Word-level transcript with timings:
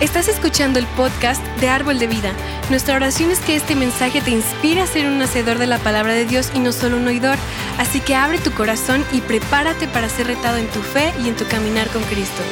Estás 0.00 0.28
escuchando 0.28 0.78
el 0.78 0.86
podcast 0.86 1.44
de 1.58 1.68
Árbol 1.68 1.98
de 1.98 2.06
Vida. 2.06 2.32
Nuestra 2.70 2.94
oración 2.94 3.32
es 3.32 3.40
que 3.40 3.56
este 3.56 3.74
mensaje 3.74 4.20
te 4.20 4.30
inspire 4.30 4.80
a 4.80 4.86
ser 4.86 5.08
un 5.08 5.20
hacedor 5.20 5.58
de 5.58 5.66
la 5.66 5.78
palabra 5.78 6.12
de 6.12 6.24
Dios 6.24 6.52
y 6.54 6.60
no 6.60 6.70
solo 6.70 6.98
un 6.98 7.08
oidor. 7.08 7.36
Así 7.78 8.00
que 8.00 8.14
abre 8.14 8.38
tu 8.38 8.52
corazón 8.52 9.04
y 9.12 9.20
prepárate 9.20 9.88
para 9.88 10.08
ser 10.08 10.28
retado 10.28 10.58
en 10.58 10.68
tu 10.68 10.80
fe 10.82 11.12
y 11.20 11.28
en 11.28 11.34
tu 11.34 11.44
caminar 11.48 11.88
con 11.88 12.04
Cristo. 12.04 12.42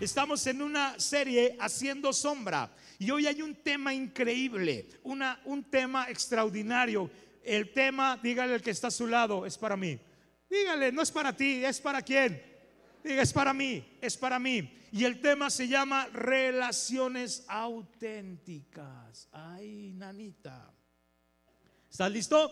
Estamos 0.00 0.46
en 0.46 0.62
una 0.62 0.98
serie 0.98 1.56
haciendo 1.60 2.12
sombra 2.12 2.70
y 2.98 3.10
hoy 3.10 3.26
hay 3.26 3.42
un 3.42 3.54
tema 3.54 3.94
increíble, 3.94 4.86
una, 5.02 5.40
un 5.44 5.64
tema 5.64 6.08
extraordinario 6.08 7.10
el 7.46 7.72
tema, 7.72 8.18
dígale 8.20 8.54
al 8.54 8.62
que 8.62 8.72
está 8.72 8.88
a 8.88 8.90
su 8.90 9.06
lado, 9.06 9.46
es 9.46 9.56
para 9.56 9.76
mí. 9.76 9.98
Dígale, 10.50 10.90
no 10.90 11.02
es 11.02 11.12
para 11.12 11.34
ti, 11.34 11.64
es 11.64 11.80
para 11.80 12.02
quién. 12.02 12.42
Diga, 13.02 13.22
es 13.22 13.32
para 13.32 13.54
mí, 13.54 13.98
es 14.00 14.16
para 14.16 14.38
mí. 14.38 14.76
Y 14.90 15.04
el 15.04 15.20
tema 15.20 15.48
se 15.48 15.68
llama 15.68 16.06
relaciones 16.08 17.44
auténticas. 17.46 19.28
Ay, 19.30 19.92
nanita. 19.94 20.72
¿Estás 21.88 22.10
listo? 22.10 22.50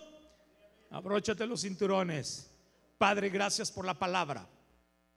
Abróchate 0.90 1.44
los 1.46 1.62
cinturones. 1.62 2.50
Padre, 2.96 3.30
gracias 3.30 3.72
por 3.72 3.84
la 3.84 3.98
palabra. 3.98 4.48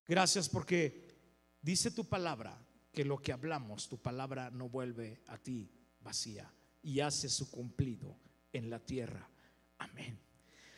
Gracias 0.08 0.50
porque 0.50 1.08
dice 1.62 1.92
tu 1.92 2.06
palabra 2.06 2.58
que 2.92 3.06
lo 3.06 3.20
que 3.20 3.32
hablamos, 3.32 3.88
tu 3.88 4.02
palabra 4.02 4.50
no 4.50 4.70
vuelve 4.70 5.22
a 5.28 5.38
ti 5.38 5.70
vacía 6.00 6.52
y 6.82 7.00
hace 7.00 7.30
su 7.30 7.52
cumplido 7.52 8.18
en 8.54 8.72
la 8.72 8.80
tierra 8.80 9.30
Amén. 9.80 10.18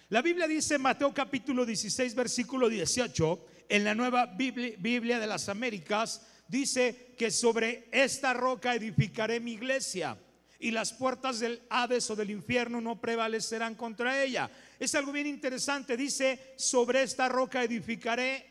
La 0.09 0.21
Biblia 0.21 0.47
dice 0.47 0.75
en 0.75 0.81
Mateo 0.81 1.13
capítulo 1.13 1.65
16, 1.65 2.15
versículo 2.15 2.67
18, 2.67 3.45
en 3.69 3.83
la 3.83 3.93
nueva 3.93 4.25
Biblia, 4.25 5.19
de 5.19 5.27
las 5.27 5.49
Américas, 5.49 6.25
dice 6.47 7.13
que 7.17 7.29
sobre 7.29 7.87
esta 7.91 8.33
roca 8.33 8.73
edificaré 8.73 9.39
mi 9.39 9.53
iglesia 9.53 10.17
y 10.59 10.71
las 10.71 10.91
puertas 10.91 11.39
del 11.39 11.61
Hades 11.69 12.09
o 12.09 12.15
del 12.15 12.31
infierno 12.31 12.81
no 12.81 12.99
prevalecerán 12.99 13.75
contra 13.75 14.23
ella. 14.23 14.49
Es 14.79 14.95
algo 14.95 15.11
bien 15.11 15.27
interesante, 15.27 15.95
dice, 15.95 16.53
sobre 16.57 17.03
esta 17.03 17.29
roca 17.29 17.63
edificaré 17.63 18.45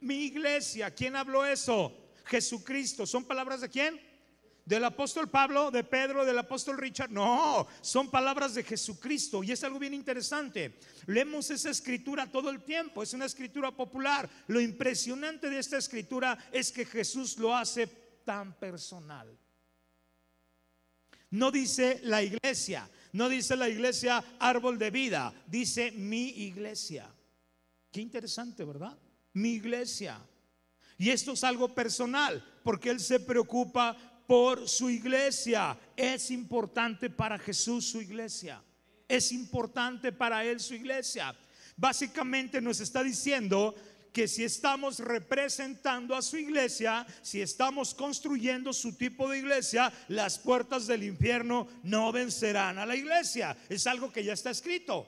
mi 0.00 0.24
iglesia. 0.24 0.90
¿Quién 0.90 1.16
habló 1.16 1.46
eso? 1.46 1.96
Jesucristo. 2.24 3.06
¿Son 3.06 3.24
palabras 3.24 3.60
de 3.60 3.68
quién? 3.68 4.00
Del 4.66 4.84
apóstol 4.84 5.30
Pablo, 5.30 5.70
de 5.70 5.84
Pedro, 5.84 6.24
del 6.24 6.38
apóstol 6.38 6.76
Richard. 6.76 7.10
No, 7.10 7.66
son 7.80 8.10
palabras 8.10 8.54
de 8.54 8.64
Jesucristo 8.64 9.42
y 9.44 9.52
es 9.52 9.62
algo 9.62 9.78
bien 9.78 9.94
interesante. 9.94 10.78
Leemos 11.06 11.48
esa 11.50 11.70
escritura 11.70 12.26
todo 12.26 12.50
el 12.50 12.62
tiempo, 12.62 13.02
es 13.02 13.14
una 13.14 13.26
escritura 13.26 13.70
popular. 13.70 14.28
Lo 14.48 14.60
impresionante 14.60 15.48
de 15.48 15.60
esta 15.60 15.78
escritura 15.78 16.36
es 16.50 16.72
que 16.72 16.84
Jesús 16.84 17.38
lo 17.38 17.54
hace 17.54 17.86
tan 18.24 18.58
personal. 18.58 19.38
No 21.30 21.52
dice 21.52 22.00
la 22.02 22.22
iglesia, 22.22 22.90
no 23.12 23.28
dice 23.28 23.56
la 23.56 23.68
iglesia 23.68 24.22
árbol 24.40 24.78
de 24.78 24.90
vida, 24.90 25.32
dice 25.46 25.92
mi 25.92 26.28
iglesia. 26.28 27.08
Qué 27.92 28.00
interesante, 28.00 28.64
¿verdad? 28.64 28.98
Mi 29.32 29.50
iglesia. 29.50 30.20
Y 30.98 31.10
esto 31.10 31.32
es 31.32 31.44
algo 31.44 31.72
personal, 31.72 32.42
porque 32.64 32.90
Él 32.90 33.00
se 33.00 33.20
preocupa 33.20 33.96
por 34.26 34.68
su 34.68 34.90
iglesia. 34.90 35.78
Es 35.96 36.30
importante 36.30 37.10
para 37.10 37.38
Jesús 37.38 37.86
su 37.86 38.00
iglesia. 38.00 38.62
Es 39.08 39.32
importante 39.32 40.12
para 40.12 40.44
Él 40.44 40.60
su 40.60 40.74
iglesia. 40.74 41.34
Básicamente 41.76 42.60
nos 42.60 42.80
está 42.80 43.02
diciendo 43.02 43.74
que 44.12 44.26
si 44.26 44.44
estamos 44.44 44.98
representando 44.98 46.16
a 46.16 46.22
su 46.22 46.38
iglesia, 46.38 47.06
si 47.20 47.42
estamos 47.42 47.94
construyendo 47.94 48.72
su 48.72 48.96
tipo 48.96 49.28
de 49.28 49.38
iglesia, 49.38 49.92
las 50.08 50.38
puertas 50.38 50.86
del 50.86 51.02
infierno 51.02 51.68
no 51.82 52.10
vencerán 52.12 52.78
a 52.78 52.86
la 52.86 52.96
iglesia. 52.96 53.56
Es 53.68 53.86
algo 53.86 54.10
que 54.10 54.24
ya 54.24 54.32
está 54.32 54.50
escrito. 54.50 55.06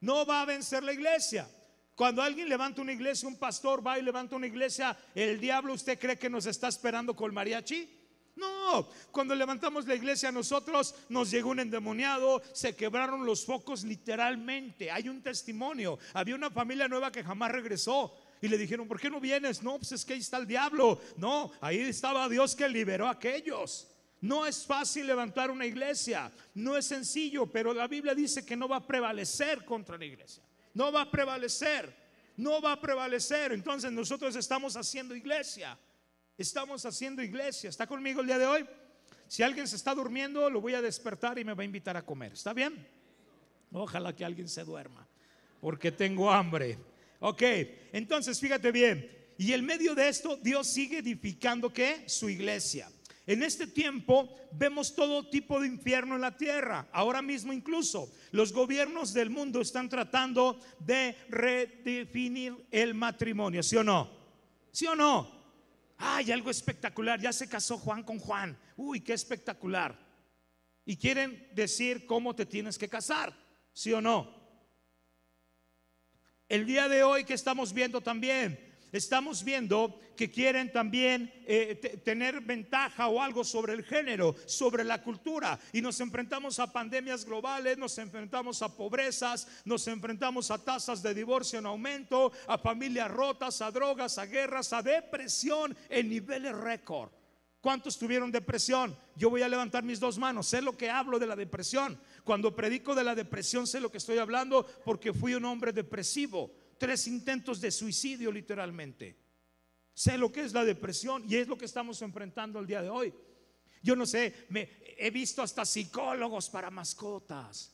No 0.00 0.26
va 0.26 0.42
a 0.42 0.46
vencer 0.46 0.82
la 0.82 0.92
iglesia. 0.92 1.48
Cuando 1.94 2.20
alguien 2.22 2.48
levanta 2.48 2.82
una 2.82 2.92
iglesia, 2.92 3.28
un 3.28 3.38
pastor 3.38 3.86
va 3.86 3.98
y 3.98 4.02
levanta 4.02 4.36
una 4.36 4.46
iglesia, 4.46 4.96
el 5.14 5.40
diablo 5.40 5.72
usted 5.72 5.98
cree 5.98 6.18
que 6.18 6.30
nos 6.30 6.46
está 6.46 6.68
esperando 6.68 7.14
con 7.14 7.32
mariachi? 7.32 7.97
No, 8.38 8.88
cuando 9.10 9.34
levantamos 9.34 9.84
la 9.86 9.96
iglesia 9.96 10.30
nosotros 10.30 10.94
nos 11.08 11.28
llegó 11.28 11.50
un 11.50 11.58
endemoniado, 11.58 12.40
se 12.52 12.76
quebraron 12.76 13.26
los 13.26 13.44
focos 13.44 13.82
literalmente. 13.82 14.92
Hay 14.92 15.08
un 15.08 15.20
testimonio. 15.20 15.98
Había 16.14 16.36
una 16.36 16.48
familia 16.48 16.86
nueva 16.86 17.10
que 17.10 17.24
jamás 17.24 17.50
regresó. 17.50 18.14
Y 18.40 18.46
le 18.46 18.56
dijeron, 18.56 18.86
¿por 18.86 19.00
qué 19.00 19.10
no 19.10 19.18
vienes? 19.18 19.60
No, 19.60 19.78
pues 19.78 19.90
es 19.90 20.04
que 20.04 20.12
ahí 20.12 20.20
está 20.20 20.36
el 20.36 20.46
diablo. 20.46 21.00
No, 21.16 21.50
ahí 21.60 21.80
estaba 21.80 22.28
Dios 22.28 22.54
que 22.54 22.68
liberó 22.68 23.08
a 23.08 23.12
aquellos. 23.12 23.88
No 24.20 24.46
es 24.46 24.64
fácil 24.64 25.08
levantar 25.08 25.50
una 25.50 25.66
iglesia, 25.66 26.32
no 26.54 26.76
es 26.76 26.86
sencillo, 26.86 27.46
pero 27.46 27.72
la 27.72 27.86
Biblia 27.86 28.14
dice 28.14 28.44
que 28.44 28.56
no 28.56 28.68
va 28.68 28.76
a 28.76 28.86
prevalecer 28.86 29.64
contra 29.64 29.98
la 29.98 30.04
iglesia. 30.04 30.42
No 30.74 30.92
va 30.92 31.02
a 31.02 31.10
prevalecer, 31.10 31.92
no 32.36 32.60
va 32.60 32.72
a 32.72 32.80
prevalecer. 32.80 33.52
Entonces 33.52 33.90
nosotros 33.90 34.36
estamos 34.36 34.76
haciendo 34.76 35.14
iglesia. 35.14 35.76
Estamos 36.38 36.86
haciendo 36.86 37.20
iglesia. 37.20 37.68
¿Está 37.68 37.84
conmigo 37.84 38.20
el 38.20 38.28
día 38.28 38.38
de 38.38 38.46
hoy? 38.46 38.64
Si 39.26 39.42
alguien 39.42 39.66
se 39.66 39.74
está 39.74 39.92
durmiendo, 39.92 40.48
lo 40.48 40.60
voy 40.60 40.72
a 40.72 40.80
despertar 40.80 41.36
y 41.36 41.44
me 41.44 41.52
va 41.52 41.62
a 41.62 41.66
invitar 41.66 41.96
a 41.96 42.06
comer. 42.06 42.32
¿Está 42.32 42.54
bien? 42.54 42.86
Ojalá 43.72 44.14
que 44.14 44.24
alguien 44.24 44.48
se 44.48 44.62
duerma, 44.62 45.04
porque 45.60 45.90
tengo 45.90 46.30
hambre. 46.30 46.78
Ok, 47.18 47.42
entonces 47.92 48.38
fíjate 48.38 48.70
bien. 48.70 49.10
Y 49.36 49.52
en 49.52 49.66
medio 49.66 49.96
de 49.96 50.08
esto, 50.08 50.36
Dios 50.36 50.68
sigue 50.68 50.98
edificando 50.98 51.72
¿qué? 51.72 52.04
Su 52.06 52.30
iglesia. 52.30 52.88
En 53.26 53.42
este 53.42 53.66
tiempo 53.66 54.32
vemos 54.52 54.94
todo 54.94 55.28
tipo 55.28 55.60
de 55.60 55.66
infierno 55.66 56.14
en 56.14 56.20
la 56.20 56.36
tierra. 56.36 56.88
Ahora 56.92 57.20
mismo 57.20 57.52
incluso 57.52 58.10
los 58.30 58.52
gobiernos 58.52 59.12
del 59.12 59.28
mundo 59.28 59.60
están 59.60 59.88
tratando 59.88 60.60
de 60.78 61.16
redefinir 61.28 62.54
el 62.70 62.94
matrimonio, 62.94 63.60
¿sí 63.64 63.74
o 63.74 63.82
no? 63.82 64.08
¿Sí 64.70 64.86
o 64.86 64.94
no? 64.94 65.37
Ay, 65.98 66.30
algo 66.30 66.48
espectacular, 66.48 67.20
ya 67.20 67.32
se 67.32 67.48
casó 67.48 67.76
Juan 67.76 68.04
con 68.04 68.20
Juan. 68.20 68.56
Uy, 68.76 69.00
qué 69.00 69.12
espectacular. 69.12 69.98
Y 70.84 70.96
quieren 70.96 71.48
decir 71.52 72.06
cómo 72.06 72.34
te 72.34 72.46
tienes 72.46 72.78
que 72.78 72.88
casar, 72.88 73.34
¿sí 73.72 73.92
o 73.92 74.00
no? 74.00 74.38
El 76.48 76.64
día 76.64 76.88
de 76.88 77.02
hoy 77.02 77.24
que 77.24 77.34
estamos 77.34 77.72
viendo 77.72 78.00
también, 78.00 78.67
estamos 78.92 79.44
viendo 79.44 80.00
que 80.16 80.30
quieren 80.30 80.72
también 80.72 81.32
eh, 81.46 82.00
tener 82.04 82.40
ventaja 82.40 83.08
o 83.08 83.22
algo 83.22 83.44
sobre 83.44 83.72
el 83.72 83.84
género, 83.84 84.34
sobre 84.46 84.84
la 84.84 85.02
cultura. 85.02 85.58
Y 85.72 85.80
nos 85.80 86.00
enfrentamos 86.00 86.58
a 86.58 86.72
pandemias 86.72 87.24
globales, 87.24 87.78
nos 87.78 87.96
enfrentamos 87.98 88.62
a 88.62 88.74
pobrezas, 88.74 89.46
nos 89.64 89.86
enfrentamos 89.86 90.50
a 90.50 90.58
tasas 90.58 91.02
de 91.02 91.14
divorcio 91.14 91.58
en 91.58 91.66
aumento, 91.66 92.32
a 92.46 92.58
familias 92.58 93.10
rotas, 93.10 93.62
a 93.62 93.70
drogas, 93.70 94.18
a 94.18 94.26
guerras, 94.26 94.72
a 94.72 94.82
depresión 94.82 95.76
en 95.88 96.08
niveles 96.08 96.56
récord. 96.56 97.10
¿Cuántos 97.60 97.98
tuvieron 97.98 98.30
depresión? 98.30 98.96
Yo 99.16 99.30
voy 99.30 99.42
a 99.42 99.48
levantar 99.48 99.82
mis 99.82 99.98
dos 99.98 100.16
manos. 100.16 100.46
Sé 100.46 100.62
lo 100.62 100.76
que 100.76 100.90
hablo 100.90 101.18
de 101.18 101.26
la 101.26 101.34
depresión. 101.34 102.00
Cuando 102.22 102.54
predico 102.54 102.94
de 102.94 103.02
la 103.02 103.16
depresión, 103.16 103.66
sé 103.66 103.80
lo 103.80 103.90
que 103.90 103.98
estoy 103.98 104.18
hablando 104.18 104.64
porque 104.84 105.12
fui 105.12 105.34
un 105.34 105.44
hombre 105.44 105.72
depresivo 105.72 106.52
tres 106.78 107.06
intentos 107.06 107.60
de 107.60 107.70
suicidio 107.70 108.32
literalmente. 108.32 109.16
Sé 109.92 110.16
lo 110.16 110.30
que 110.30 110.42
es 110.42 110.52
la 110.52 110.64
depresión 110.64 111.24
y 111.28 111.36
es 111.36 111.48
lo 111.48 111.58
que 111.58 111.64
estamos 111.64 112.00
enfrentando 112.02 112.60
el 112.60 112.66
día 112.66 112.82
de 112.82 112.88
hoy. 112.88 113.12
Yo 113.82 113.96
no 113.96 114.06
sé, 114.06 114.46
me, 114.48 114.68
he 114.96 115.10
visto 115.10 115.42
hasta 115.42 115.64
psicólogos 115.64 116.48
para 116.48 116.70
mascotas. 116.70 117.72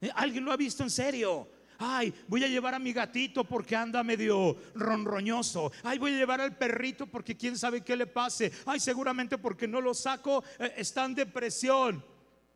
¿Eh? 0.00 0.10
¿Alguien 0.14 0.44
lo 0.44 0.52
ha 0.52 0.56
visto 0.56 0.82
en 0.82 0.90
serio? 0.90 1.48
Ay, 1.78 2.14
voy 2.28 2.44
a 2.44 2.48
llevar 2.48 2.74
a 2.74 2.78
mi 2.78 2.92
gatito 2.92 3.44
porque 3.44 3.74
anda 3.74 4.02
medio 4.04 4.56
ronroñoso. 4.74 5.72
Ay, 5.82 5.98
voy 5.98 6.14
a 6.14 6.18
llevar 6.18 6.40
al 6.40 6.56
perrito 6.56 7.06
porque 7.06 7.36
quién 7.36 7.58
sabe 7.58 7.82
qué 7.82 7.96
le 7.96 8.06
pase. 8.06 8.52
Ay, 8.66 8.78
seguramente 8.78 9.36
porque 9.38 9.66
no 9.66 9.80
lo 9.80 9.94
saco, 9.94 10.44
eh, 10.58 10.74
está 10.76 11.04
en 11.04 11.14
depresión. 11.14 12.04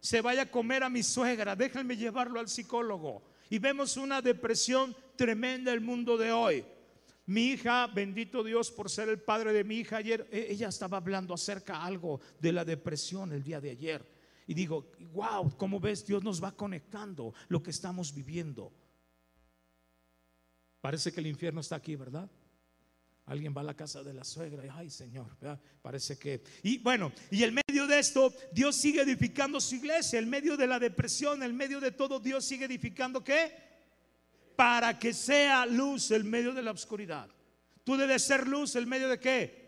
Se 0.00 0.20
vaya 0.20 0.42
a 0.42 0.50
comer 0.50 0.84
a 0.84 0.88
mi 0.88 1.02
suegra, 1.02 1.56
déjenme 1.56 1.96
llevarlo 1.96 2.38
al 2.38 2.48
psicólogo. 2.48 3.24
Y 3.50 3.58
vemos 3.58 3.96
una 3.96 4.20
depresión 4.20 4.96
tremenda 5.16 5.72
el 5.72 5.80
mundo 5.80 6.16
de 6.16 6.32
hoy. 6.32 6.64
Mi 7.26 7.48
hija, 7.48 7.88
bendito 7.88 8.44
Dios 8.44 8.70
por 8.70 8.88
ser 8.88 9.08
el 9.08 9.20
padre 9.20 9.52
de 9.52 9.64
mi 9.64 9.76
hija 9.78 9.96
ayer, 9.96 10.28
e, 10.30 10.46
ella 10.50 10.68
estaba 10.68 10.98
hablando 10.98 11.34
acerca 11.34 11.82
algo 11.82 12.20
de 12.40 12.52
la 12.52 12.64
depresión 12.64 13.32
el 13.32 13.42
día 13.42 13.60
de 13.60 13.70
ayer. 13.70 14.16
Y 14.46 14.54
digo, 14.54 14.92
wow, 15.12 15.56
como 15.56 15.80
ves, 15.80 16.06
Dios 16.06 16.22
nos 16.22 16.42
va 16.42 16.52
conectando 16.52 17.34
lo 17.48 17.62
que 17.62 17.70
estamos 17.70 18.14
viviendo. 18.14 18.72
Parece 20.80 21.12
que 21.12 21.18
el 21.18 21.26
infierno 21.26 21.60
está 21.60 21.74
aquí, 21.74 21.96
¿verdad? 21.96 22.30
Alguien 23.24 23.52
va 23.56 23.60
a 23.60 23.64
la 23.64 23.74
casa 23.74 24.04
de 24.04 24.14
la 24.14 24.22
suegra 24.22 24.64
y, 24.64 24.68
ay 24.72 24.88
Señor, 24.88 25.36
parece 25.82 26.16
que... 26.16 26.44
Y 26.62 26.78
bueno, 26.78 27.10
y 27.32 27.42
en 27.42 27.54
de 27.84 27.98
esto, 27.98 28.32
Dios 28.52 28.76
sigue 28.76 29.02
edificando 29.02 29.60
su 29.60 29.74
iglesia. 29.74 30.20
En 30.20 30.30
medio 30.30 30.56
de 30.56 30.68
la 30.68 30.78
depresión, 30.78 31.42
en 31.42 31.56
medio 31.56 31.80
de 31.80 31.90
todo, 31.90 32.20
Dios 32.20 32.44
sigue 32.44 32.66
edificando 32.66 33.24
qué? 33.24 33.52
Para 34.54 34.96
que 34.96 35.12
sea 35.12 35.66
luz 35.66 36.12
en 36.12 36.30
medio 36.30 36.54
de 36.54 36.62
la 36.62 36.70
oscuridad. 36.70 37.28
Tú 37.82 37.96
debes 37.96 38.22
ser 38.22 38.46
luz 38.46 38.76
en 38.76 38.88
medio 38.88 39.08
de 39.08 39.18
qué? 39.18 39.66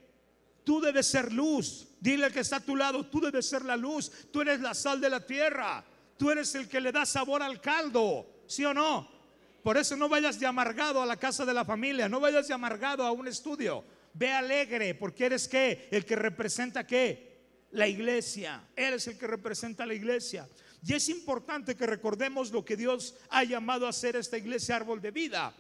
Tú 0.63 0.81
debes 0.81 1.07
ser 1.07 1.33
luz. 1.33 1.89
Dile 1.99 2.27
al 2.27 2.33
que 2.33 2.41
está 2.41 2.57
a 2.57 2.61
tu 2.61 2.77
lado, 2.77 3.05
tú 3.07 3.21
debes 3.21 3.49
ser 3.49 3.65
la 3.65 3.77
luz. 3.77 4.13
Tú 4.31 4.43
eres 4.43 4.61
la 4.61 4.75
sal 4.75 5.01
de 5.01 5.11
la 5.11 5.27
tierra. 5.27 5.85
Tú 6.17 6.31
eres 6.31 6.55
el 6.55 6.69
que 6.69 6.81
le 6.81 6.93
da 6.93 7.05
sabor 7.05 7.43
al 7.43 7.61
caldo. 7.61 8.45
¿Sí 8.47 8.65
o 8.65 8.73
no? 8.73 9.19
Por 9.63 9.77
eso 9.77 9.97
no 9.97 10.09
vayas 10.09 10.41
de 10.41 10.47
amargado 10.47 11.03
a 11.03 11.07
la 11.07 11.17
casa 11.17 11.45
de 11.45 11.53
la 11.53 11.65
familia, 11.65 12.09
no 12.09 12.21
vayas 12.21 12.49
de 12.49 12.55
amargado 12.55 13.05
a 13.05 13.13
un 13.13 13.29
estudio. 13.29 13.85
Ve 14.15 14.33
alegre, 14.33 14.95
porque 14.95 15.27
eres 15.27 15.47
qué? 15.47 15.89
El 15.91 16.05
que 16.05 16.17
representa 16.17 16.87
qué? 16.87 17.28
La 17.73 17.87
iglesia. 17.87 18.63
Eres 18.75 19.07
el 19.07 19.19
que 19.19 19.27
representa 19.27 19.85
la 19.85 19.95
iglesia. 19.95 20.49
Y 20.83 20.95
es 20.95 21.09
importante 21.09 21.75
que 21.75 21.87
recordemos 21.87 22.53
lo 22.53 22.65
que 22.65 22.77
Dios 22.77 23.15
ha 23.31 23.45
llamado 23.45 23.87
a 23.87 23.93
ser 23.93 24.17
esta 24.17 24.39
iglesia 24.39 24.77
árbol 24.77 25.01
de 25.01 25.11
vida. 25.11 25.55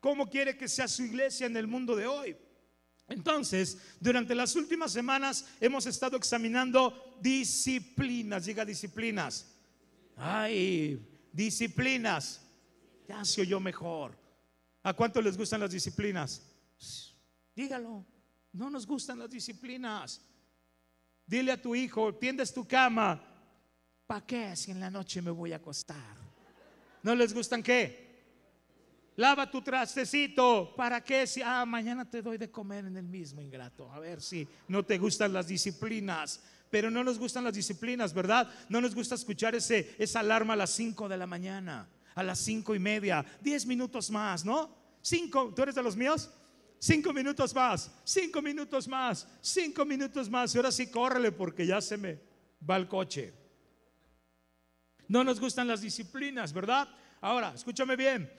¿Cómo 0.00 0.28
quiere 0.28 0.56
que 0.56 0.68
sea 0.68 0.88
su 0.88 1.02
iglesia 1.02 1.46
en 1.46 1.56
el 1.56 1.66
mundo 1.66 1.94
de 1.94 2.06
hoy? 2.06 2.36
Entonces, 3.08 3.76
durante 3.98 4.34
las 4.34 4.54
últimas 4.54 4.92
semanas 4.92 5.44
hemos 5.60 5.84
estado 5.86 6.16
examinando 6.16 7.16
disciplinas, 7.20 8.46
diga 8.46 8.64
disciplinas. 8.64 9.46
Ay, 10.16 11.04
disciplinas. 11.32 12.40
Ya 13.08 13.24
se 13.24 13.40
oyó 13.40 13.58
mejor. 13.58 14.16
¿A 14.82 14.94
cuánto 14.94 15.20
les 15.20 15.36
gustan 15.36 15.60
las 15.60 15.72
disciplinas? 15.72 16.42
Dígalo. 17.54 18.06
No 18.52 18.70
nos 18.70 18.86
gustan 18.86 19.18
las 19.18 19.30
disciplinas. 19.30 20.22
Dile 21.30 21.52
a 21.52 21.62
tu 21.62 21.76
hijo, 21.76 22.12
tiendes 22.16 22.52
tu 22.52 22.66
cama. 22.66 23.22
¿Para 24.04 24.26
qué 24.26 24.56
si 24.56 24.72
en 24.72 24.80
la 24.80 24.90
noche 24.90 25.22
me 25.22 25.30
voy 25.30 25.52
a 25.52 25.56
acostar? 25.56 26.16
¿No 27.04 27.14
les 27.14 27.32
gustan 27.32 27.62
qué? 27.62 29.12
Lava 29.14 29.48
tu 29.48 29.62
trastecito. 29.62 30.74
¿Para 30.74 31.04
qué 31.04 31.28
si, 31.28 31.40
ah, 31.40 31.64
mañana 31.64 32.04
te 32.04 32.20
doy 32.20 32.36
de 32.36 32.50
comer 32.50 32.86
en 32.86 32.96
el 32.96 33.06
mismo 33.06 33.40
ingrato? 33.40 33.92
A 33.92 34.00
ver 34.00 34.20
si 34.20 34.48
no 34.66 34.84
te 34.84 34.98
gustan 34.98 35.32
las 35.32 35.46
disciplinas. 35.46 36.42
Pero 36.68 36.90
no 36.90 37.04
nos 37.04 37.16
gustan 37.16 37.44
las 37.44 37.54
disciplinas, 37.54 38.12
¿verdad? 38.12 38.52
No 38.68 38.80
nos 38.80 38.92
gusta 38.92 39.14
escuchar 39.14 39.54
ese, 39.54 39.94
esa 40.00 40.18
alarma 40.20 40.54
a 40.54 40.56
las 40.56 40.70
5 40.70 41.08
de 41.08 41.16
la 41.16 41.28
mañana, 41.28 41.88
a 42.16 42.24
las 42.24 42.40
cinco 42.40 42.74
y 42.74 42.80
media, 42.80 43.24
10 43.40 43.66
minutos 43.66 44.10
más, 44.10 44.44
¿no? 44.44 44.76
Cinco, 45.00 45.52
¿tú 45.54 45.62
eres 45.62 45.76
de 45.76 45.82
los 45.84 45.94
míos? 45.94 46.28
Cinco 46.82 47.12
minutos 47.12 47.54
más, 47.54 47.90
cinco 48.04 48.40
minutos 48.40 48.88
más, 48.88 49.28
cinco 49.42 49.84
minutos 49.84 50.30
más. 50.30 50.54
Y 50.54 50.58
ahora 50.58 50.72
sí, 50.72 50.86
córrele 50.86 51.30
porque 51.30 51.66
ya 51.66 51.78
se 51.82 51.98
me 51.98 52.18
va 52.68 52.78
el 52.78 52.88
coche. 52.88 53.34
No 55.06 55.22
nos 55.22 55.38
gustan 55.38 55.68
las 55.68 55.82
disciplinas, 55.82 56.54
¿verdad? 56.54 56.88
Ahora, 57.20 57.52
escúchame 57.54 57.96
bien. 57.96 58.32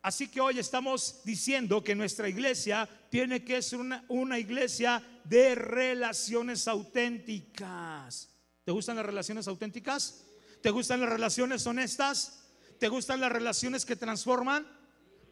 Así 0.00 0.28
que 0.28 0.40
hoy 0.40 0.58
estamos 0.58 1.20
diciendo 1.22 1.84
que 1.84 1.94
nuestra 1.94 2.30
iglesia 2.30 2.88
tiene 3.10 3.44
que 3.44 3.60
ser 3.60 3.80
una, 3.80 4.02
una, 4.08 4.38
iglesia 4.38 5.02
de 5.24 5.54
relaciones 5.54 6.66
auténticas. 6.68 8.30
¿Te 8.64 8.72
gustan 8.72 8.96
las 8.96 9.04
relaciones 9.04 9.46
auténticas? 9.48 10.24
¿Te 10.62 10.70
gustan 10.70 11.00
las 11.00 11.10
relaciones 11.10 11.66
honestas? 11.66 12.48
¿Te 12.80 12.88
gustan 12.88 13.20
las 13.20 13.30
relaciones 13.30 13.84
que 13.84 13.96
transforman? 13.96 14.66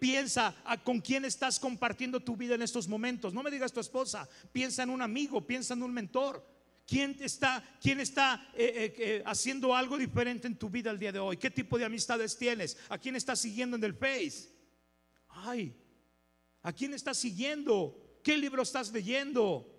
Piensa 0.00 0.56
con 0.82 1.00
quién 1.00 1.26
estás 1.26 1.60
compartiendo 1.60 2.20
tu 2.20 2.34
vida 2.34 2.54
en 2.54 2.62
estos 2.62 2.88
momentos. 2.88 3.34
No 3.34 3.42
me 3.42 3.50
digas 3.50 3.70
tu 3.70 3.80
esposa, 3.80 4.26
piensa 4.50 4.82
en 4.82 4.90
un 4.90 5.02
amigo, 5.02 5.46
piensa 5.46 5.74
en 5.74 5.82
un 5.82 5.92
mentor. 5.92 6.44
¿Quién 6.86 7.16
está, 7.20 7.62
quién 7.80 8.00
está 8.00 8.50
eh, 8.54 8.94
eh, 8.98 9.22
haciendo 9.26 9.76
algo 9.76 9.98
diferente 9.98 10.48
en 10.48 10.56
tu 10.56 10.70
vida 10.70 10.90
el 10.90 10.98
día 10.98 11.12
de 11.12 11.18
hoy? 11.18 11.36
¿Qué 11.36 11.50
tipo 11.50 11.78
de 11.78 11.84
amistades 11.84 12.36
tienes? 12.36 12.78
¿A 12.88 12.96
quién 12.98 13.14
estás 13.14 13.38
siguiendo 13.38 13.76
en 13.76 13.84
el 13.84 13.94
Face? 13.94 14.48
Ay, 15.28 15.76
¿a 16.62 16.72
quién 16.72 16.94
estás 16.94 17.18
siguiendo? 17.18 18.18
¿Qué 18.24 18.38
libro 18.38 18.62
estás 18.62 18.90
leyendo? 18.90 19.70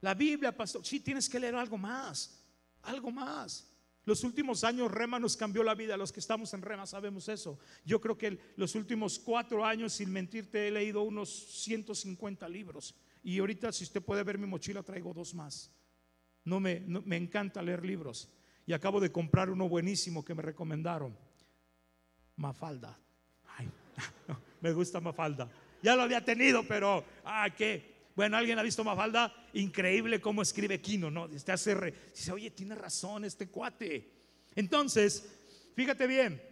La 0.00 0.14
Biblia, 0.14 0.56
pastor. 0.56 0.86
Sí, 0.86 1.00
tienes 1.00 1.28
que 1.28 1.40
leer 1.40 1.56
algo 1.56 1.76
más. 1.76 2.40
Algo 2.82 3.10
más. 3.10 3.67
Los 4.08 4.24
últimos 4.24 4.64
años 4.64 4.90
Rema 4.90 5.20
nos 5.20 5.36
cambió 5.36 5.62
la 5.62 5.74
vida. 5.74 5.94
Los 5.98 6.12
que 6.12 6.20
estamos 6.20 6.54
en 6.54 6.62
Rema 6.62 6.86
sabemos 6.86 7.28
eso. 7.28 7.58
Yo 7.84 8.00
creo 8.00 8.16
que 8.16 8.38
los 8.56 8.74
últimos 8.74 9.18
cuatro 9.18 9.66
años, 9.66 9.92
sin 9.92 10.10
mentirte, 10.10 10.66
he 10.66 10.70
leído 10.70 11.02
unos 11.02 11.28
150 11.28 12.48
libros. 12.48 12.94
Y 13.22 13.38
ahorita, 13.38 13.70
si 13.70 13.84
usted 13.84 14.00
puede 14.00 14.22
ver 14.22 14.38
mi 14.38 14.46
mochila, 14.46 14.82
traigo 14.82 15.12
dos 15.12 15.34
más. 15.34 15.70
No 16.42 16.58
me, 16.58 16.80
me 16.80 17.18
encanta 17.18 17.60
leer 17.60 17.84
libros. 17.84 18.30
Y 18.64 18.72
acabo 18.72 18.98
de 18.98 19.12
comprar 19.12 19.50
uno 19.50 19.68
buenísimo 19.68 20.24
que 20.24 20.34
me 20.34 20.40
recomendaron. 20.40 21.14
Mafalda. 22.36 22.98
Ay, 23.58 23.68
me 24.62 24.72
gusta 24.72 25.02
Mafalda. 25.02 25.50
Ya 25.82 25.94
lo 25.94 26.00
había 26.00 26.24
tenido, 26.24 26.66
pero, 26.66 27.04
ah, 27.26 27.50
qué. 27.54 27.97
Bueno, 28.18 28.36
¿alguien 28.36 28.58
ha 28.58 28.64
visto 28.64 28.82
Mafalda? 28.82 29.32
Increíble 29.52 30.20
cómo 30.20 30.42
escribe 30.42 30.80
Kino, 30.80 31.08
¿no? 31.08 31.26
Este 31.26 31.52
hace 31.52 31.76
dice, 32.12 32.32
oye, 32.32 32.50
tiene 32.50 32.74
razón 32.74 33.24
este 33.24 33.46
cuate. 33.46 34.10
Entonces, 34.56 35.24
fíjate 35.76 36.08
bien, 36.08 36.42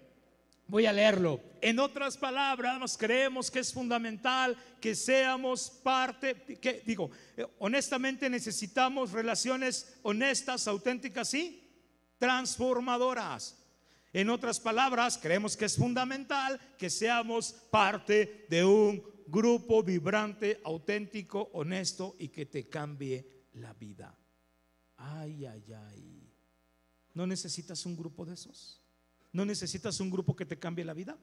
voy 0.69 0.87
a 0.87 0.93
leerlo. 0.93 1.41
En 1.61 1.81
otras 1.81 2.19
palabras, 2.19 2.97
creemos 2.97 3.51
que 3.51 3.59
es 3.59 3.73
fundamental 3.73 4.57
que 4.81 4.95
seamos 4.95 5.69
parte, 5.83 6.37
que 6.37 6.85
digo, 6.87 7.11
eh, 7.37 7.45
honestamente 7.59 8.31
necesitamos 8.31 9.11
relaciones 9.11 9.99
honestas, 10.05 10.69
auténticas 10.69 11.35
y 11.35 11.69
transformadoras. 12.19 13.59
En 14.13 14.31
otras 14.31 14.61
palabras, 14.61 15.19
creemos 15.21 15.57
que 15.57 15.65
es 15.65 15.77
fundamental 15.77 16.61
que 16.79 16.91
seamos 16.91 17.57
parte 17.73 18.47
de 18.49 18.65
un 18.65 19.16
grupo 19.27 19.83
vibrante, 19.83 20.61
auténtico, 20.65 21.51
honesto 21.53 22.15
y 22.19 22.29
que 22.29 22.47
te 22.47 22.69
cambie 22.69 23.47
la 23.55 23.73
vida. 23.75 24.17
Ay, 24.97 25.47
ay, 25.47 25.65
ay. 25.73 26.33
¿No 27.15 27.27
necesitas 27.27 27.87
un 27.87 27.97
grupo 27.97 28.25
de 28.25 28.35
esos? 28.35 28.81
¿No 29.33 29.45
necesitas 29.45 30.01
un 30.01 30.11
grupo 30.11 30.35
que 30.37 30.47
te 30.47 30.59
cambie 30.59 30.85
la 30.85 30.95
vida? 30.95 31.17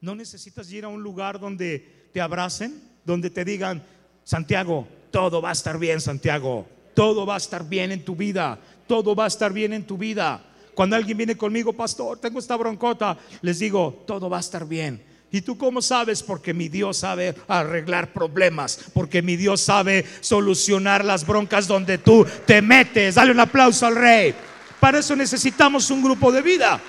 ¿No 0.00 0.14
necesitas 0.14 0.70
ir 0.70 0.84
a 0.84 0.88
un 0.88 1.02
lugar 1.02 1.40
donde 1.40 2.10
te 2.12 2.20
abracen, 2.20 2.80
donde 3.04 3.30
te 3.30 3.44
digan, 3.44 3.84
Santiago, 4.24 4.86
todo 5.10 5.42
va 5.42 5.50
a 5.50 5.52
estar 5.52 5.78
bien, 5.78 6.00
Santiago, 6.00 6.68
todo 6.94 7.26
va 7.26 7.34
a 7.34 7.38
estar 7.38 7.68
bien 7.68 7.90
en 7.92 8.04
tu 8.04 8.14
vida, 8.14 8.60
todo 8.86 9.14
va 9.16 9.24
a 9.24 9.28
estar 9.28 9.52
bien 9.52 9.72
en 9.72 9.86
tu 9.86 9.96
vida? 9.98 10.44
Cuando 10.74 10.94
alguien 10.94 11.16
viene 11.16 11.36
conmigo, 11.36 11.72
pastor, 11.72 12.18
tengo 12.18 12.38
esta 12.38 12.56
broncota, 12.56 13.18
les 13.42 13.58
digo, 13.58 14.04
todo 14.06 14.30
va 14.30 14.36
a 14.36 14.40
estar 14.40 14.66
bien. 14.66 15.02
¿Y 15.30 15.42
tú 15.42 15.58
cómo 15.58 15.82
sabes? 15.82 16.22
Porque 16.22 16.54
mi 16.54 16.68
Dios 16.68 16.98
sabe 16.98 17.34
arreglar 17.48 18.12
problemas, 18.12 18.78
porque 18.94 19.20
mi 19.20 19.36
Dios 19.36 19.60
sabe 19.60 20.06
solucionar 20.20 21.04
las 21.04 21.26
broncas 21.26 21.66
donde 21.66 21.98
tú 21.98 22.26
te 22.46 22.62
metes. 22.62 23.16
Dale 23.16 23.32
un 23.32 23.40
aplauso 23.40 23.86
al 23.86 23.96
rey. 23.96 24.34
Para 24.80 25.00
eso 25.00 25.14
necesitamos 25.14 25.90
un 25.90 26.02
grupo 26.02 26.32
de 26.32 26.40
vida. 26.40 26.80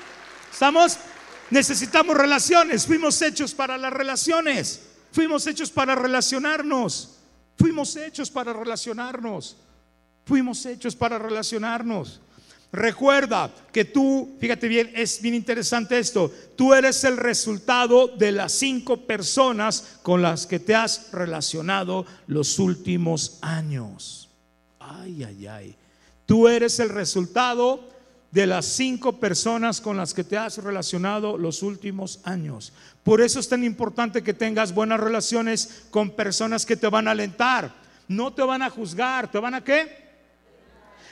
¿Estamos? 0.51 0.97
Necesitamos 1.49 2.15
relaciones. 2.15 2.85
Fuimos 2.85 3.21
hechos 3.21 3.53
para 3.53 3.77
las 3.77 3.91
relaciones. 3.91 4.81
Fuimos 5.11 5.45
hechos 5.47 5.69
para 5.71 5.95
relacionarnos. 5.95 7.17
Fuimos 7.57 7.95
hechos 7.97 8.29
para 8.29 8.53
relacionarnos. 8.53 9.57
Fuimos 10.25 10.65
hechos 10.65 10.95
para 10.95 11.17
relacionarnos. 11.19 12.21
Recuerda 12.71 13.51
que 13.71 13.83
tú, 13.83 14.35
fíjate 14.39 14.67
bien, 14.67 14.91
es 14.93 15.21
bien 15.21 15.33
interesante 15.33 15.97
esto, 15.97 16.31
tú 16.55 16.73
eres 16.73 17.03
el 17.03 17.17
resultado 17.17 18.07
de 18.07 18.31
las 18.31 18.51
cinco 18.51 18.97
personas 18.97 19.99
con 20.03 20.21
las 20.21 20.45
que 20.45 20.59
te 20.59 20.75
has 20.75 21.11
relacionado 21.11 22.05
los 22.27 22.59
últimos 22.59 23.39
años. 23.41 24.29
Ay, 24.79 25.23
ay, 25.23 25.47
ay. 25.47 25.75
Tú 26.27 26.47
eres 26.47 26.79
el 26.79 26.89
resultado 26.89 27.89
de 28.31 28.45
las 28.45 28.65
cinco 28.65 29.19
personas 29.19 29.81
con 29.81 29.97
las 29.97 30.13
que 30.13 30.23
te 30.23 30.37
has 30.37 30.59
relacionado 30.59 31.39
los 31.39 31.63
últimos 31.63 32.19
años. 32.23 32.71
Por 33.03 33.21
eso 33.21 33.39
es 33.39 33.49
tan 33.49 33.63
importante 33.63 34.21
que 34.21 34.35
tengas 34.35 34.75
buenas 34.75 34.99
relaciones 34.99 35.85
con 35.89 36.11
personas 36.11 36.67
que 36.67 36.77
te 36.77 36.87
van 36.87 37.07
a 37.07 37.11
alentar. 37.11 37.73
No 38.07 38.31
te 38.31 38.43
van 38.43 38.61
a 38.61 38.69
juzgar, 38.69 39.31
¿te 39.31 39.39
van 39.39 39.55
a 39.55 39.63
qué? 39.63 40.08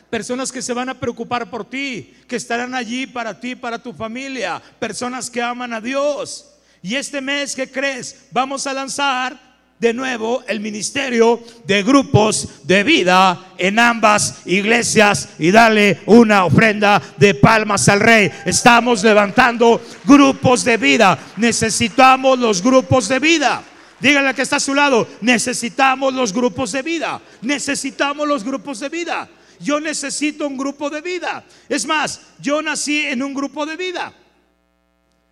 Personas 0.09 0.51
que 0.51 0.61
se 0.61 0.73
van 0.73 0.89
a 0.89 0.99
preocupar 0.99 1.49
por 1.49 1.65
ti, 1.65 2.13
que 2.27 2.35
estarán 2.35 2.73
allí 2.73 3.07
para 3.07 3.39
ti, 3.39 3.55
para 3.55 3.81
tu 3.81 3.93
familia, 3.93 4.61
personas 4.79 5.29
que 5.29 5.41
aman 5.41 5.73
a 5.73 5.81
Dios. 5.81 6.53
Y 6.81 6.95
este 6.95 7.21
mes, 7.21 7.55
¿qué 7.55 7.69
crees? 7.69 8.27
Vamos 8.31 8.67
a 8.67 8.73
lanzar 8.73 9.47
de 9.79 9.93
nuevo 9.93 10.43
el 10.47 10.59
ministerio 10.59 11.39
de 11.65 11.83
grupos 11.83 12.61
de 12.63 12.83
vida 12.83 13.53
en 13.57 13.77
ambas 13.77 14.41
iglesias 14.45 15.29
y 15.37 15.51
darle 15.51 16.01
una 16.07 16.45
ofrenda 16.45 17.01
de 17.17 17.35
palmas 17.35 17.87
al 17.89 17.99
rey. 17.99 18.31
Estamos 18.45 19.03
levantando 19.03 19.81
grupos 20.05 20.63
de 20.63 20.77
vida. 20.77 21.17
Necesitamos 21.37 22.39
los 22.39 22.61
grupos 22.61 23.07
de 23.07 23.19
vida. 23.19 23.63
Dígale 23.99 24.33
que 24.33 24.43
está 24.43 24.57
a 24.57 24.59
su 24.59 24.75
lado, 24.75 25.07
necesitamos 25.21 26.13
los 26.13 26.31
grupos 26.31 26.71
de 26.71 26.83
vida, 26.83 27.19
necesitamos 27.41 28.27
los 28.27 28.43
grupos 28.43 28.79
de 28.79 28.89
vida. 28.89 29.27
Yo 29.59 29.79
necesito 29.79 30.47
un 30.47 30.57
grupo 30.57 30.89
de 30.89 31.01
vida. 31.01 31.43
Es 31.67 31.85
más, 31.85 32.21
yo 32.39 32.61
nací 32.61 33.05
en 33.05 33.23
un 33.23 33.33
grupo 33.33 33.65
de 33.65 33.75
vida. 33.75 34.13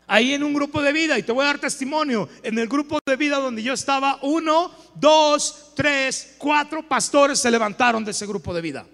Ahí 0.08 0.34
en 0.34 0.44
un 0.44 0.54
grupo 0.54 0.82
de 0.82 0.94
vida, 0.94 1.18
y 1.18 1.24
te 1.24 1.32
voy 1.32 1.44
a 1.44 1.48
dar 1.48 1.60
testimonio, 1.60 2.30
en 2.44 2.60
el 2.60 2.68
grupo 2.68 3.00
de 3.04 3.16
vida 3.16 3.38
donde 3.38 3.64
yo 3.64 3.74
estaba, 3.74 4.20
uno, 4.22 4.72
dos, 4.94 5.72
tres, 5.76 6.36
cuatro 6.38 6.88
pastores 6.88 7.40
se 7.40 7.50
levantaron 7.50 8.06
de 8.06 8.12
ese 8.12 8.28
grupo 8.28 8.54
de 8.54 8.62
vida. 8.62 8.86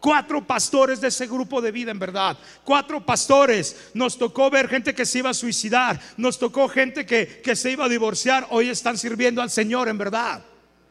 Cuatro 0.00 0.46
pastores 0.46 1.00
de 1.00 1.08
ese 1.08 1.26
grupo 1.26 1.62
de 1.62 1.70
vida, 1.70 1.90
en 1.90 1.98
verdad. 1.98 2.36
Cuatro 2.62 3.04
pastores. 3.04 3.90
Nos 3.94 4.18
tocó 4.18 4.50
ver 4.50 4.68
gente 4.68 4.94
que 4.94 5.06
se 5.06 5.20
iba 5.20 5.30
a 5.30 5.34
suicidar. 5.34 5.98
Nos 6.18 6.38
tocó 6.38 6.68
gente 6.68 7.06
que, 7.06 7.40
que 7.42 7.56
se 7.56 7.70
iba 7.70 7.86
a 7.86 7.88
divorciar. 7.88 8.46
Hoy 8.50 8.68
están 8.68 8.98
sirviendo 8.98 9.40
al 9.40 9.48
Señor, 9.48 9.88
en 9.88 9.96
verdad. 9.96 10.44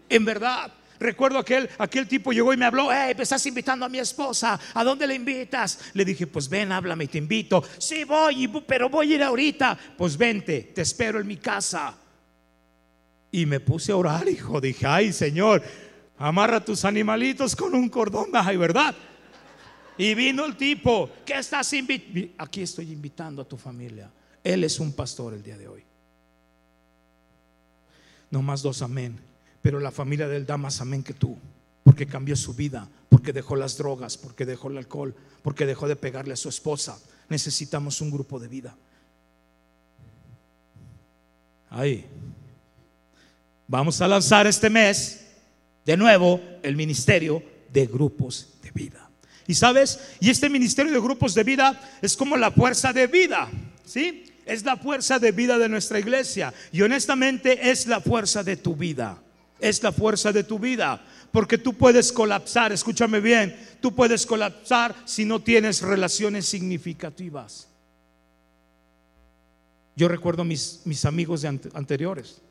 En 0.09 0.25
verdad. 0.25 0.71
Recuerdo 1.03 1.37
aquel, 1.37 1.69
aquel 1.77 2.07
tipo 2.07 2.31
llegó 2.31 2.53
y 2.53 2.57
me 2.57 2.63
habló, 2.63 2.87
hey, 2.89 3.13
me 3.17 3.23
estás 3.23 3.45
invitando 3.45 3.85
a 3.85 3.89
mi 3.89 3.99
esposa, 3.99 4.57
¿a 4.73 4.83
dónde 4.85 5.05
le 5.05 5.15
invitas? 5.15 5.91
Le 5.93 6.05
dije, 6.05 6.27
pues 6.27 6.47
ven, 6.47 6.71
háblame 6.71 7.07
te 7.07 7.17
invito. 7.17 7.61
Sí, 7.77 8.05
voy, 8.05 8.47
pero 8.65 8.87
voy 8.87 9.11
a 9.11 9.15
ir 9.15 9.23
ahorita. 9.23 9.77
Pues 9.97 10.15
vente, 10.15 10.71
te 10.73 10.81
espero 10.81 11.19
en 11.19 11.27
mi 11.27 11.35
casa. 11.35 11.93
Y 13.33 13.45
me 13.45 13.59
puse 13.59 13.91
a 13.91 13.97
orar, 13.97 14.29
hijo. 14.29 14.61
Dije, 14.61 14.87
ay, 14.87 15.11
Señor, 15.11 15.61
amarra 16.17 16.63
tus 16.63 16.85
animalitos 16.85 17.53
con 17.53 17.75
un 17.75 17.89
cordón, 17.89 18.29
ay, 18.31 18.55
¿verdad? 18.55 18.95
Y 19.97 20.15
vino 20.15 20.45
el 20.45 20.55
tipo, 20.55 21.09
¿qué 21.25 21.33
estás 21.33 21.73
invitando? 21.73 22.33
Aquí 22.37 22.61
estoy 22.61 22.93
invitando 22.93 23.41
a 23.41 23.45
tu 23.45 23.57
familia. 23.57 24.09
Él 24.41 24.63
es 24.63 24.79
un 24.79 24.93
pastor 24.93 25.33
el 25.33 25.43
día 25.43 25.57
de 25.57 25.67
hoy. 25.67 25.83
No 28.31 28.41
más 28.41 28.61
dos 28.61 28.81
amén. 28.81 29.32
Pero 29.63 29.79
la 29.79 29.91
familia 29.91 30.27
de 30.27 30.35
él 30.35 30.45
da 30.45 30.57
más 30.57 30.81
amén 30.81 31.01
que 31.03 31.13
tú, 31.13 31.37
porque 31.85 32.05
cambió 32.05 32.35
su 32.35 32.53
vida, 32.53 32.87
porque 33.07 33.31
dejó 33.31 33.55
las 33.55 33.77
drogas, 33.77 34.17
porque 34.17 34.45
dejó 34.45 34.67
el 34.67 34.77
alcohol, 34.77 35.15
porque 35.41 35.65
dejó 35.65 35.87
de 35.87 35.95
pegarle 35.95 36.33
a 36.33 36.37
su 36.37 36.49
esposa. 36.49 36.99
Necesitamos 37.29 38.01
un 38.01 38.11
grupo 38.11 38.39
de 38.39 38.49
vida. 38.49 38.75
Ahí. 41.69 42.05
Vamos 43.65 44.01
a 44.01 44.07
lanzar 44.09 44.45
este 44.47 44.69
mes 44.69 45.27
de 45.85 45.95
nuevo 45.95 46.41
el 46.61 46.75
ministerio 46.75 47.41
de 47.71 47.85
grupos 47.85 48.49
de 48.61 48.71
vida. 48.71 49.09
Y 49.47 49.53
sabes, 49.53 49.97
y 50.19 50.29
este 50.29 50.49
ministerio 50.49 50.91
de 50.91 50.99
grupos 50.99 51.33
de 51.35 51.43
vida 51.45 51.97
es 52.01 52.17
como 52.17 52.35
la 52.35 52.51
fuerza 52.51 52.91
de 52.91 53.07
vida, 53.07 53.49
¿sí? 53.85 54.25
Es 54.45 54.65
la 54.65 54.75
fuerza 54.75 55.19
de 55.19 55.31
vida 55.31 55.57
de 55.57 55.69
nuestra 55.69 55.99
iglesia 55.99 56.53
y 56.73 56.81
honestamente 56.81 57.71
es 57.71 57.87
la 57.87 58.01
fuerza 58.01 58.43
de 58.43 58.57
tu 58.57 58.75
vida 58.75 59.22
es 59.63 59.81
la 59.81 59.93
fuerza 59.93 60.31
de 60.33 60.43
tu 60.43 60.59
vida. 60.59 61.01
Porque 61.31 61.57
tú 61.57 61.73
puedes 61.73 62.11
colapsar, 62.11 62.71
escúchame 62.71 63.19
bien, 63.19 63.57
tú 63.81 63.95
puedes 63.95 64.25
colapsar 64.25 64.95
si 65.05 65.25
no 65.25 65.41
tienes 65.41 65.81
relaciones 65.81 66.45
significativas. 66.45 67.67
Yo 69.95 70.07
recuerdo 70.07 70.43
mis, 70.43 70.81
mis 70.85 71.05
amigos 71.05 71.41
de 71.41 71.47
anteriores, 71.47 72.41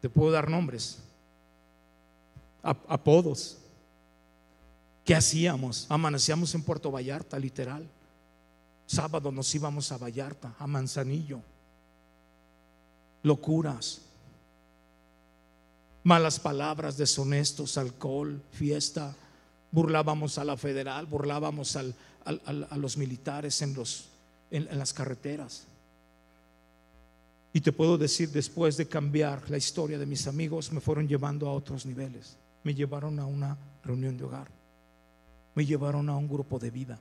te 0.00 0.08
puedo 0.08 0.30
dar 0.30 0.50
nombres, 0.50 0.98
apodos. 2.62 3.58
¿Qué 5.04 5.14
hacíamos? 5.14 5.86
Amanecíamos 5.88 6.54
en 6.54 6.62
Puerto 6.62 6.90
Vallarta, 6.90 7.38
literal. 7.38 7.88
Sábado 8.86 9.32
nos 9.32 9.52
íbamos 9.54 9.90
a 9.90 9.96
Vallarta, 9.96 10.54
a 10.58 10.66
Manzanillo. 10.66 11.40
Locuras 13.22 14.11
malas 16.02 16.40
palabras, 16.40 16.96
deshonestos, 16.96 17.78
alcohol, 17.78 18.40
fiesta. 18.50 19.14
Burlábamos 19.70 20.38
a 20.38 20.44
la 20.44 20.56
federal, 20.56 21.06
burlábamos 21.06 21.76
a 21.76 22.76
los 22.76 22.96
militares 22.96 23.62
en, 23.62 23.74
en, 24.50 24.78
las 24.78 24.92
carreteras. 24.92 25.66
Y 27.54 27.60
te 27.60 27.72
puedo 27.72 27.98
decir, 27.98 28.30
después 28.30 28.76
de 28.76 28.88
cambiar 28.88 29.50
la 29.50 29.58
historia 29.58 29.98
de 29.98 30.06
mis 30.06 30.26
amigos, 30.26 30.72
me 30.72 30.80
fueron 30.80 31.06
llevando 31.06 31.48
a 31.48 31.52
otros 31.52 31.86
niveles. 31.86 32.36
Me 32.64 32.74
llevaron 32.74 33.18
a 33.18 33.26
una 33.26 33.56
reunión 33.84 34.16
de 34.16 34.24
hogar. 34.24 34.48
Me 35.54 35.66
llevaron 35.66 36.08
a 36.08 36.16
un 36.16 36.28
grupo 36.28 36.58
de 36.58 36.70
vida. 36.70 36.98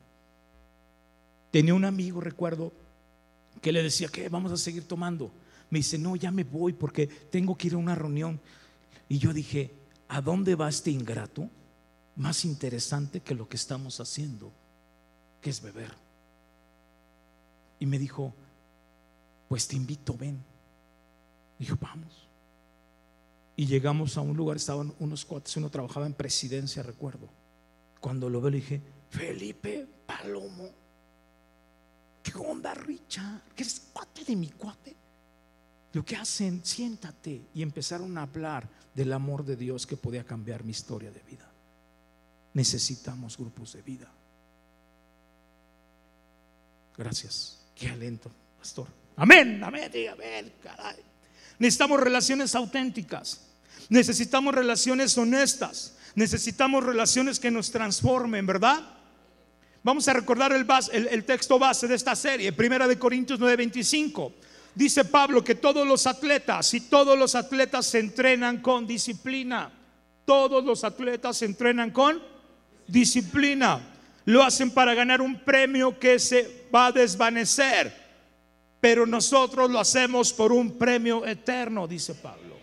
Tenía 1.51 1.73
un 1.73 1.85
amigo, 1.85 2.21
recuerdo, 2.21 2.71
que 3.61 3.71
le 3.71 3.83
decía 3.83 4.07
que 4.07 4.29
vamos 4.29 4.51
a 4.51 4.57
seguir 4.57 4.87
tomando. 4.87 5.31
Me 5.69 5.79
dice, 5.79 5.97
no, 5.97 6.15
ya 6.15 6.31
me 6.31 6.43
voy 6.43 6.73
porque 6.73 7.07
tengo 7.07 7.55
que 7.55 7.67
ir 7.67 7.73
a 7.73 7.77
una 7.77 7.95
reunión. 7.95 8.39
Y 9.11 9.17
yo 9.17 9.33
dije, 9.33 9.75
¿a 10.07 10.21
dónde 10.21 10.55
va 10.55 10.69
este 10.69 10.89
ingrato? 10.89 11.49
Más 12.15 12.45
interesante 12.45 13.19
que 13.19 13.35
lo 13.35 13.49
que 13.49 13.57
estamos 13.57 13.99
haciendo, 13.99 14.53
que 15.41 15.49
es 15.49 15.61
beber. 15.61 15.93
Y 17.77 17.87
me 17.87 17.99
dijo, 17.99 18.33
pues 19.49 19.67
te 19.67 19.75
invito, 19.75 20.15
ven. 20.15 20.41
Dijo, 21.59 21.77
vamos. 21.81 22.29
Y 23.57 23.65
llegamos 23.65 24.15
a 24.15 24.21
un 24.21 24.37
lugar, 24.37 24.55
estaban 24.55 24.93
unos 24.99 25.25
cuates, 25.25 25.57
uno 25.57 25.69
trabajaba 25.69 26.05
en 26.05 26.13
presidencia, 26.13 26.81
recuerdo. 26.81 27.27
Cuando 27.99 28.29
lo 28.29 28.39
veo 28.39 28.51
le 28.51 28.57
dije, 28.59 28.81
Felipe 29.09 29.89
Palomo, 30.05 30.69
¿qué 32.23 32.31
onda, 32.37 32.73
Richard? 32.75 33.41
¿Qué 33.53 33.63
eres 33.63 33.89
cuate 33.91 34.23
de 34.23 34.37
mi 34.37 34.51
cuate? 34.51 34.95
Lo 35.91 36.05
que 36.05 36.15
hacen, 36.15 36.63
siéntate. 36.63 37.49
Y 37.53 37.61
empezaron 37.61 38.17
a 38.17 38.21
hablar 38.21 38.79
del 38.93 39.13
amor 39.13 39.45
de 39.45 39.55
Dios 39.55 39.87
que 39.87 39.97
podía 39.97 40.23
cambiar 40.23 40.63
mi 40.63 40.71
historia 40.71 41.11
de 41.11 41.21
vida. 41.23 41.49
Necesitamos 42.53 43.37
grupos 43.37 43.73
de 43.73 43.81
vida. 43.81 44.11
Gracias. 46.97 47.59
Qué 47.75 47.89
alento, 47.89 48.31
pastor. 48.57 48.87
Amén, 49.15 49.63
amén. 49.63 49.91
Necesitamos 51.57 51.99
relaciones 51.99 52.53
auténticas. 52.55 53.47
Necesitamos 53.89 54.53
relaciones 54.53 55.17
honestas. 55.17 55.95
Necesitamos 56.15 56.83
relaciones 56.83 57.39
que 57.39 57.51
nos 57.51 57.71
transformen, 57.71 58.45
¿verdad? 58.45 58.97
Vamos 59.83 60.07
a 60.07 60.13
recordar 60.13 60.51
el, 60.51 60.67
el 61.07 61.23
texto 61.23 61.57
base 61.57 61.87
de 61.87 61.95
esta 61.95 62.15
serie, 62.15 62.51
Primera 62.51 62.87
de 62.87 62.99
Corintios 62.99 63.39
9:25 63.39 64.33
dice 64.75 65.05
Pablo 65.05 65.43
que 65.43 65.55
todos 65.55 65.87
los 65.87 66.07
atletas 66.07 66.73
y 66.73 66.81
todos 66.81 67.17
los 67.17 67.35
atletas 67.35 67.85
se 67.85 67.99
entrenan 67.99 68.61
con 68.61 68.87
disciplina. 68.87 69.71
Todos 70.25 70.63
los 70.63 70.83
atletas 70.83 71.37
se 71.37 71.45
entrenan 71.45 71.91
con 71.91 72.21
disciplina. 72.87 73.79
Lo 74.25 74.43
hacen 74.43 74.71
para 74.71 74.93
ganar 74.93 75.21
un 75.21 75.39
premio 75.39 75.97
que 75.99 76.19
se 76.19 76.67
va 76.73 76.87
a 76.87 76.91
desvanecer. 76.91 78.01
Pero 78.79 79.05
nosotros 79.05 79.69
lo 79.69 79.79
hacemos 79.79 80.33
por 80.33 80.51
un 80.51 80.77
premio 80.77 81.25
eterno, 81.25 81.87
dice 81.87 82.15
Pablo. 82.15 82.57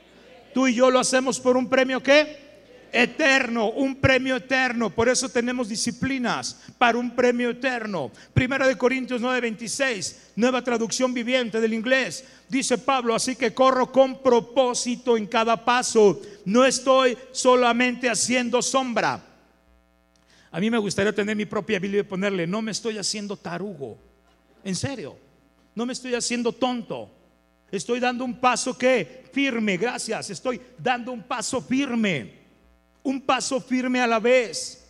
Tú 0.53 0.67
y 0.67 0.75
yo 0.75 0.91
lo 0.91 0.99
hacemos 0.99 1.39
por 1.39 1.57
un 1.57 1.69
premio 1.69 2.03
que 2.03 2.48
eterno, 2.93 3.71
un 3.71 3.97
premio 3.97 4.37
eterno. 4.37 4.91
Por 4.91 5.09
eso 5.09 5.29
tenemos 5.29 5.69
disciplinas 5.69 6.61
para 6.79 6.99
un 6.99 7.15
premio 7.15 7.51
eterno. 7.51 8.11
Primera 8.35 8.67
de 8.67 8.77
Corintios 8.77 9.21
9:26, 9.21 10.33
nueva 10.37 10.63
traducción 10.63 11.13
viviente 11.13 11.61
del 11.61 11.75
inglés. 11.75 12.25
Dice 12.49 12.79
Pablo, 12.79 13.15
así 13.15 13.37
que 13.37 13.53
corro 13.53 13.93
con 13.93 14.23
propósito 14.23 15.17
en 15.17 15.27
cada 15.27 15.65
paso. 15.65 16.21
No 16.45 16.65
estoy 16.65 17.17
solamente 17.33 18.09
haciendo 18.09 18.63
sombra. 18.63 19.25
A 20.51 20.61
mí 20.61 20.71
me 20.71 20.79
gustaría 20.79 21.15
tener 21.15 21.37
mi 21.37 21.45
propia 21.45 21.79
Biblia 21.79 22.01
y 22.01 22.05
ponerle, 22.05 22.47
no 22.47 22.63
me 22.63 22.71
estoy 22.71 22.97
haciendo 22.97 23.37
tarugo. 23.37 23.99
En 24.65 24.75
serio, 24.75 25.17
no 25.75 25.85
me 25.85 25.93
estoy 25.93 26.15
haciendo 26.15 26.53
tonto. 26.53 27.11
Estoy 27.71 28.01
dando 28.01 28.25
un 28.25 28.41
paso 28.41 28.77
que 28.77 29.29
firme, 29.33 29.77
gracias. 29.77 30.31
Estoy 30.31 30.61
dando 30.79 31.13
un 31.13 31.23
paso 31.23 31.61
firme 31.61 32.38
un 33.09 33.23
paso 33.23 33.59
firme 33.59 34.01
a 34.01 34.07
la 34.07 34.21
vez. 34.21 34.85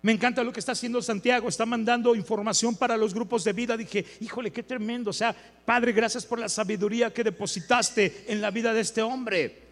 Me 0.00 0.10
encanta 0.10 0.42
lo 0.42 0.52
que 0.52 0.58
está 0.58 0.72
haciendo 0.72 1.02
Santiago, 1.02 1.48
está 1.48 1.66
mandando 1.66 2.14
información 2.14 2.74
para 2.74 2.96
los 2.96 3.12
grupos 3.12 3.44
de 3.44 3.52
vida. 3.52 3.76
Dije, 3.76 4.04
híjole, 4.20 4.50
qué 4.50 4.62
tremendo. 4.62 5.10
O 5.10 5.12
sea, 5.12 5.36
Padre, 5.64 5.92
gracias 5.92 6.24
por 6.24 6.38
la 6.38 6.48
sabiduría 6.48 7.12
que 7.12 7.22
depositaste 7.22 8.24
en 8.28 8.40
la 8.40 8.50
vida 8.50 8.72
de 8.72 8.80
este 8.80 9.02
hombre. 9.02 9.62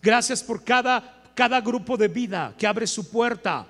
Gracias 0.00 0.44
por 0.44 0.62
cada, 0.62 1.22
cada 1.34 1.60
grupo 1.60 1.96
de 1.96 2.08
vida 2.08 2.54
que 2.56 2.68
abre 2.68 2.86
su 2.86 3.10
puerta. 3.10 3.66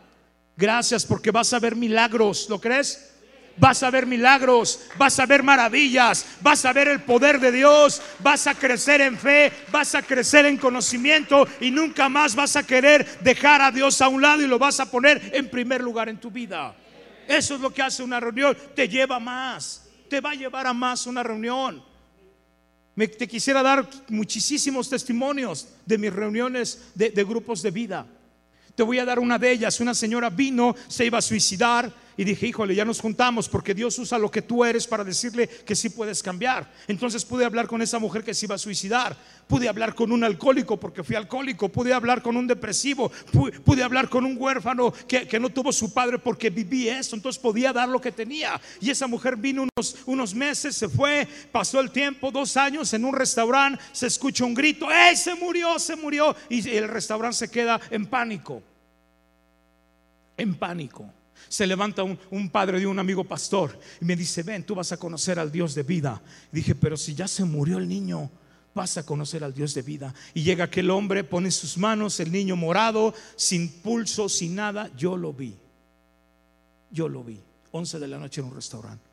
Gracias 0.55 1.07
porque 1.07 1.31
vas 1.31 1.53
a 1.55 1.59
ver 1.59 1.75
milagros, 1.75 2.49
¿lo 2.51 2.61
crees? 2.61 3.12
Vas 3.56 3.82
a 3.82 3.90
ver 3.90 4.06
milagros, 4.06 4.80
vas 4.97 5.18
a 5.18 5.26
ver 5.26 5.42
maravillas, 5.42 6.26
vas 6.40 6.64
a 6.64 6.73
ver 6.73 6.88
el 6.88 7.02
poder 7.02 7.40
de 7.40 7.52
Dios, 7.52 8.02
vas 8.21 8.47
a 8.47 8.54
crecer 8.54 9.00
en 9.00 9.18
fe, 9.18 9.52
vas 9.71 9.94
a 9.94 10.02
crecer 10.02 10.47
en 10.47 10.56
conocimiento 10.56 11.47
y 11.61 11.71
nunca 11.71 12.09
más 12.09 12.35
vas 12.35 12.56
a 12.56 12.66
querer 12.66 13.21
dejar 13.21 13.62
a 13.62 13.71
Dios 13.71 14.00
a 14.00 14.09
un 14.09 14.23
lado 14.23 14.42
y 14.42 14.47
lo 14.47 14.59
vas 14.59 14.80
a 14.80 14.90
poner 14.90 15.30
en 15.35 15.49
primer 15.49 15.80
lugar 15.80 16.09
en 16.09 16.18
tu 16.18 16.30
vida. 16.30 16.75
Eso 17.28 17.54
es 17.54 17.61
lo 17.61 17.73
que 17.73 17.82
hace 17.82 18.02
una 18.02 18.21
reunión, 18.21 18.56
te 18.75 18.88
lleva 18.88 19.18
más, 19.18 19.88
te 20.09 20.21
va 20.21 20.30
a 20.30 20.35
llevar 20.35 20.66
a 20.66 20.73
más 20.73 21.06
una 21.06 21.23
reunión. 21.23 21.82
Me, 22.94 23.09
te 23.09 23.26
quisiera 23.26 23.62
dar 23.62 23.88
muchísimos 24.09 24.90
testimonios 24.90 25.68
de 25.87 25.97
mis 25.97 26.12
reuniones 26.12 26.90
de, 26.94 27.09
de 27.09 27.25
grupos 27.25 27.62
de 27.62 27.71
vida. 27.71 28.06
Te 28.75 28.82
voy 28.82 28.99
a 28.99 29.04
dar 29.04 29.18
una 29.18 29.38
de 29.38 29.50
ellas. 29.50 29.80
Una 29.80 29.94
señora 29.94 30.30
vino, 30.30 30.75
se 30.88 31.06
iba 31.06 31.18
a 31.18 31.23
suicidar 31.23 31.92
y 32.23 32.25
dije, 32.25 32.47
híjole, 32.47 32.73
ya 32.76 32.85
nos 32.85 33.00
juntamos 33.00 33.49
porque 33.49 33.75
Dios 33.75 33.99
usa 33.99 34.17
lo 34.17 34.31
que 34.31 34.43
tú 34.43 34.64
eres 34.64 34.87
para 34.87 35.02
decirle 35.02 35.49
que 35.49 35.75
sí 35.75 35.88
puedes 35.88 36.23
cambiar. 36.23 36.71
Entonces 36.87 37.25
pude 37.25 37.45
hablar 37.45 37.67
con 37.67 37.83
esa 37.83 37.99
mujer 37.99 38.23
que 38.23 38.33
se 38.33 38.47
iba 38.47 38.55
a 38.55 38.59
suicidar. 38.59 39.17
Pude 39.49 39.69
hablar 39.69 39.93
con 39.97 40.12
un 40.12 40.23
alcohólico 40.23 40.79
porque 40.79 41.02
fui 41.02 41.17
alcohólico. 41.17 41.69
Pude 41.69 41.93
hablar 41.93 42.23
con 42.23 42.37
un 42.37 42.47
depresivo. 42.47 43.11
Pude, 43.64 43.83
hablar 43.83 44.09
con 44.09 44.25
un 44.25 44.37
huérfano 44.38 44.93
que, 45.09 45.26
que, 45.26 45.41
no 45.41 45.50
tuvo 45.50 45.73
su 45.73 45.93
padre 45.93 46.21
porque 46.21 46.49
viví 46.49 46.88
eso. 46.88 47.17
Entonces 47.17 47.43
podía 47.43 47.73
dar 47.73 47.88
lo 47.88 48.00
que 48.00 48.12
tenía. 48.12 48.61
Y 48.81 48.91
esa 48.91 49.09
mujer 49.09 49.37
vino 49.37 49.64
unos, 49.76 49.97
unos 50.07 50.33
meses, 50.33 50.76
se 50.76 50.88
fue, 50.88 51.26
pasó 51.50 51.81
el 51.81 51.91
tiempo, 51.91 52.31
dos 52.31 52.57
años 52.57 52.95
en 52.95 53.05
un 53.05 53.17
restaurante. 53.17 53.83
Se 53.91 54.07
escucha 54.07 54.45
un 54.45 54.55
grito, 54.55 54.87
¡eh! 54.93 55.17
Se 55.17 55.35
murió, 55.35 55.76
se 55.81 55.97
murió. 55.97 56.37
Y 56.49 56.69
el 56.69 56.87
restaurante 56.87 57.38
se 57.38 57.50
queda 57.50 57.81
en 57.91 58.07
pánico. 58.07 58.62
En 60.37 60.55
pánico 60.55 61.12
se 61.49 61.67
levanta 61.67 62.03
un, 62.03 62.51
padre 62.51 62.81
de 62.81 62.87
un 62.87 62.99
amigo 62.99 63.25
pastor 63.25 63.79
y 64.01 64.05
me 64.05 64.17
dice, 64.17 64.43
ven, 64.43 64.65
tú 64.65 64.75
vas 64.75 64.93
a 64.93 64.97
conocer 64.97 65.39
al 65.39 65.51
Dios 65.51 65.75
de 65.75 65.83
vida. 65.83 66.23
dije, 66.51 66.75
pero 66.75 66.97
si 66.97 67.15
ya 67.15 67.29
se 67.29 67.45
murió 67.45 67.79
el 67.79 67.89
niño, 67.89 68.31
vas 68.75 68.97
a 68.97 69.05
conocer 69.05 69.45
al 69.45 69.55
Dios 69.55 69.75
de 69.75 69.83
vida. 69.83 70.15
Y 70.35 70.43
llega 70.43 70.65
aquel 70.65 70.91
hombre, 70.91 71.25
pone 71.25 71.51
sus 71.51 71.79
manos, 71.79 72.21
el 72.21 72.33
niño 72.33 72.57
morado, 72.57 73.15
sin 73.37 73.69
pulso, 73.69 74.29
sin 74.29 74.55
nada. 74.55 74.91
Yo 74.97 75.17
lo 75.17 75.33
vi. 75.33 75.57
Yo 76.91 77.09
lo 77.09 77.23
vi. 77.23 77.41
11 77.71 77.99
de 77.99 78.09
la 78.09 78.19
noche 78.19 78.41
en 78.41 78.49
un 78.49 78.55
restaurante. 78.55 79.05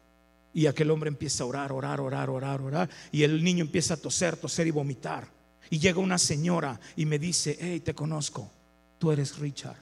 Y 0.54 0.66
aquel 0.66 0.92
hombre 0.92 1.10
empieza 1.10 1.44
a 1.44 1.48
orar, 1.48 1.72
orar, 1.72 2.02
orar, 2.02 2.30
orar, 2.30 2.62
orar. 2.62 2.90
Y 3.12 3.24
el 3.24 3.44
niño 3.44 3.64
empieza 3.64 3.94
a 3.96 3.98
toser, 3.98 4.38
toser 4.38 4.68
y 4.68 4.72
vomitar. 4.72 5.28
Y 5.70 5.80
llega 5.80 6.00
una 6.00 6.18
señora 6.18 6.80
y 6.96 7.06
me 7.06 7.20
dice, 7.20 7.58
hey, 7.60 7.80
te 7.82 7.94
conozco. 7.94 8.52
Tú 8.98 9.12
eres 9.12 9.38
Richard. 9.38 9.78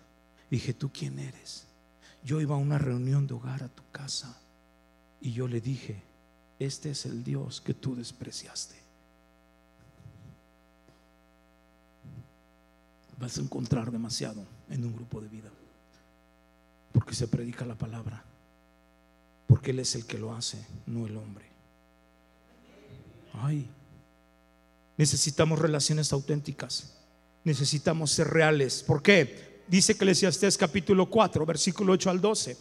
Dije, 0.50 0.74
¿tú 0.74 0.92
quién 0.92 1.20
eres? 1.20 1.67
Yo 2.28 2.42
iba 2.42 2.56
a 2.56 2.58
una 2.58 2.78
reunión 2.78 3.26
de 3.26 3.36
hogar 3.36 3.64
a 3.64 3.70
tu 3.70 3.84
casa 3.90 4.38
y 5.22 5.32
yo 5.32 5.48
le 5.48 5.62
dije, 5.62 6.04
este 6.60 6.90
es 6.90 7.06
el 7.06 7.24
Dios 7.24 7.62
que 7.62 7.74
tú 7.74 7.96
despreciaste. 7.96 8.76
Vas 13.18 13.38
a 13.38 13.42
encontrar 13.42 13.92
demasiado 13.92 14.44
en 14.70 14.84
un 14.84 14.94
grupo 14.94 15.22
de 15.22 15.30
vida, 15.30 15.50
porque 16.92 17.16
se 17.16 17.30
predica 17.30 17.64
la 17.64 17.76
palabra, 17.76 18.22
porque 19.48 19.72
Él 19.72 19.80
es 19.80 19.96
el 19.96 20.06
que 20.06 20.18
lo 20.18 20.36
hace, 20.36 20.62
no 20.86 21.08
el 21.08 21.16
hombre. 21.16 21.46
Ay, 23.36 23.70
necesitamos 24.98 25.60
relaciones 25.60 26.12
auténticas, 26.12 26.98
necesitamos 27.46 28.12
ser 28.12 28.28
reales. 28.28 28.84
¿Por 28.84 29.02
qué? 29.02 29.57
Dice 29.68 29.94
Eclesiastés 29.94 30.58
capítulo 30.58 31.08
4, 31.08 31.46
versículo 31.46 31.94
8 31.94 32.10
al 32.10 32.22
12, 32.22 32.58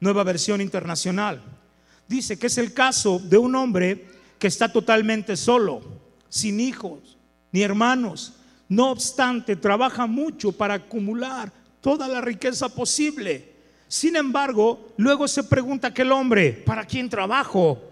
nueva 0.00 0.24
versión 0.24 0.60
internacional. 0.60 1.40
Dice 2.06 2.38
que 2.38 2.48
es 2.48 2.58
el 2.58 2.72
caso 2.72 3.18
de 3.18 3.38
un 3.38 3.54
hombre 3.54 4.06
que 4.38 4.46
está 4.46 4.72
totalmente 4.72 5.36
solo, 5.36 5.82
sin 6.28 6.60
hijos 6.60 7.18
ni 7.52 7.62
hermanos. 7.62 8.34
No 8.68 8.90
obstante, 8.90 9.56
trabaja 9.56 10.06
mucho 10.06 10.52
para 10.52 10.74
acumular 10.74 11.52
toda 11.80 12.08
la 12.08 12.20
riqueza 12.20 12.68
posible. 12.68 13.54
Sin 13.86 14.16
embargo, 14.16 14.92
luego 14.98 15.26
se 15.26 15.44
pregunta 15.44 15.88
aquel 15.88 16.12
hombre, 16.12 16.52
¿para 16.52 16.84
quién 16.84 17.08
trabajo? 17.08 17.82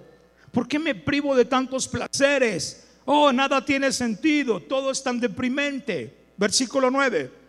¿Por 0.52 0.68
qué 0.68 0.78
me 0.78 0.94
privo 0.94 1.34
de 1.34 1.46
tantos 1.46 1.88
placeres? 1.88 2.86
Oh, 3.04 3.32
nada 3.32 3.64
tiene 3.64 3.92
sentido, 3.92 4.60
todo 4.60 4.90
es 4.90 5.02
tan 5.02 5.20
deprimente. 5.20 6.26
Versículo 6.36 6.90
9 6.90 7.45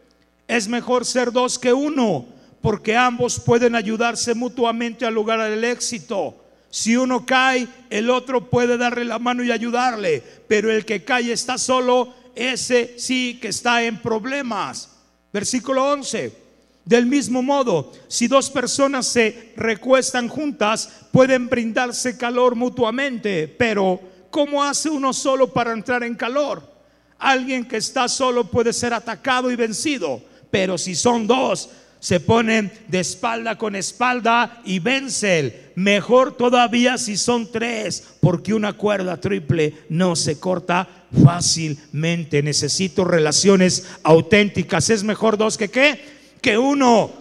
es 0.48 0.68
mejor 0.68 1.06
ser 1.06 1.32
dos 1.32 1.60
que 1.60 1.74
uno, 1.74 2.25
porque 2.62 2.96
ambos 2.96 3.39
pueden 3.39 3.75
ayudarse 3.75 4.34
mutuamente 4.34 5.06
al 5.06 5.13
lograr 5.13 5.51
el 5.51 5.63
éxito. 5.63 6.36
Si 6.70 6.96
uno 6.96 7.25
cae, 7.25 7.68
el 7.89 8.10
otro 8.10 8.50
puede 8.50 8.77
darle 8.77 9.05
la 9.05 9.20
mano 9.20 9.44
y 9.44 9.51
ayudarle, 9.51 10.24
pero 10.48 10.72
el 10.72 10.86
que 10.86 11.03
cae 11.03 11.31
está 11.31 11.57
solo, 11.57 12.14
ese 12.36 12.96
sí 12.98 13.40
que 13.42 13.50
está 13.50 13.83
en 13.83 14.01
problemas. 14.01 14.90
Versículo 15.33 15.92
11. 15.92 16.48
Del 16.86 17.05
mismo 17.05 17.42
modo, 17.42 17.92
si 18.07 18.27
dos 18.29 18.50
personas 18.50 19.05
se 19.07 19.51
recuestan 19.57 20.29
juntas, 20.29 20.90
pueden 21.12 21.50
brindarse 21.50 22.18
calor 22.18 22.55
mutuamente, 22.55 23.48
pero 23.50 24.00
¿cómo 24.29 24.64
hace 24.64 24.90
uno 24.90 25.12
solo 25.12 25.51
para 25.51 25.74
entrar 25.74 26.03
en 26.03 26.16
calor? 26.16 26.64
Alguien 27.20 27.68
que 27.68 27.77
está 27.77 28.07
solo 28.07 28.50
puede 28.50 28.72
ser 28.72 28.94
atacado 28.94 29.51
y 29.51 29.57
vencido 29.57 30.22
pero 30.51 30.77
si 30.77 30.96
son 30.96 31.27
dos, 31.27 31.70
se 32.00 32.20
ponen 32.20 32.72
de 32.88 33.00
espalda 33.00 33.57
con 33.57 33.75
espalda 33.75 34.62
y 34.66 34.79
vencen. 34.79 35.72
Mejor 35.75 36.38
todavía 36.38 36.98
si 36.98 37.18
son 37.18 37.51
tres, 37.51 38.16
porque 38.22 38.53
una 38.53 38.74
cuerda 38.74 39.18
triple 39.18 39.74
no 39.90 40.16
se 40.16 40.40
corta 40.40 40.88
fácilmente. 41.24 42.44
Necesito 42.44 43.03
relaciones 43.03 43.88
auténticas. 44.03 44.90
Es 44.90 45.03
mejor 45.03 45.38
dos 45.38 45.57
que 45.57 45.70
qué? 45.70 46.00
Que 46.42 46.57
uno. 46.57 47.12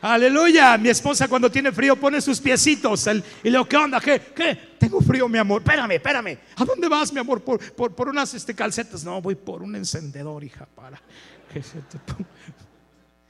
Aleluya. 0.00 0.78
Mi 0.78 0.88
esposa 0.88 1.28
cuando 1.28 1.50
tiene 1.50 1.72
frío 1.72 1.96
pone 1.96 2.20
sus 2.20 2.40
piecitos. 2.40 3.06
y 3.06 3.14
le 3.44 3.50
digo, 3.50 3.66
¿qué 3.66 3.76
onda? 3.76 4.00
¿Qué? 4.00 4.20
¿Qué? 4.34 4.58
Tengo 4.78 5.00
frío, 5.00 5.28
mi 5.28 5.38
amor. 5.38 5.60
Espérame, 5.62 5.92
espérame. 5.92 6.38
¿A 6.56 6.64
dónde 6.64 6.88
vas, 6.88 7.12
mi 7.12 7.18
amor? 7.18 7.42
Por, 7.42 7.60
por, 7.74 8.08
unas 8.08 8.32
este, 8.32 8.54
calcetas. 8.54 9.02
No, 9.02 9.20
voy 9.20 9.34
por 9.34 9.62
un 9.62 9.74
encendedor, 9.74 10.44
hija, 10.44 10.66
para 10.74 11.00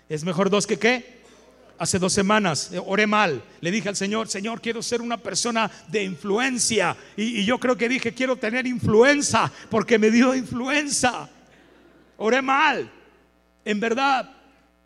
es 0.08 0.24
mejor 0.24 0.50
dos 0.50 0.66
que 0.66 0.78
qué. 0.78 1.18
Hace 1.78 2.00
dos 2.00 2.12
semanas 2.12 2.72
eh, 2.72 2.82
oré 2.84 3.06
mal. 3.06 3.42
Le 3.60 3.70
dije 3.70 3.88
al 3.88 3.94
Señor, 3.94 4.28
Señor, 4.28 4.60
quiero 4.60 4.82
ser 4.82 5.00
una 5.00 5.16
persona 5.16 5.70
de 5.86 6.02
influencia. 6.02 6.96
Y, 7.16 7.44
yo 7.44 7.58
creo 7.60 7.76
que 7.76 7.88
dije, 7.88 8.12
quiero 8.12 8.36
tener 8.36 8.66
influenza 8.66 9.50
porque 9.70 9.98
me 9.98 10.10
dio 10.10 10.34
influenza. 10.34 11.30
Oré 12.16 12.42
mal. 12.42 12.90
En 13.64 13.78
verdad, 13.78 14.28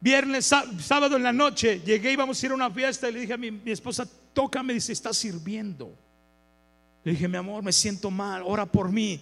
viernes, 0.01 0.45
sábado 0.45 1.17
en 1.17 1.23
la 1.23 1.33
noche, 1.33 1.81
llegué, 1.81 2.13
íbamos 2.13 2.43
a 2.43 2.47
ir 2.47 2.53
a 2.53 2.55
una 2.57 2.71
fiesta 2.71 3.09
y 3.09 3.13
le 3.13 3.21
dije 3.21 3.33
a 3.33 3.39
mi, 3.39 3.63
esposa, 3.67 4.07
toca, 4.35 4.63
me 4.63 4.75
dice, 4.75 4.93
está 4.93 5.15
sirviendo. 5.15 5.97
Le 7.05 7.13
dije, 7.13 7.27
mi 7.27 7.39
amor, 7.39 7.63
me 7.63 7.73
siento 7.73 8.11
mal, 8.11 8.43
ora 8.45 8.67
por 8.67 8.93
mí. 8.93 9.19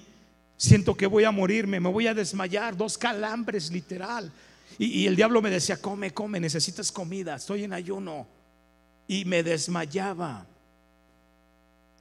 Siento 0.61 0.95
que 0.95 1.07
voy 1.07 1.25
a 1.25 1.31
morirme, 1.31 1.81
me 1.81 1.89
voy 1.89 2.07
a 2.07 2.13
desmayar, 2.13 2.77
dos 2.77 2.99
calambres 2.99 3.71
literal. 3.71 4.31
Y, 4.77 5.07
el 5.07 5.17
diablo 5.17 5.41
me 5.41 5.49
decía, 5.49 5.81
come, 5.81 6.13
come, 6.13 6.39
necesitas 6.39 6.93
comida, 6.93 7.37
estoy 7.37 7.65
en 7.65 7.73
ayuno. 7.73 8.27
Y 9.09 9.25
me 9.25 9.43
desmayaba. 9.43 10.47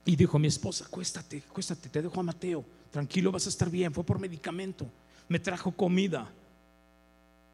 Y 0.04 0.14
dijo 0.18 0.38
mi 0.38 0.50
esposa, 0.50 0.86
cuéstate, 0.90 1.42
cuéstate, 1.44 1.88
te 1.88 2.02
dejo 2.02 2.20
a 2.20 2.24
Mateo, 2.24 2.66
tranquilo, 2.92 3.32
vas 3.32 3.46
a 3.46 3.50
estar 3.50 3.70
bien, 3.70 3.94
fue 3.94 4.04
por 4.04 4.20
medicamento. 4.20 4.86
Me 5.30 5.40
trajo 5.40 5.72
comida. 5.72 6.30